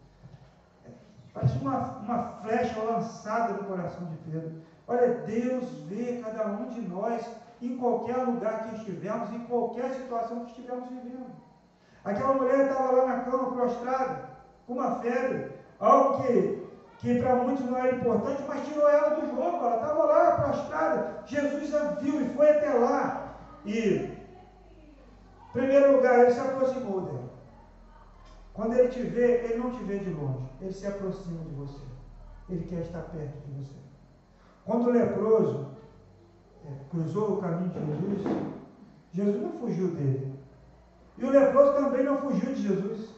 É, 0.85 0.90
parece 1.33 1.59
uma, 1.59 1.98
uma 1.98 2.22
flecha 2.42 2.83
lançada 2.83 3.53
no 3.53 3.64
coração 3.64 4.07
de 4.07 4.16
Pedro. 4.31 4.62
Olha, 4.88 5.14
Deus 5.27 5.70
vê 5.87 6.20
cada 6.24 6.46
um 6.46 6.70
de 6.70 6.81
nós 6.81 7.24
em 7.61 7.77
qualquer 7.77 8.16
lugar 8.16 8.64
que 8.64 8.77
estivermos, 8.77 9.31
em 9.33 9.44
qualquer 9.46 9.92
situação 9.94 10.44
que 10.44 10.51
estivermos 10.51 10.88
vivendo. 10.88 11.31
Aquela 12.05 12.35
mulher 12.35 12.68
estava 12.68 12.90
lá 12.92 13.07
na 13.07 13.22
cama, 13.24 13.53
prostrada, 13.53 14.31
com 14.66 14.74
uma 14.74 14.96
febre, 15.01 15.53
algo 15.79 16.22
que, 16.22 16.67
que 16.98 17.20
para 17.20 17.37
muitos 17.37 17.64
não 17.64 17.78
era 17.78 17.96
importante, 17.96 18.42
mas 18.46 18.66
tirou 18.66 18.88
ela 18.88 19.11
do 19.11 19.26
jogo, 19.26 19.64
ela 19.64 19.76
estava 19.76 20.04
lá 20.04 20.32
prostrada. 20.32 21.22
Jesus 21.26 21.74
a 21.74 21.92
viu 21.92 22.20
e 22.20 22.28
foi 22.34 22.50
até 22.50 22.70
lá. 22.74 23.37
E, 23.64 23.78
em 23.78 25.52
primeiro 25.52 25.96
lugar, 25.96 26.20
ele 26.20 26.32
se 26.32 26.40
aproximou 26.40 27.02
dela. 27.02 27.28
Quando 28.52 28.74
ele 28.74 28.88
te 28.88 29.02
vê, 29.02 29.44
ele 29.44 29.58
não 29.58 29.70
te 29.70 29.84
vê 29.84 30.00
de 30.00 30.11
longe, 30.11 30.50
ele 30.61 30.72
se 30.72 30.87
aproxima 30.87 31.44
de 31.44 31.54
você. 31.54 31.80
Ele 32.50 32.66
quer 32.66 32.80
estar 32.80 33.02
perto 33.02 33.38
de 33.46 33.52
você. 33.52 33.76
Quando 34.64 34.88
o 34.88 34.90
leproso 34.90 35.68
é, 36.66 36.72
cruzou 36.90 37.34
o 37.34 37.40
caminho 37.40 37.70
de 37.70 37.78
Jesus, 37.78 38.37
Jesus 39.12 39.42
não 39.42 39.52
fugiu 39.61 39.94
dele. 39.94 40.34
E 41.16 41.24
o 41.24 41.30
leproso 41.30 41.74
também 41.74 42.04
não 42.04 42.18
fugiu 42.18 42.52
de 42.52 42.62
Jesus. 42.62 43.17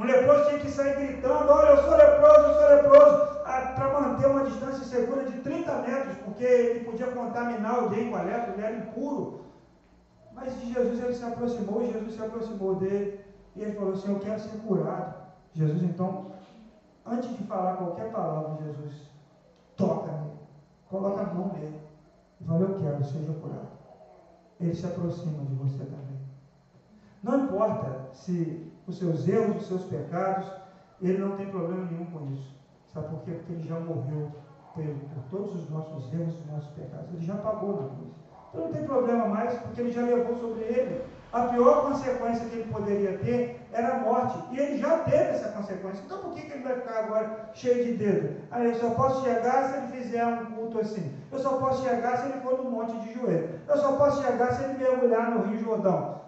Um 0.00 0.04
leproso 0.04 0.48
tinha 0.48 0.60
que 0.60 0.70
sair 0.70 0.96
gritando: 0.96 1.52
Olha, 1.52 1.72
eu 1.72 1.82
sou 1.82 1.94
leproso, 1.94 2.48
eu 2.48 2.54
sou 2.54 2.68
leproso, 2.74 3.44
para 3.44 4.00
manter 4.00 4.26
uma 4.28 4.44
distância 4.44 4.84
segura 4.86 5.24
de 5.24 5.40
30 5.42 5.74
metros, 5.82 6.16
porque 6.24 6.42
ele 6.42 6.84
podia 6.86 7.08
contaminar 7.08 7.74
alguém 7.74 8.08
com 8.08 8.16
a 8.16 8.22
lepra, 8.22 8.54
ele 8.54 8.62
era 8.62 8.76
impuro. 8.78 9.44
Mas 10.32 10.58
Jesus 10.58 11.04
ele 11.04 11.12
se 11.12 11.22
aproximou, 11.22 11.86
Jesus 11.86 12.14
se 12.14 12.22
aproximou 12.22 12.76
dele 12.76 13.20
e 13.54 13.60
ele 13.60 13.72
falou 13.72 13.92
assim: 13.92 14.10
Eu 14.10 14.20
quero 14.20 14.40
ser 14.40 14.56
curado. 14.60 15.20
Jesus, 15.52 15.82
então, 15.82 16.32
antes 17.04 17.36
de 17.36 17.44
falar 17.44 17.76
qualquer 17.76 18.10
palavra, 18.10 18.56
Jesus 18.64 19.02
toca 19.76 20.12
nele, 20.12 20.38
coloca 20.88 21.20
a 21.20 21.34
mão 21.34 21.48
nele 21.48 21.78
e 22.40 22.44
fala: 22.44 22.62
Eu 22.62 22.78
quero, 22.80 23.04
seja 23.04 23.34
curado. 23.34 23.68
Ele 24.58 24.74
se 24.74 24.86
aproxima 24.86 25.44
de 25.44 25.54
você 25.56 25.84
também. 25.84 26.20
Não 27.22 27.44
importa 27.44 28.08
se 28.14 28.69
os 28.90 28.98
seus 28.98 29.26
erros, 29.26 29.62
os 29.62 29.68
seus 29.68 29.84
pecados, 29.84 30.50
ele 31.00 31.18
não 31.18 31.36
tem 31.36 31.46
problema 31.46 31.86
nenhum 31.90 32.06
com 32.06 32.26
isso. 32.34 32.54
Sabe 32.92 33.08
por 33.08 33.20
quê? 33.20 33.32
Porque 33.32 33.52
ele 33.52 33.68
já 33.68 33.78
morreu 33.78 34.30
por, 34.74 34.84
todos 35.30 35.54
os 35.54 35.70
nossos 35.70 36.12
erros 36.12 36.34
e 36.44 36.52
nossos 36.52 36.70
pecados. 36.72 37.06
Ele 37.14 37.24
já 37.24 37.36
pagou 37.36 37.80
na 37.80 37.88
cruz. 37.88 38.14
Então 38.50 38.64
não 38.64 38.72
tem 38.72 38.84
problema 38.84 39.26
mais, 39.26 39.54
porque 39.60 39.80
ele 39.80 39.92
já 39.92 40.02
levou 40.02 40.36
sobre 40.36 40.64
ele. 40.64 41.02
A 41.32 41.42
pior 41.42 41.82
consequência 41.82 42.44
que 42.46 42.56
ele 42.56 42.72
poderia 42.72 43.16
ter 43.18 43.60
era 43.72 43.94
a 43.94 44.00
morte. 44.00 44.36
E 44.50 44.58
ele 44.58 44.78
já 44.78 44.98
teve 44.98 45.16
essa 45.16 45.50
consequência. 45.50 46.02
Então 46.04 46.18
por 46.18 46.34
que, 46.34 46.42
que 46.42 46.52
ele 46.52 46.64
vai 46.64 46.74
ficar 46.80 47.04
agora 47.04 47.50
cheio 47.54 47.84
de 47.84 47.92
dedo? 47.94 48.40
Ah, 48.50 48.64
eu 48.64 48.74
só 48.74 48.90
posso 48.90 49.22
chegar 49.22 49.68
se 49.68 49.76
ele 49.76 50.02
fizer 50.02 50.26
um 50.26 50.46
culto 50.46 50.80
assim. 50.80 51.14
Eu 51.30 51.38
só 51.38 51.58
posso 51.58 51.84
chegar 51.84 52.18
se 52.18 52.26
ele 52.26 52.40
for 52.40 52.64
no 52.64 52.70
monte 52.72 52.98
de 52.98 53.14
joelho. 53.14 53.60
Eu 53.68 53.76
só 53.78 53.92
posso 53.92 54.20
chegar 54.24 54.52
se 54.52 54.64
ele 54.64 54.78
mergulhar 54.78 55.30
no 55.30 55.46
Rio 55.46 55.60
Jordão. 55.60 56.20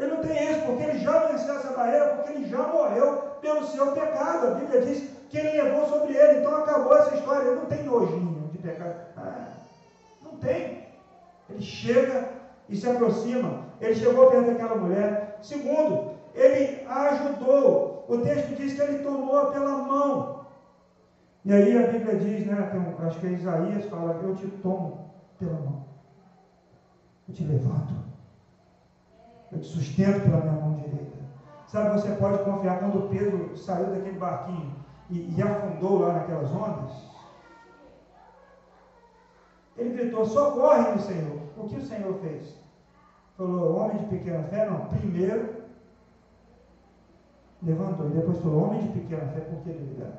Ele 0.00 0.14
não 0.14 0.22
tem 0.22 0.50
isso, 0.50 0.62
porque 0.64 0.82
ele 0.82 0.98
já 0.98 1.26
venceu 1.26 1.54
essa 1.56 1.74
barreira, 1.74 2.14
porque 2.14 2.32
ele 2.32 2.48
já 2.48 2.66
morreu 2.66 3.18
pelo 3.42 3.66
seu 3.66 3.92
pecado. 3.92 4.46
A 4.46 4.50
Bíblia 4.52 4.80
diz 4.80 5.10
que 5.28 5.36
ele 5.36 5.62
levou 5.62 5.86
sobre 5.86 6.16
ele. 6.16 6.40
Então 6.40 6.56
acabou 6.56 6.96
essa 6.96 7.14
história. 7.14 7.48
Ele 7.48 7.60
não 7.60 7.66
tem 7.66 7.82
nojinho 7.82 8.48
de 8.50 8.58
pecado. 8.58 8.94
Ah, 9.18 9.48
não 10.22 10.38
tem. 10.38 10.88
Ele 11.50 11.60
chega 11.60 12.30
e 12.66 12.76
se 12.76 12.88
aproxima. 12.88 13.64
Ele 13.78 13.94
chegou 13.94 14.30
perto 14.30 14.46
daquela 14.46 14.76
mulher. 14.76 15.38
Segundo, 15.42 16.12
ele 16.34 16.86
ajudou. 16.88 18.06
O 18.08 18.18
texto 18.18 18.56
diz 18.56 18.72
que 18.72 18.80
ele 18.80 19.04
tomou 19.04 19.52
pela 19.52 19.76
mão. 19.76 20.46
E 21.44 21.52
aí 21.52 21.76
a 21.76 21.88
Bíblia 21.88 22.16
diz, 22.16 22.46
né, 22.46 22.70
um, 22.74 23.06
acho 23.06 23.18
que 23.20 23.26
é 23.26 23.30
Isaías 23.30 23.84
fala, 23.86 24.18
eu 24.22 24.34
te 24.34 24.46
tomo 24.46 25.10
pela 25.38 25.58
mão. 25.58 25.84
Eu 27.28 27.34
te 27.34 27.44
levanto. 27.44 28.09
Eu 29.52 29.60
te 29.60 29.66
sustento 29.66 30.22
pela 30.22 30.40
minha 30.40 30.52
mão 30.52 30.74
direita. 30.74 31.18
Sabe, 31.66 32.00
você 32.00 32.10
pode 32.16 32.44
confiar 32.44 32.78
quando 32.80 33.08
Pedro 33.08 33.56
saiu 33.56 33.86
daquele 33.86 34.18
barquinho 34.18 34.74
e, 35.08 35.36
e 35.36 35.42
afundou 35.42 36.00
lá 36.00 36.14
naquelas 36.14 36.50
ondas. 36.52 37.10
Ele 39.76 39.96
gritou: 39.96 40.24
socorre-me, 40.24 41.00
Senhor. 41.00 41.40
O 41.56 41.68
que 41.68 41.76
o 41.76 41.86
Senhor 41.86 42.14
fez? 42.20 42.56
Falou: 43.36 43.76
homem 43.76 43.98
de 43.98 44.06
pequena 44.06 44.44
fé? 44.44 44.68
Não. 44.68 44.86
Primeiro 44.86 45.60
levantou. 47.62 48.06
E 48.08 48.10
depois 48.10 48.38
falou: 48.38 48.64
homem 48.68 48.82
de 48.82 49.00
pequena 49.00 49.26
fé, 49.32 49.40
por 49.40 49.62
que 49.62 49.72
duvidar? 49.72 50.12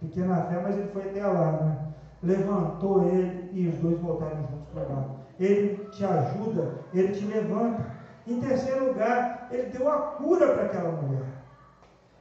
Pequena 0.00 0.42
fé, 0.44 0.60
mas 0.60 0.76
ele 0.76 0.88
foi 0.88 1.08
até 1.08 1.26
lá, 1.26 1.52
né? 1.52 1.94
Levantou 2.22 3.02
ele 3.04 3.50
e 3.52 3.68
os 3.68 3.76
dois 3.78 3.98
voltaram 4.00 4.46
juntos 4.48 4.68
para 4.72 4.82
lá. 4.82 5.04
Ele 5.38 5.84
te 5.90 6.04
ajuda, 6.04 6.80
ele 6.92 7.12
te 7.12 7.24
levanta. 7.24 7.93
Em 8.26 8.40
terceiro 8.40 8.88
lugar, 8.88 9.48
ele 9.50 9.70
deu 9.70 9.88
a 9.88 9.98
cura 9.98 10.54
para 10.54 10.64
aquela 10.64 10.90
mulher. 10.90 11.26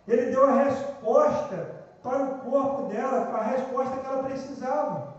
Ele 0.08 0.32
deu 0.32 0.46
a 0.46 0.64
resposta 0.64 1.84
para 2.02 2.24
o 2.24 2.40
corpo 2.40 2.84
dela, 2.90 3.30
a 3.34 3.44
resposta 3.44 3.98
que 3.98 4.06
ela 4.06 4.24
precisava. 4.24 5.14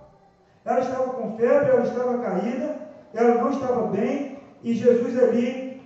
Ela 0.65 0.81
estava 0.81 1.13
com 1.15 1.37
febre, 1.37 1.71
ela 1.71 1.83
estava 1.83 2.19
caída, 2.19 2.77
ela 3.15 3.35
não 3.37 3.51
estava 3.51 3.87
bem, 3.89 4.39
e 4.63 4.75
Jesus 4.75 5.19
ali 5.23 5.83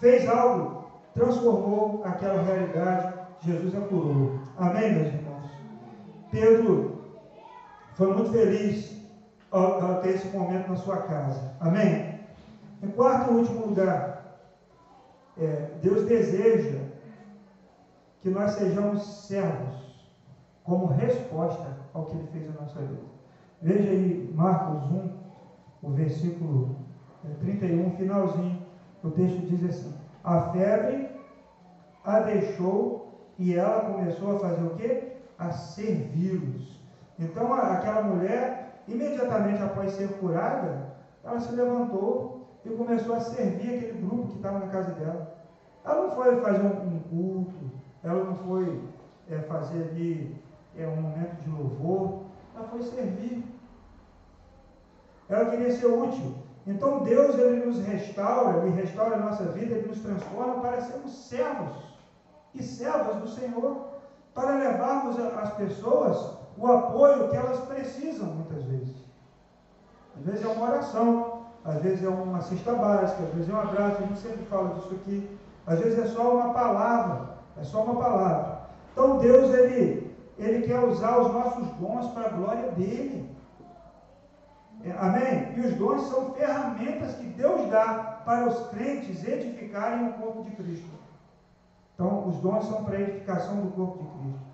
fez 0.00 0.28
algo, 0.28 0.84
transformou 1.14 2.02
aquela 2.04 2.42
realidade, 2.42 3.14
Jesus 3.40 3.74
a 3.74 3.80
curou. 3.88 4.38
Amém, 4.58 4.92
meus 4.92 5.08
irmãos? 5.08 5.50
Pedro 6.30 7.04
foi 7.94 8.12
muito 8.12 8.32
feliz 8.32 8.94
ao, 9.50 9.82
ao 9.82 10.00
ter 10.00 10.14
esse 10.14 10.28
momento 10.28 10.68
na 10.68 10.76
sua 10.76 10.98
casa. 11.02 11.54
Amém? 11.60 12.13
Em 12.84 12.90
quarto 12.90 13.32
e 13.32 13.36
último 13.36 13.68
lugar, 13.68 14.38
é, 15.38 15.70
Deus 15.80 16.04
deseja 16.04 16.80
que 18.20 18.28
nós 18.28 18.50
sejamos 18.52 19.26
servos 19.26 20.06
como 20.64 20.86
resposta 20.88 21.78
ao 21.94 22.04
que 22.04 22.16
Ele 22.16 22.26
fez 22.26 22.54
na 22.54 22.60
nossa 22.60 22.80
vida. 22.80 23.00
Veja 23.62 23.90
aí 23.90 24.30
Marcos 24.34 24.82
1, 24.90 25.12
o 25.82 25.90
versículo 25.92 26.76
31, 27.40 27.86
é, 27.86 27.90
finalzinho, 27.96 28.62
o 29.02 29.10
texto 29.10 29.46
diz 29.46 29.64
assim: 29.64 29.94
A 30.22 30.52
febre 30.52 31.08
a 32.04 32.20
deixou 32.20 33.32
e 33.38 33.54
ela 33.54 33.80
começou 33.80 34.36
a 34.36 34.40
fazer 34.40 34.62
o 34.62 34.76
quê? 34.76 35.16
A 35.38 35.50
servi-los. 35.52 36.78
Então 37.18 37.54
aquela 37.54 38.02
mulher, 38.02 38.82
imediatamente 38.86 39.62
após 39.62 39.92
ser 39.92 40.08
curada, 40.18 40.92
ela 41.24 41.40
se 41.40 41.50
levantou 41.54 42.33
e 42.64 42.70
começou 42.70 43.14
a 43.14 43.20
servir 43.20 43.76
aquele 43.76 44.00
grupo 44.00 44.28
que 44.28 44.36
estava 44.36 44.58
na 44.58 44.68
casa 44.68 44.92
dela. 44.92 45.34
Ela 45.84 46.06
não 46.06 46.10
foi 46.12 46.40
fazer 46.40 46.66
um, 46.66 46.98
culto, 47.10 47.70
ela 48.02 48.24
não 48.24 48.36
foi 48.36 48.82
é, 49.28 49.38
fazer 49.40 49.82
ali 49.82 50.42
é, 50.76 50.86
um 50.86 50.96
momento 50.96 51.42
de 51.42 51.50
louvor, 51.50 52.22
ela 52.56 52.66
foi 52.68 52.82
servir. 52.82 53.44
ela 55.28 55.50
queria 55.50 55.72
ser 55.72 55.86
útil. 55.86 56.36
Então 56.66 57.02
Deus 57.02 57.38
ele 57.38 57.66
nos 57.66 57.80
restaura, 57.80 58.66
ele 58.66 58.80
restaura 58.80 59.16
a 59.16 59.20
nossa 59.20 59.44
vida, 59.44 59.74
ele 59.74 59.88
nos 59.88 60.00
transforma 60.00 60.62
para 60.62 60.80
sermos 60.80 61.12
servos 61.12 61.94
e 62.54 62.62
servas 62.62 63.16
do 63.16 63.28
Senhor, 63.28 63.88
para 64.32 64.56
levarmos 64.56 65.18
às 65.18 65.52
pessoas 65.54 66.38
o 66.56 66.66
apoio 66.66 67.28
que 67.28 67.36
elas 67.36 67.60
precisam 67.66 68.28
muitas 68.28 68.64
vezes. 68.64 69.04
Às 70.16 70.24
vezes 70.24 70.44
é 70.44 70.48
uma 70.48 70.70
oração, 70.70 71.33
às 71.64 71.80
vezes 71.80 72.04
é 72.04 72.08
uma 72.08 72.40
cesta 72.42 72.74
básica, 72.74 73.22
às 73.22 73.32
vezes 73.32 73.48
é 73.48 73.52
um 73.52 73.60
abraço, 73.60 74.02
a 74.02 74.06
gente 74.06 74.18
sempre 74.18 74.44
fala 74.46 74.74
disso 74.74 74.94
aqui, 74.94 75.38
às 75.66 75.78
vezes 75.78 75.98
é 75.98 76.06
só 76.08 76.34
uma 76.34 76.52
palavra, 76.52 77.38
é 77.56 77.64
só 77.64 77.82
uma 77.84 77.96
palavra. 77.96 78.60
Então 78.92 79.18
Deus 79.18 79.52
ele, 79.54 80.14
ele 80.38 80.66
quer 80.66 80.78
usar 80.80 81.18
os 81.18 81.32
nossos 81.32 81.66
dons 81.76 82.08
para 82.12 82.26
a 82.26 82.32
glória 82.32 82.70
dele. 82.72 83.34
É, 84.84 84.92
amém? 84.98 85.54
E 85.56 85.60
os 85.60 85.74
dons 85.74 86.02
são 86.08 86.34
ferramentas 86.34 87.14
que 87.14 87.26
Deus 87.28 87.70
dá 87.70 88.20
para 88.24 88.46
os 88.46 88.68
crentes 88.68 89.26
edificarem 89.26 90.08
o 90.08 90.12
corpo 90.14 90.44
de 90.44 90.50
Cristo. 90.50 90.90
Então, 91.94 92.28
os 92.28 92.36
dons 92.40 92.66
são 92.66 92.84
para 92.84 92.98
a 92.98 93.00
edificação 93.00 93.62
do 93.62 93.70
corpo 93.70 94.02
de 94.02 94.10
Cristo. 94.18 94.44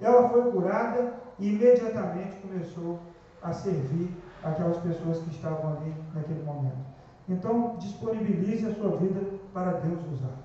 Ela 0.00 0.28
foi 0.28 0.50
curada 0.50 1.14
e 1.38 1.48
imediatamente 1.48 2.36
começou 2.36 3.00
a 3.42 3.52
servir 3.52 4.10
aquelas 4.44 4.76
pessoas 4.78 5.18
que 5.18 5.30
estavam 5.30 5.76
ali 5.76 5.94
naquele 6.14 6.42
momento. 6.42 6.84
Então, 7.28 7.76
disponibilize 7.78 8.66
a 8.66 8.74
sua 8.74 8.96
vida 8.96 9.20
para 9.52 9.72
Deus 9.80 10.00
usar. 10.12 10.36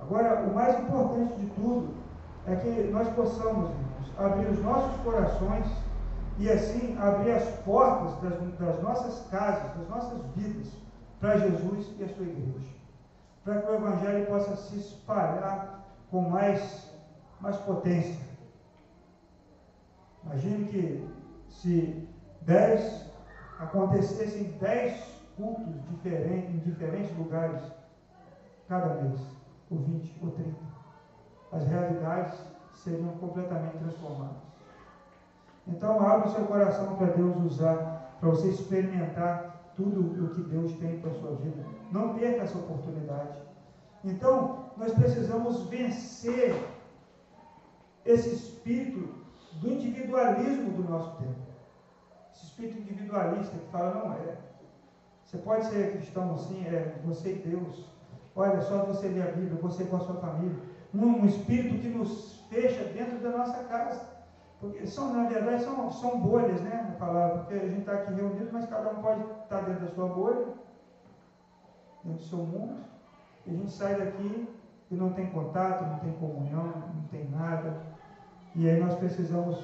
Agora, 0.00 0.42
o 0.42 0.54
mais 0.54 0.78
importante 0.80 1.34
de 1.34 1.46
tudo 1.50 1.94
é 2.46 2.54
que 2.56 2.90
nós 2.92 3.08
possamos, 3.14 3.70
irmãos, 3.70 4.12
abrir 4.18 4.48
os 4.50 4.62
nossos 4.62 5.00
corações 5.02 5.66
e 6.38 6.50
assim 6.50 6.96
abrir 6.98 7.32
as 7.32 7.48
portas 7.60 8.14
das, 8.20 8.58
das 8.58 8.82
nossas 8.82 9.26
casas, 9.28 9.76
das 9.76 9.88
nossas 9.88 10.20
vidas, 10.36 10.68
para 11.18 11.38
Jesus 11.38 11.92
e 11.98 12.04
a 12.04 12.08
sua 12.08 12.24
igreja. 12.24 12.76
Para 13.42 13.62
que 13.62 13.70
o 13.70 13.74
Evangelho 13.74 14.26
possa 14.26 14.54
se 14.56 14.78
espalhar 14.78 15.84
com 16.10 16.28
mais, 16.28 16.90
mais 17.40 17.56
potência. 17.58 18.20
Imagine 20.24 20.64
que 20.66 21.08
se 21.48 22.08
dez 22.42 23.05
acontecessem 23.58 24.56
dez 24.60 25.16
cultos 25.36 25.74
diferentes, 25.90 26.54
em 26.54 26.58
diferentes 26.58 27.16
lugares 27.16 27.60
cada 28.68 29.02
mês, 29.02 29.20
ou 29.70 29.78
20 29.78 30.18
ou 30.22 30.30
30, 30.30 30.50
as 31.52 31.66
realidades 31.66 32.38
seriam 32.74 33.10
completamente 33.18 33.78
transformadas. 33.78 34.46
Então, 35.66 36.00
abra 36.00 36.28
o 36.28 36.32
seu 36.32 36.44
coração 36.46 36.96
para 36.96 37.08
Deus 37.08 37.36
usar, 37.44 38.16
para 38.20 38.30
você 38.30 38.48
experimentar 38.48 39.72
tudo 39.76 40.24
o 40.24 40.34
que 40.34 40.42
Deus 40.42 40.72
tem 40.76 41.00
para 41.00 41.10
a 41.10 41.14
sua 41.14 41.34
vida. 41.36 41.64
Não 41.92 42.14
perca 42.14 42.42
essa 42.42 42.58
oportunidade. 42.58 43.36
Então, 44.04 44.70
nós 44.76 44.92
precisamos 44.92 45.64
vencer 45.64 46.54
esse 48.04 48.34
espírito 48.34 49.14
do 49.60 49.70
individualismo 49.70 50.70
do 50.70 50.88
nosso 50.88 51.16
tempo. 51.18 51.45
Esse 52.36 52.46
espírito 52.48 52.78
individualista 52.80 53.56
que 53.56 53.70
fala, 53.70 53.94
não 53.94 54.12
é. 54.12 54.36
Você 55.24 55.38
pode 55.38 55.64
ser 55.66 55.92
cristão 55.92 56.34
assim, 56.34 56.66
é 56.66 56.94
você 57.02 57.32
e 57.32 57.48
Deus. 57.48 57.86
Olha, 58.36 58.60
só 58.60 58.84
você 58.84 59.08
ler 59.08 59.22
a 59.22 59.32
Bíblia, 59.32 59.58
você 59.60 59.86
com 59.86 59.96
a 59.96 60.00
sua 60.00 60.16
família. 60.16 60.56
Um, 60.94 61.22
um 61.22 61.24
espírito 61.24 61.80
que 61.80 61.88
nos 61.88 62.44
fecha 62.50 62.84
dentro 62.92 63.18
da 63.20 63.38
nossa 63.38 63.64
casa. 63.64 64.02
Porque 64.60 64.86
são, 64.86 65.14
na 65.14 65.28
verdade, 65.28 65.64
são, 65.64 65.90
são 65.90 66.20
bolhas, 66.20 66.60
né? 66.60 66.94
A 66.94 66.98
palavra, 66.98 67.38
porque 67.38 67.54
a 67.54 67.68
gente 67.68 67.80
está 67.80 67.92
aqui 67.94 68.12
reunido, 68.12 68.50
mas 68.52 68.68
cada 68.68 68.90
um 68.90 69.02
pode 69.02 69.22
estar 69.42 69.62
dentro 69.62 69.86
da 69.86 69.94
sua 69.94 70.08
bolha, 70.08 70.46
dentro 72.04 72.18
do 72.18 72.24
seu 72.24 72.38
mundo, 72.38 72.84
e 73.46 73.50
a 73.50 73.54
gente 73.54 73.72
sai 73.72 73.96
daqui 73.96 74.48
e 74.90 74.94
não 74.94 75.12
tem 75.12 75.30
contato, 75.30 75.86
não 75.86 75.98
tem 76.00 76.12
comunhão, 76.12 76.72
não 76.94 77.02
tem 77.10 77.28
nada. 77.30 77.82
E 78.54 78.68
aí 78.68 78.78
nós 78.78 78.94
precisamos 78.94 79.58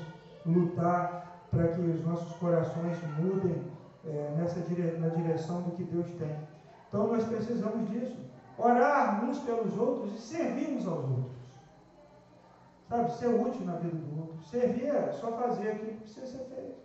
lutar 0.44 1.31
para 1.52 1.68
que 1.68 1.80
os 1.82 2.04
nossos 2.04 2.34
corações 2.38 2.98
mudem 3.18 3.62
é, 4.06 4.34
nessa 4.36 4.60
dire... 4.60 4.98
na 4.98 5.08
direção 5.08 5.60
do 5.62 5.72
que 5.72 5.84
Deus 5.84 6.10
tem. 6.18 6.34
Então 6.88 7.06
nós 7.06 7.24
precisamos 7.24 7.88
disso. 7.90 8.16
Orar 8.58 9.24
uns 9.24 9.38
pelos 9.40 9.76
outros 9.78 10.14
e 10.14 10.18
servirmos 10.18 10.86
aos 10.86 11.04
outros. 11.04 11.42
Sabe, 12.88 13.12
ser 13.12 13.28
útil 13.28 13.64
na 13.66 13.76
vida 13.76 13.96
do 13.96 14.20
outro. 14.20 14.42
Servir 14.44 14.86
é 14.86 15.12
só 15.12 15.32
fazer 15.32 15.70
aquilo 15.70 15.92
que 15.92 16.00
precisa 16.00 16.26
ser 16.26 16.44
feito. 16.44 16.80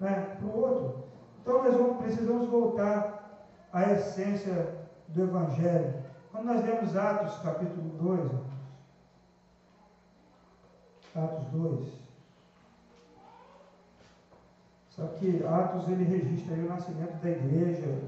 Né? 0.00 0.36
Para 0.38 0.46
o 0.46 0.60
outro. 0.60 1.04
Então 1.40 1.62
nós 1.62 1.74
vamos, 1.74 1.96
precisamos 1.98 2.48
voltar 2.48 3.46
à 3.72 3.92
essência 3.92 4.86
do 5.08 5.22
Evangelho. 5.22 5.94
Quando 6.32 6.46
nós 6.46 6.64
lemos 6.64 6.96
Atos 6.96 7.38
capítulo 7.38 7.90
2, 7.98 8.30
Atos 11.14 11.46
2. 11.52 12.03
Só 14.94 15.08
que 15.08 15.44
Atos 15.44 15.88
ele 15.88 16.04
registra 16.04 16.54
o 16.54 16.68
nascimento 16.68 17.20
da 17.20 17.28
igreja 17.28 17.98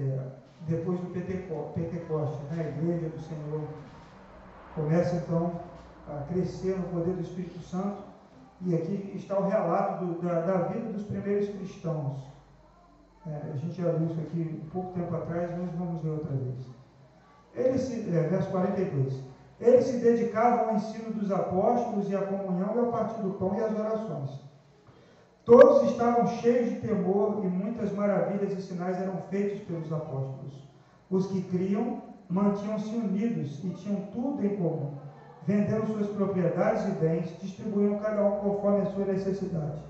é, 0.00 0.18
depois 0.66 0.98
do 0.98 1.08
Pentecoste, 1.08 2.42
né? 2.44 2.64
a 2.64 2.68
igreja 2.68 3.10
do 3.10 3.20
Senhor 3.20 3.60
começa 4.74 5.16
então 5.16 5.60
a 6.08 6.22
crescer 6.32 6.78
no 6.78 6.84
poder 6.84 7.16
do 7.16 7.20
Espírito 7.20 7.60
Santo. 7.60 8.02
E 8.62 8.74
aqui 8.74 9.12
está 9.14 9.38
o 9.38 9.46
relato 9.46 10.06
do, 10.06 10.22
da, 10.22 10.40
da, 10.40 10.58
vida 10.68 10.90
dos 10.90 11.02
primeiros 11.02 11.50
cristãos. 11.50 12.22
É, 13.26 13.50
a 13.52 13.56
gente 13.56 13.82
já 13.82 13.90
viu 13.92 14.06
isso 14.06 14.20
aqui 14.20 14.62
um 14.64 14.70
pouco 14.70 14.92
tempo 14.94 15.14
atrás, 15.14 15.50
mas 15.58 15.74
vamos 15.74 16.00
ver 16.00 16.10
outra 16.10 16.34
vez. 16.34 16.66
Ele 17.54 17.78
se, 17.78 18.08
é, 18.08 18.22
verso 18.22 18.50
42. 18.50 19.20
Eles 19.60 19.84
se 19.84 19.98
dedicavam 19.98 20.70
ao 20.70 20.76
ensino 20.76 21.12
dos 21.12 21.30
apóstolos 21.30 22.08
e 22.08 22.16
à 22.16 22.22
comunhão 22.22 22.74
e 22.74 22.78
ao 22.78 22.86
partir 22.86 23.20
do 23.20 23.34
pão 23.34 23.54
e 23.54 23.60
às 23.62 23.78
orações. 23.78 24.51
Todos 25.44 25.90
estavam 25.90 26.26
cheios 26.26 26.70
de 26.70 26.80
temor 26.80 27.40
e 27.44 27.48
muitas 27.48 27.92
maravilhas 27.92 28.56
e 28.56 28.62
sinais 28.62 29.00
eram 29.00 29.16
feitos 29.28 29.60
pelos 29.66 29.92
apóstolos. 29.92 30.68
Os 31.10 31.26
que 31.26 31.42
criam 31.42 32.02
mantinham-se 32.28 32.94
unidos 32.94 33.62
e 33.64 33.70
tinham 33.70 34.02
tudo 34.12 34.44
em 34.44 34.56
comum 34.56 35.02
vendendo 35.46 35.86
suas 35.92 36.08
propriedades 36.08 36.86
e 36.86 36.90
bens, 36.92 37.36
distribuíam 37.40 37.98
cada 37.98 38.24
um 38.24 38.38
conforme 38.38 38.82
a 38.82 38.86
sua 38.86 39.04
necessidade. 39.06 39.82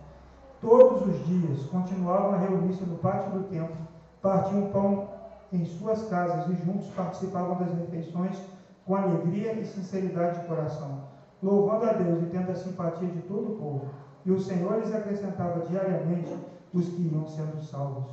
Todos 0.61 1.07
os 1.07 1.27
dias 1.27 1.65
continuavam 1.67 2.35
a 2.35 2.39
reunir-se 2.39 2.85
no 2.85 2.97
pátio 2.99 3.33
do 3.33 3.45
templo, 3.49 3.77
partiam 4.21 4.71
pão 4.71 5.09
em 5.53 5.65
suas 5.65 6.09
casas 6.09 6.49
e 6.49 6.65
juntos 6.65 6.87
participavam 6.95 7.57
das 7.57 7.75
refeições 7.75 8.41
com 8.87 8.97
alegria 8.97 9.53
e 9.53 9.67
sinceridade 9.67 10.41
de 10.41 10.47
coração, 10.47 11.05
louvando 11.43 11.85
a 11.85 11.93
Deus 11.93 12.23
e 12.23 12.27
tendo 12.27 12.51
a 12.51 12.55
simpatia 12.55 13.09
de 13.09 13.21
todo 13.23 13.53
o 13.53 13.57
povo. 13.57 13.91
E 14.25 14.31
o 14.31 14.41
Senhor 14.41 14.79
lhes 14.79 14.95
acrescentava 14.95 15.67
diariamente 15.67 16.37
os 16.73 16.89
que 16.89 17.11
iam 17.13 17.27
sendo 17.27 17.63
salvos. 17.63 18.05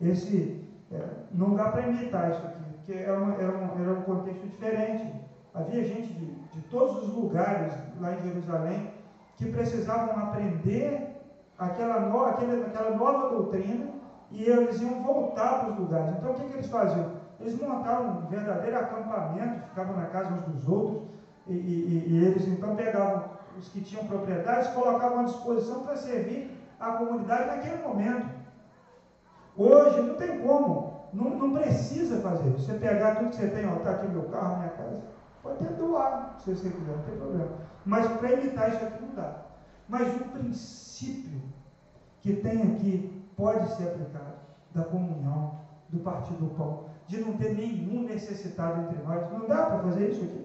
Esse 0.00 0.64
é, 0.92 1.02
não 1.32 1.54
dá 1.54 1.70
para 1.70 1.88
imitar 1.88 2.30
isso 2.30 2.46
aqui, 2.46 2.64
porque 2.76 2.92
era, 2.92 3.18
uma, 3.18 3.34
era, 3.34 3.56
um, 3.56 3.80
era 3.80 3.92
um 3.92 4.02
contexto 4.02 4.46
diferente. 4.46 5.14
Havia 5.54 5.84
gente 5.84 6.12
de, 6.14 6.26
de 6.26 6.60
todos 6.70 7.04
os 7.04 7.14
lugares 7.14 7.72
lá 8.00 8.14
em 8.14 8.22
Jerusalém 8.22 8.90
que 9.36 9.46
precisavam 9.46 10.18
aprender 10.18 11.14
aquela, 11.58 12.00
no, 12.00 12.24
aquela 12.24 12.96
nova 12.96 13.30
doutrina 13.30 13.86
e 14.30 14.44
eles 14.44 14.80
iam 14.80 15.02
voltar 15.02 15.60
para 15.60 15.70
os 15.70 15.78
lugares. 15.78 16.16
Então 16.16 16.32
o 16.32 16.34
que, 16.34 16.44
que 16.46 16.54
eles 16.54 16.68
faziam? 16.68 17.12
Eles 17.40 17.60
montaram 17.60 18.18
um 18.18 18.26
verdadeiro 18.26 18.76
acampamento, 18.76 19.68
ficavam 19.68 19.96
na 19.96 20.06
casa 20.06 20.34
uns 20.34 20.54
dos 20.54 20.68
outros, 20.68 21.02
e, 21.46 21.52
e, 21.52 22.04
e 22.08 22.24
eles 22.24 22.46
então 22.48 22.74
pegavam 22.74 23.33
os 23.58 23.68
que 23.68 23.80
tinham 23.80 24.06
propriedades, 24.06 24.68
colocavam 24.68 25.20
à 25.20 25.24
disposição 25.24 25.84
para 25.84 25.96
servir 25.96 26.50
a 26.78 26.92
comunidade 26.92 27.46
naquele 27.46 27.82
momento. 27.82 28.28
Hoje 29.56 30.02
não 30.02 30.14
tem 30.16 30.40
como, 30.40 31.08
não, 31.12 31.30
não 31.30 31.52
precisa 31.54 32.20
fazer. 32.20 32.50
Você 32.50 32.74
pegar 32.74 33.16
tudo 33.16 33.30
que 33.30 33.36
você 33.36 33.48
tem, 33.48 33.66
ó, 33.68 33.76
está 33.76 33.92
aqui 33.92 34.08
meu 34.08 34.24
carro, 34.24 34.58
minha 34.58 34.70
casa, 34.70 35.02
Pode 35.44 35.62
até 35.62 35.74
doar, 35.74 36.36
se 36.38 36.54
você 36.54 36.70
quiser, 36.70 36.96
não 36.96 37.02
tem 37.02 37.16
problema. 37.18 37.58
Mas 37.84 38.06
para 38.16 38.32
imitar 38.32 38.70
isso 38.70 38.82
aqui 38.82 39.04
não 39.04 39.14
dá. 39.14 39.42
Mas 39.86 40.16
o 40.16 40.24
princípio 40.30 41.42
que 42.22 42.36
tem 42.36 42.62
aqui 42.62 43.22
pode 43.36 43.68
ser 43.74 43.88
aplicado 43.88 44.38
da 44.74 44.84
comunhão, 44.84 45.60
do 45.90 46.00
partir 46.00 46.32
do 46.34 46.46
pão, 46.54 46.86
de 47.06 47.20
não 47.20 47.36
ter 47.36 47.54
nenhum 47.54 48.04
necessitado 48.04 48.80
entre 48.80 49.02
nós. 49.02 49.30
Não 49.30 49.46
dá 49.46 49.66
para 49.66 49.80
fazer 49.80 50.12
isso 50.12 50.24
aqui. 50.24 50.43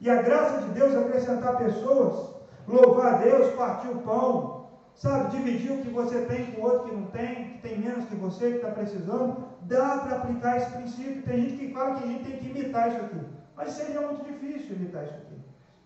E 0.00 0.08
a 0.08 0.22
graça 0.22 0.62
de 0.62 0.70
Deus 0.70 0.94
acrescentar 0.94 1.58
pessoas, 1.58 2.30
louvar 2.66 3.14
a 3.14 3.18
Deus, 3.18 3.54
partir 3.54 3.88
o 3.88 4.02
pão, 4.02 4.66
sabe, 4.94 5.36
dividir 5.36 5.72
o 5.72 5.82
que 5.82 5.90
você 5.90 6.22
tem 6.26 6.52
com 6.52 6.60
o 6.60 6.64
outro 6.64 6.88
que 6.88 6.94
não 6.94 7.06
tem, 7.06 7.52
que 7.52 7.58
tem 7.68 7.78
menos 7.78 8.04
que 8.06 8.14
você, 8.16 8.50
que 8.50 8.56
está 8.56 8.70
precisando, 8.70 9.44
dá 9.62 9.98
para 9.98 10.16
aplicar 10.16 10.56
esse 10.56 10.70
princípio. 10.70 11.22
Tem 11.22 11.42
gente 11.42 11.56
que 11.56 11.72
fala 11.72 11.96
que 11.96 12.04
a 12.04 12.06
gente 12.06 12.24
tem 12.24 12.38
que 12.38 12.48
imitar 12.50 12.88
isso 12.88 13.04
aqui. 13.04 13.20
Mas 13.56 13.70
seria 13.70 14.00
muito 14.02 14.24
difícil 14.24 14.76
imitar 14.76 15.04
isso 15.04 15.14
aqui. 15.14 15.38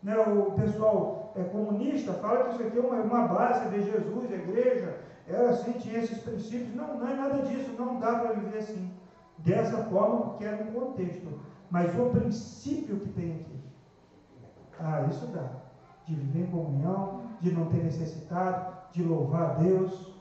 Né? 0.02 0.16
O 0.18 0.52
pessoal 0.52 1.32
é, 1.36 1.44
comunista 1.44 2.12
fala 2.14 2.44
que 2.44 2.54
isso 2.54 2.62
aqui 2.64 2.78
é 2.78 2.80
uma, 2.80 3.00
uma 3.02 3.28
base 3.28 3.70
de 3.70 3.82
Jesus, 3.82 4.30
a 4.30 4.34
igreja, 4.34 4.98
era 5.28 5.50
assim, 5.50 5.72
tinha 5.72 5.98
esses 5.98 6.18
princípios. 6.18 6.74
Não, 6.74 6.98
não 6.98 7.08
é 7.08 7.14
nada 7.14 7.42
disso, 7.42 7.74
não 7.78 7.98
dá 7.98 8.14
para 8.16 8.32
viver 8.32 8.58
assim. 8.58 8.90
Dessa 9.38 9.84
forma, 9.84 10.20
porque 10.20 10.44
era 10.44 10.62
um 10.62 10.72
contexto. 10.72 11.40
Mas 11.70 11.98
o 11.98 12.10
princípio 12.10 13.00
que 13.00 13.08
tem 13.10 13.32
aqui, 13.32 13.62
ah, 14.81 15.07
isso 15.11 15.27
dá. 15.27 15.49
De 16.07 16.14
viver 16.14 16.49
em 16.49 16.51
comunhão, 16.51 17.23
de 17.41 17.53
não 17.53 17.66
ter 17.66 17.85
necessitado, 17.85 18.73
de 18.93 19.03
louvar 19.03 19.43
a 19.43 19.55
Deus. 19.55 20.12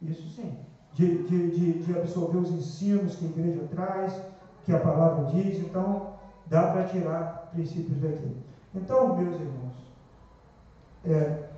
Isso 0.00 0.28
sim. 0.30 0.58
De, 0.92 1.24
de, 1.24 1.50
de, 1.50 1.84
de 1.84 1.98
absorver 1.98 2.38
os 2.38 2.50
ensinos 2.50 3.16
que 3.16 3.26
a 3.26 3.28
igreja 3.28 3.68
traz, 3.74 4.20
que 4.64 4.72
a 4.72 4.80
palavra 4.80 5.26
diz. 5.32 5.58
Então, 5.58 6.14
dá 6.46 6.70
para 6.70 6.84
tirar 6.84 7.50
princípios 7.52 7.98
daqui. 7.98 8.36
Então, 8.74 9.16
meus 9.16 9.34
irmãos, 9.40 9.66
é, 11.04 11.48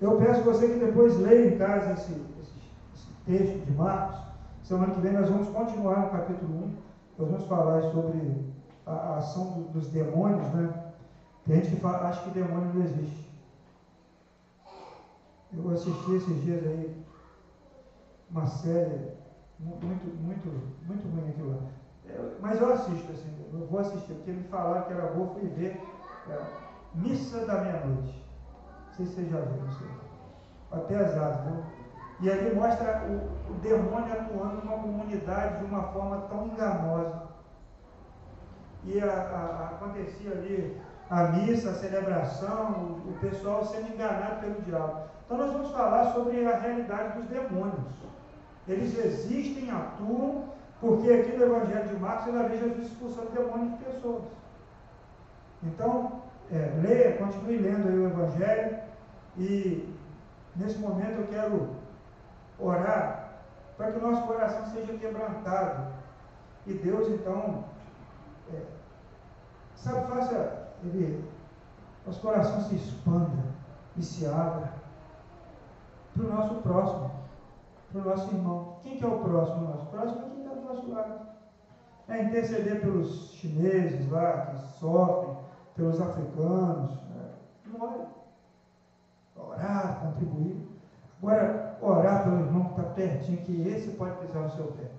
eu 0.00 0.16
peço 0.16 0.42
você 0.42 0.68
que 0.68 0.84
depois 0.84 1.18
leia 1.18 1.54
em 1.54 1.58
casa 1.58 1.92
esse, 1.92 2.12
esse, 2.12 2.60
esse, 2.94 3.08
texto 3.26 3.64
de 3.64 3.72
Marcos. 3.72 4.18
Semana 4.62 4.94
que 4.94 5.00
vem 5.00 5.12
nós 5.12 5.28
vamos 5.28 5.48
continuar 5.48 6.00
no 6.00 6.10
capítulo 6.10 6.64
1. 6.64 6.72
Nós 7.18 7.30
vamos 7.30 7.46
falar 7.46 7.82
sobre 7.90 8.44
a, 8.86 9.16
ação 9.16 9.52
do, 9.52 9.62
dos 9.70 9.88
demônios, 9.88 10.46
né? 10.52 10.87
Tem 11.48 11.62
gente 11.62 11.76
que 11.76 11.80
fala, 11.80 12.08
acha 12.08 12.24
que 12.24 12.30
demônio 12.30 12.74
não 12.74 12.82
existe. 12.82 13.26
Eu 15.56 15.70
assisti 15.70 16.14
esses 16.14 16.44
dias 16.44 16.62
aí 16.62 17.04
uma 18.30 18.46
série 18.46 19.12
muito, 19.58 20.06
muito, 20.20 20.46
muito 20.86 21.08
ruim 21.08 21.30
aquilo 21.30 21.50
lá. 21.52 21.62
Eu, 22.04 22.36
mas 22.42 22.60
eu 22.60 22.70
assisto, 22.70 23.10
assim, 23.10 23.34
eu 23.50 23.66
vou 23.66 23.80
assistir, 23.80 24.12
porque 24.12 24.30
me 24.30 24.42
falaram 24.48 24.82
que 24.82 24.92
era 24.92 25.06
boa, 25.12 25.32
fui 25.32 25.48
ver 25.48 25.80
é, 26.28 26.38
Missa 26.94 27.46
da 27.46 27.62
Meia-Noite. 27.62 28.22
Não 28.88 28.94
sei 28.94 29.06
se 29.06 29.12
você 29.14 29.24
já 29.30 29.40
não 29.40 29.72
sei. 29.72 29.88
Até 30.70 30.96
as 30.96 31.44
viu? 31.44 31.64
E 32.20 32.30
ali 32.30 32.54
mostra 32.54 33.06
o, 33.08 33.52
o 33.52 33.54
demônio 33.60 34.12
atuando 34.12 34.66
numa 34.66 34.82
comunidade 34.82 35.60
de 35.60 35.64
uma 35.64 35.84
forma 35.84 36.18
tão 36.28 36.48
enganosa. 36.48 37.22
E 38.84 39.00
a, 39.00 39.06
a, 39.06 39.68
acontecia 39.70 40.32
ali 40.32 40.78
a 41.10 41.24
missa, 41.24 41.70
a 41.70 41.74
celebração, 41.74 43.00
o, 43.06 43.18
pessoal 43.20 43.64
sendo 43.64 43.92
enganado 43.92 44.40
pelo 44.40 44.60
diabo. 44.62 45.02
Então 45.24 45.38
nós 45.38 45.52
vamos 45.52 45.70
falar 45.70 46.12
sobre 46.12 46.46
a 46.46 46.58
realidade 46.58 47.18
dos 47.18 47.28
demônios. 47.28 47.98
Eles 48.66 48.96
existem, 48.98 49.70
atuam, 49.70 50.44
porque 50.80 51.10
aqui 51.10 51.36
no 51.36 51.44
Evangelho 51.44 51.88
de 51.88 51.96
Marcos 51.96 52.26
você 52.26 52.32
vai 52.32 52.48
ver 52.48 52.58
Jesus 52.58 52.86
expulsando 52.86 53.30
demônios 53.30 53.78
de 53.78 53.84
pessoas. 53.84 54.22
Então, 55.62 56.22
é, 56.52 56.72
leia, 56.82 57.16
continue 57.16 57.56
lendo 57.56 57.88
o 57.88 58.06
Evangelho 58.06 58.78
e 59.36 59.94
nesse 60.56 60.78
momento 60.78 61.20
eu 61.20 61.26
quero 61.28 61.68
orar 62.58 63.28
para 63.76 63.92
que 63.92 63.98
o 63.98 64.10
nosso 64.10 64.26
coração 64.26 64.66
seja 64.66 64.92
quebrantado 64.98 65.92
e 66.66 66.74
Deus 66.74 67.08
então, 67.08 67.64
é, 68.52 68.60
sabe, 69.74 70.06
faça 70.08 70.57
ele, 70.84 71.28
nosso 72.06 72.20
coração 72.20 72.60
se 72.62 72.76
expanda 72.76 73.44
e 73.96 74.02
se 74.02 74.26
abra 74.26 74.72
para 76.14 76.24
o 76.24 76.34
nosso 76.34 76.54
próximo, 76.56 77.10
para 77.92 78.00
o 78.00 78.04
nosso 78.04 78.34
irmão. 78.34 78.76
Quem 78.82 78.96
que 78.96 79.04
é 79.04 79.08
o 79.08 79.18
próximo 79.18 79.68
nosso? 79.68 79.82
O 79.84 79.86
próximo 79.86 80.26
é 80.26 80.30
quem 80.30 80.42
está 80.42 80.54
do 80.54 80.62
nosso 80.62 80.90
lado. 80.90 81.28
É 82.08 82.22
interceder 82.22 82.80
pelos 82.80 83.32
chineses 83.32 84.10
lá 84.10 84.46
que 84.46 84.56
sofrem, 84.78 85.36
pelos 85.76 86.00
africanos. 86.00 86.92
Né? 87.10 87.30
More. 87.78 88.06
Orar, 89.36 90.00
contribuir. 90.00 90.66
Agora, 91.22 91.78
orar 91.80 92.24
pelo 92.24 92.40
irmão 92.40 92.64
que 92.64 92.80
está 92.80 92.82
pertinho, 92.94 93.38
que 93.38 93.68
esse 93.68 93.90
pode 93.90 94.16
pisar 94.18 94.44
no 94.44 94.50
seu 94.50 94.66
pé. 94.68 94.90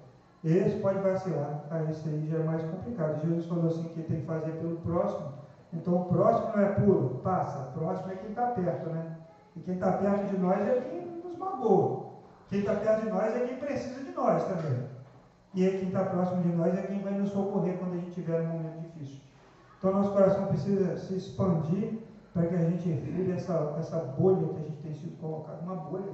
Esse 0.43 0.79
pode 0.79 0.99
vacilar. 0.99 1.65
Ah, 1.69 1.83
isso 1.83 2.07
aí 2.07 2.27
já 2.29 2.37
é 2.37 2.43
mais 2.43 2.61
complicado. 2.63 3.21
Jesus 3.21 3.45
falou 3.47 3.67
assim 3.67 3.83
que 3.89 4.03
tem 4.03 4.21
que 4.21 4.25
fazer 4.25 4.51
pelo 4.53 4.77
próximo 4.77 5.33
então 5.73 6.01
o 6.01 6.05
próximo 6.05 6.51
não 6.55 6.63
é 6.63 6.69
puro, 6.73 7.21
passa. 7.23 7.69
O 7.69 7.71
próximo 7.73 8.11
é 8.11 8.15
quem 8.15 8.29
está 8.29 8.47
perto, 8.47 8.89
né? 8.89 9.17
E 9.55 9.59
quem 9.59 9.75
está 9.75 9.93
perto 9.93 10.27
de 10.27 10.37
nós 10.37 10.59
é 10.59 10.81
quem 10.81 11.05
nos 11.23 11.37
magoou. 11.37 12.23
Quem 12.49 12.59
está 12.59 12.75
perto 12.75 13.03
de 13.03 13.09
nós 13.09 13.35
é 13.35 13.45
quem 13.45 13.57
precisa 13.57 14.03
de 14.03 14.11
nós 14.11 14.43
também. 14.45 14.87
E 15.53 15.69
quem 15.69 15.87
está 15.87 16.05
próximo 16.05 16.41
de 16.41 16.49
nós 16.49 16.75
é 16.75 16.81
quem 16.83 17.01
vai 17.01 17.13
nos 17.13 17.31
socorrer 17.31 17.77
quando 17.77 17.93
a 17.93 17.97
gente 17.97 18.11
tiver 18.11 18.41
um 18.41 18.47
momento 18.47 18.79
difícil. 18.81 19.21
Então 19.77 19.93
nosso 19.93 20.11
coração 20.11 20.47
precisa 20.47 20.97
se 20.97 21.15
expandir 21.15 21.99
para 22.33 22.47
que 22.47 22.55
a 22.55 22.69
gente 22.69 23.01
fure 23.01 23.31
essa, 23.31 23.75
essa 23.79 23.99
bolha 23.99 24.47
que 24.47 24.59
a 24.59 24.63
gente 24.63 24.81
tem 24.81 24.93
sido 24.93 25.19
colocado. 25.19 25.61
Uma 25.61 25.75
bolha 25.75 26.13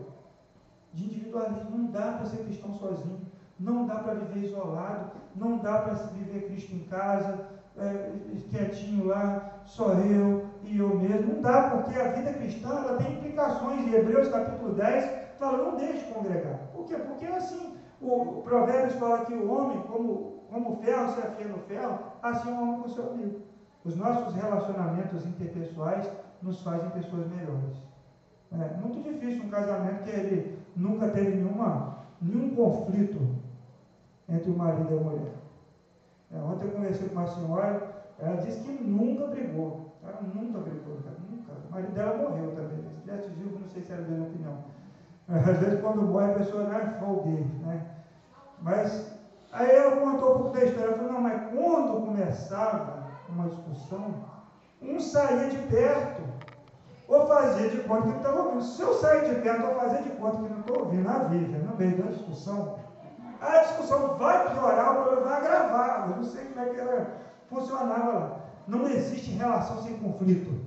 de 0.94 1.06
individualismo. 1.06 1.78
Não 1.78 1.92
dá 1.92 2.14
para 2.14 2.26
ser 2.26 2.44
cristão 2.44 2.74
sozinho. 2.76 3.22
Não 3.58 3.86
dá 3.86 3.96
para 3.96 4.16
viver 4.16 4.48
isolado. 4.48 5.12
Não 5.36 5.60
dá 5.60 5.80
para 5.80 5.94
viver 5.94 6.48
Cristo 6.48 6.74
em 6.74 6.84
casa 6.84 7.55
é, 7.78 8.12
quietinho 8.50 9.06
lá, 9.08 9.62
só 9.66 9.94
eu 9.94 10.46
e 10.64 10.78
eu 10.78 10.96
mesmo. 10.98 11.36
Não 11.36 11.42
dá, 11.42 11.70
porque 11.70 12.00
a 12.00 12.12
vida 12.12 12.34
cristã 12.34 12.70
ela 12.70 12.98
tem 12.98 13.14
implicações. 13.14 13.88
Em 13.88 13.94
Hebreus 13.94 14.30
capítulo 14.30 14.74
10 14.74 15.26
fala, 15.40 15.58
não 15.58 15.78
deixe 15.78 16.12
congregar. 16.14 16.58
Por 16.74 16.86
quê? 16.86 16.96
Porque 16.96 17.26
é 17.26 17.36
assim, 17.36 17.76
o 18.02 18.42
Provérbios 18.44 18.96
fala 18.96 19.26
que 19.26 19.34
o 19.34 19.52
homem, 19.52 19.82
como, 19.82 20.44
como 20.50 20.74
o 20.74 20.76
ferro 20.78 21.14
se 21.14 21.20
afia 21.20 21.48
no 21.48 21.60
ferro, 21.60 22.00
assim 22.22 22.50
o 22.50 22.62
homem 22.62 22.82
com 22.82 22.88
o 22.88 22.92
seu 22.92 23.10
amigo. 23.12 23.42
Os 23.84 23.96
nossos 23.96 24.34
relacionamentos 24.34 25.26
interpessoais 25.26 26.10
nos 26.42 26.62
fazem 26.62 26.90
pessoas 26.92 27.28
melhores. 27.28 27.84
É 28.52 28.78
muito 28.78 29.02
difícil 29.04 29.44
um 29.44 29.50
casamento 29.50 30.04
que 30.04 30.10
ele 30.10 30.60
nunca 30.76 31.10
teve 31.10 31.36
nenhuma, 31.36 32.06
nenhum 32.22 32.56
conflito 32.56 33.20
entre 34.30 34.50
o 34.50 34.58
marido 34.58 34.94
e 34.94 34.98
a 34.98 35.02
mulher. 35.02 35.45
É, 36.36 36.44
ontem 36.44 36.66
eu 36.66 36.72
conversei 36.72 37.08
com 37.08 37.16
uma 37.16 37.28
senhora, 37.28 37.82
ela 38.20 38.36
disse 38.38 38.60
que 38.60 38.84
nunca 38.84 39.28
brigou. 39.28 39.94
Ela 40.04 40.20
nunca 40.22 40.60
brigou, 40.60 40.98
cara, 40.98 41.16
nunca. 41.32 41.54
O 41.68 41.72
marido 41.72 41.94
dela 41.94 42.18
morreu 42.18 42.52
também. 42.56 42.84
Se 42.84 43.02
tivesse 43.02 43.30
vivo, 43.30 43.60
não 43.60 43.68
sei 43.70 43.82
se 43.82 43.92
era 43.92 44.02
a 44.02 44.06
mesma 44.06 44.26
opinião. 44.26 44.58
Às 45.28 45.58
vezes 45.58 45.82
quando 45.82 46.04
morre 46.04 46.32
a 46.32 46.36
pessoa 46.36 46.64
não 46.64 46.78
é 46.78 46.86
folgueiro, 47.00 47.50
né? 47.64 47.86
Mas 48.62 49.12
aí 49.52 49.76
ela 49.76 49.96
contou 49.96 50.36
um 50.36 50.38
pouco 50.40 50.58
da 50.58 50.64
história. 50.66 50.90
Ela 50.90 50.98
falou, 50.98 51.14
não, 51.14 51.22
mas 51.22 51.42
quando 51.52 52.06
começava 52.06 53.08
uma 53.30 53.50
discussão, 53.50 54.16
um 54.82 55.00
saía 55.00 55.50
de 55.50 55.58
perto 55.68 56.22
ou 57.08 57.28
fazia 57.28 57.70
de 57.70 57.80
conta 57.82 58.04
que 58.04 58.10
não 58.10 58.18
estava 58.18 58.42
ouvindo. 58.42 58.64
Se 58.64 58.82
eu 58.82 58.94
sair 58.94 59.34
de 59.34 59.42
perto 59.42 59.68
ou 59.68 59.76
fazer 59.76 60.04
de 60.04 60.10
conta 60.12 60.38
que 60.38 60.54
não 60.54 60.60
estou 60.60 60.80
ouvindo 60.80 61.10
a 61.10 61.20
Vivian 61.20 61.60
no 61.60 61.76
meio 61.76 62.04
da 62.04 62.12
discussão, 62.12 62.78
a 63.48 63.60
discussão 63.64 64.18
vai 64.18 64.50
piorar, 64.50 64.92
o 64.92 65.04
problema 65.04 65.30
vai 65.30 65.38
agravar. 65.40 66.10
Eu 66.10 66.18
não 66.18 66.24
sei 66.24 66.46
como 66.46 66.66
é 66.66 66.70
que 66.70 66.80
ela 66.80 67.08
funcionava 67.48 68.14
lá. 68.14 68.40
Não 68.68 68.88
existe 68.88 69.32
relação 69.32 69.82
sem 69.84 69.98
conflito. 70.00 70.66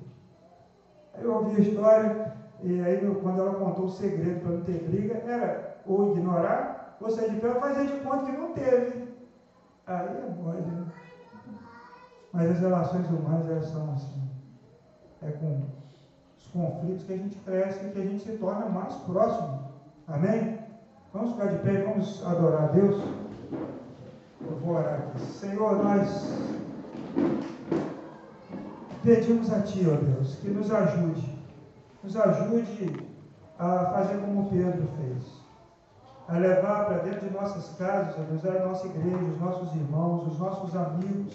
Aí 1.14 1.24
eu 1.24 1.34
ouvi 1.34 1.56
a 1.56 1.60
história, 1.60 2.32
e 2.62 2.80
aí 2.80 3.20
quando 3.22 3.40
ela 3.40 3.54
contou 3.54 3.86
o 3.86 3.90
segredo 3.90 4.40
para 4.40 4.52
não 4.52 4.64
ter 4.64 4.84
briga, 4.88 5.14
era 5.26 5.78
ou 5.84 6.12
ignorar, 6.12 6.96
ou 7.00 7.10
sair 7.10 7.30
de 7.30 7.40
pé, 7.40 7.54
fazer 7.54 7.86
de 7.86 8.00
conta 8.00 8.26
que 8.26 8.32
não 8.32 8.52
teve. 8.52 9.08
Aí 9.86 10.06
é 10.06 10.34
mole, 10.36 10.60
né? 10.60 10.86
Mas 12.32 12.50
as 12.50 12.60
relações 12.60 13.08
humanas, 13.08 13.48
elas 13.48 13.66
são 13.66 13.90
assim. 13.92 14.30
É 15.22 15.30
com 15.32 15.62
os 16.36 16.46
conflitos 16.48 17.04
que 17.04 17.12
a 17.12 17.16
gente 17.16 17.36
cresce 17.38 17.86
e 17.86 17.90
que 17.90 17.98
a 17.98 18.04
gente 18.04 18.22
se 18.22 18.36
torna 18.36 18.66
mais 18.66 18.94
próximo. 18.96 19.72
Amém? 20.06 20.67
Vamos 21.14 21.32
ficar 21.32 21.48
de 21.48 21.58
pé 21.60 21.84
vamos 21.84 22.22
adorar 22.26 22.64
a 22.64 22.66
Deus. 22.66 23.02
Eu 24.42 24.56
vou 24.58 24.76
orar 24.76 24.94
aqui. 24.94 25.20
Senhor, 25.20 25.82
nós 25.82 26.38
pedimos 29.02 29.50
a 29.50 29.62
Ti, 29.62 29.86
ó 29.90 29.96
Deus, 29.96 30.34
que 30.36 30.50
nos 30.50 30.70
ajude. 30.70 31.38
Nos 32.04 32.14
ajude 32.14 33.06
a 33.58 33.86
fazer 33.86 34.18
como 34.20 34.50
Pedro 34.50 34.86
fez. 34.98 35.38
A 36.28 36.36
levar 36.36 36.84
para 36.84 36.98
dentro 36.98 37.26
de 37.26 37.34
nossas 37.34 37.74
casas, 37.78 38.14
ó 38.18 38.22
Deus, 38.24 38.44
a 38.44 38.66
nossa 38.66 38.86
igreja, 38.86 39.16
os 39.16 39.40
nossos 39.40 39.74
irmãos, 39.74 40.26
os 40.26 40.38
nossos 40.38 40.76
amigos, 40.76 41.32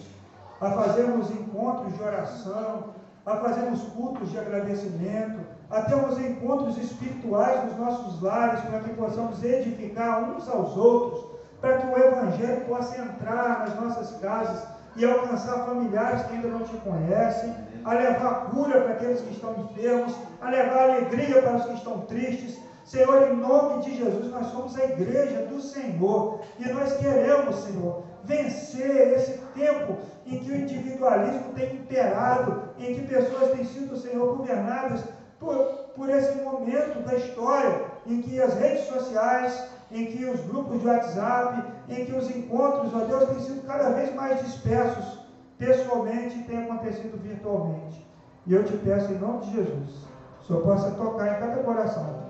a 0.60 0.70
fazermos 0.70 1.32
encontros 1.32 1.92
de 1.94 2.00
oração, 2.02 2.94
a 3.26 3.36
fazermos 3.36 3.82
cultos 3.94 4.30
de 4.30 4.38
agradecimento, 4.38 5.40
a 5.70 5.82
termos 5.82 6.18
encontros 6.18 6.76
espirituais 6.76 7.64
nos 7.64 7.78
nossos 7.78 8.22
lares, 8.22 8.60
para 8.60 8.80
que 8.80 8.94
possamos 8.94 9.42
edificar 9.42 10.22
uns 10.22 10.48
aos 10.48 10.76
outros, 10.76 11.24
para 11.60 11.78
que 11.78 11.86
o 11.86 11.98
Evangelho 11.98 12.60
possa 12.66 13.00
entrar 13.00 13.60
nas 13.60 13.80
nossas 13.80 14.20
casas 14.20 14.66
e 14.96 15.04
alcançar 15.04 15.64
familiares 15.64 16.22
que 16.26 16.34
ainda 16.34 16.48
não 16.48 16.60
te 16.60 16.76
conhecem, 16.76 17.54
a 17.84 17.94
levar 17.94 18.50
cura 18.50 18.80
para 18.82 18.92
aqueles 18.92 19.20
que 19.20 19.32
estão 19.32 19.54
enfermos, 19.58 20.14
a 20.40 20.50
levar 20.50 20.90
alegria 20.90 21.42
para 21.42 21.56
os 21.56 21.64
que 21.64 21.74
estão 21.74 22.00
tristes. 22.02 22.58
Senhor, 22.84 23.30
em 23.30 23.36
nome 23.36 23.82
de 23.82 23.96
Jesus, 23.96 24.30
nós 24.30 24.46
somos 24.48 24.78
a 24.78 24.84
igreja 24.84 25.46
do 25.46 25.60
Senhor 25.60 26.40
e 26.58 26.68
nós 26.68 26.96
queremos, 26.98 27.56
Senhor, 27.56 28.02
vencer 28.24 29.12
esse 29.14 29.38
tempo 29.54 29.96
em 30.26 30.38
que 30.38 30.50
o 30.50 30.56
individualismo 30.56 31.52
tem 31.54 31.76
imperado, 31.76 32.70
em 32.78 32.94
que 32.94 33.06
pessoas 33.06 33.52
têm 33.52 33.64
sido, 33.64 33.96
Senhor, 33.96 34.36
governadas 34.36 35.04
por, 35.38 35.56
por 35.94 36.08
esse 36.08 36.36
momento 36.42 37.04
da 37.04 37.14
história 37.14 37.84
em 38.06 38.22
que 38.22 38.40
as 38.40 38.54
redes 38.54 38.86
sociais, 38.86 39.68
em 39.90 40.06
que 40.06 40.24
os 40.24 40.40
grupos 40.40 40.80
de 40.80 40.86
WhatsApp, 40.86 41.62
em 41.88 42.04
que 42.06 42.12
os 42.12 42.34
encontros, 42.34 42.94
ó 42.94 43.04
Deus, 43.04 43.28
têm 43.28 43.40
sido 43.40 43.66
cada 43.66 43.90
vez 43.90 44.14
mais 44.14 44.40
dispersos 44.44 45.20
pessoalmente 45.58 46.38
e 46.38 46.42
têm 46.44 46.64
acontecido 46.64 47.20
virtualmente. 47.22 48.04
E 48.46 48.54
eu 48.54 48.64
te 48.64 48.76
peço 48.78 49.12
em 49.12 49.18
nome 49.18 49.46
de 49.46 49.52
Jesus, 49.52 49.90
que 50.38 50.44
o 50.44 50.46
Senhor 50.46 50.62
possa 50.62 50.90
tocar 50.92 51.36
em 51.36 51.40
cada 51.40 51.62
coração. 51.62 52.24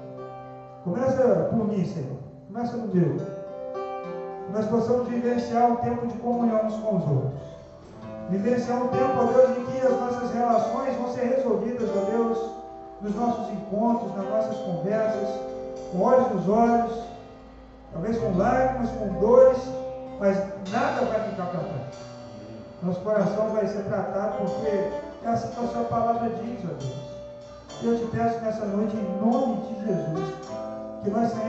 Começa 0.84 1.48
por 1.50 1.66
mim, 1.66 1.84
Senhor. 1.84 2.18
Começa 2.48 2.76
no 2.76 2.94
meu. 2.94 3.33
Nós 4.54 4.66
possamos 4.66 5.08
vivenciar 5.08 5.72
um 5.72 5.76
tempo 5.76 6.06
de 6.06 6.16
comunhão 6.18 6.66
uns 6.66 6.76
com 6.76 6.96
os 6.96 7.02
outros. 7.02 7.42
Vivenciar 8.30 8.84
um 8.84 8.88
tempo, 8.88 9.12
ó 9.18 9.24
Deus, 9.24 9.58
em 9.58 9.64
que 9.64 9.84
as 9.84 10.00
nossas 10.00 10.30
relações 10.32 10.96
vão 10.96 11.12
ser 11.12 11.24
resolvidas, 11.24 11.90
ó 11.90 12.10
Deus, 12.10 12.38
nos 13.00 13.16
nossos 13.16 13.50
encontros, 13.50 14.14
nas 14.14 14.28
nossas 14.28 14.56
conversas, 14.58 15.28
com 15.90 16.00
olhos 16.00 16.30
nos 16.30 16.48
olhos, 16.48 17.04
talvez 17.92 18.16
com 18.16 18.38
lágrimas, 18.38 18.90
com 18.90 19.08
dores, 19.18 19.58
mas 20.20 20.36
nada 20.70 21.04
vai 21.04 21.28
ficar 21.30 21.46
para 21.46 21.60
trás. 21.60 21.94
Nosso 22.80 23.00
coração 23.00 23.48
vai 23.50 23.66
ser 23.66 23.82
tratado 23.82 24.38
porque 24.38 24.68
é 24.68 25.28
assim 25.28 25.48
que 25.48 25.64
a 25.64 25.68
sua 25.68 25.84
palavra 25.84 26.30
diz, 26.30 26.60
ó 26.64 26.74
Deus. 26.74 27.14
Eu 27.82 27.98
te 27.98 28.16
peço 28.16 28.40
nessa 28.40 28.64
noite, 28.66 28.96
em 28.96 29.20
nome 29.20 29.56
de 29.62 29.84
Jesus, 29.84 30.34
que 31.02 31.10
nós 31.10 31.32
tenhamos 31.32 31.42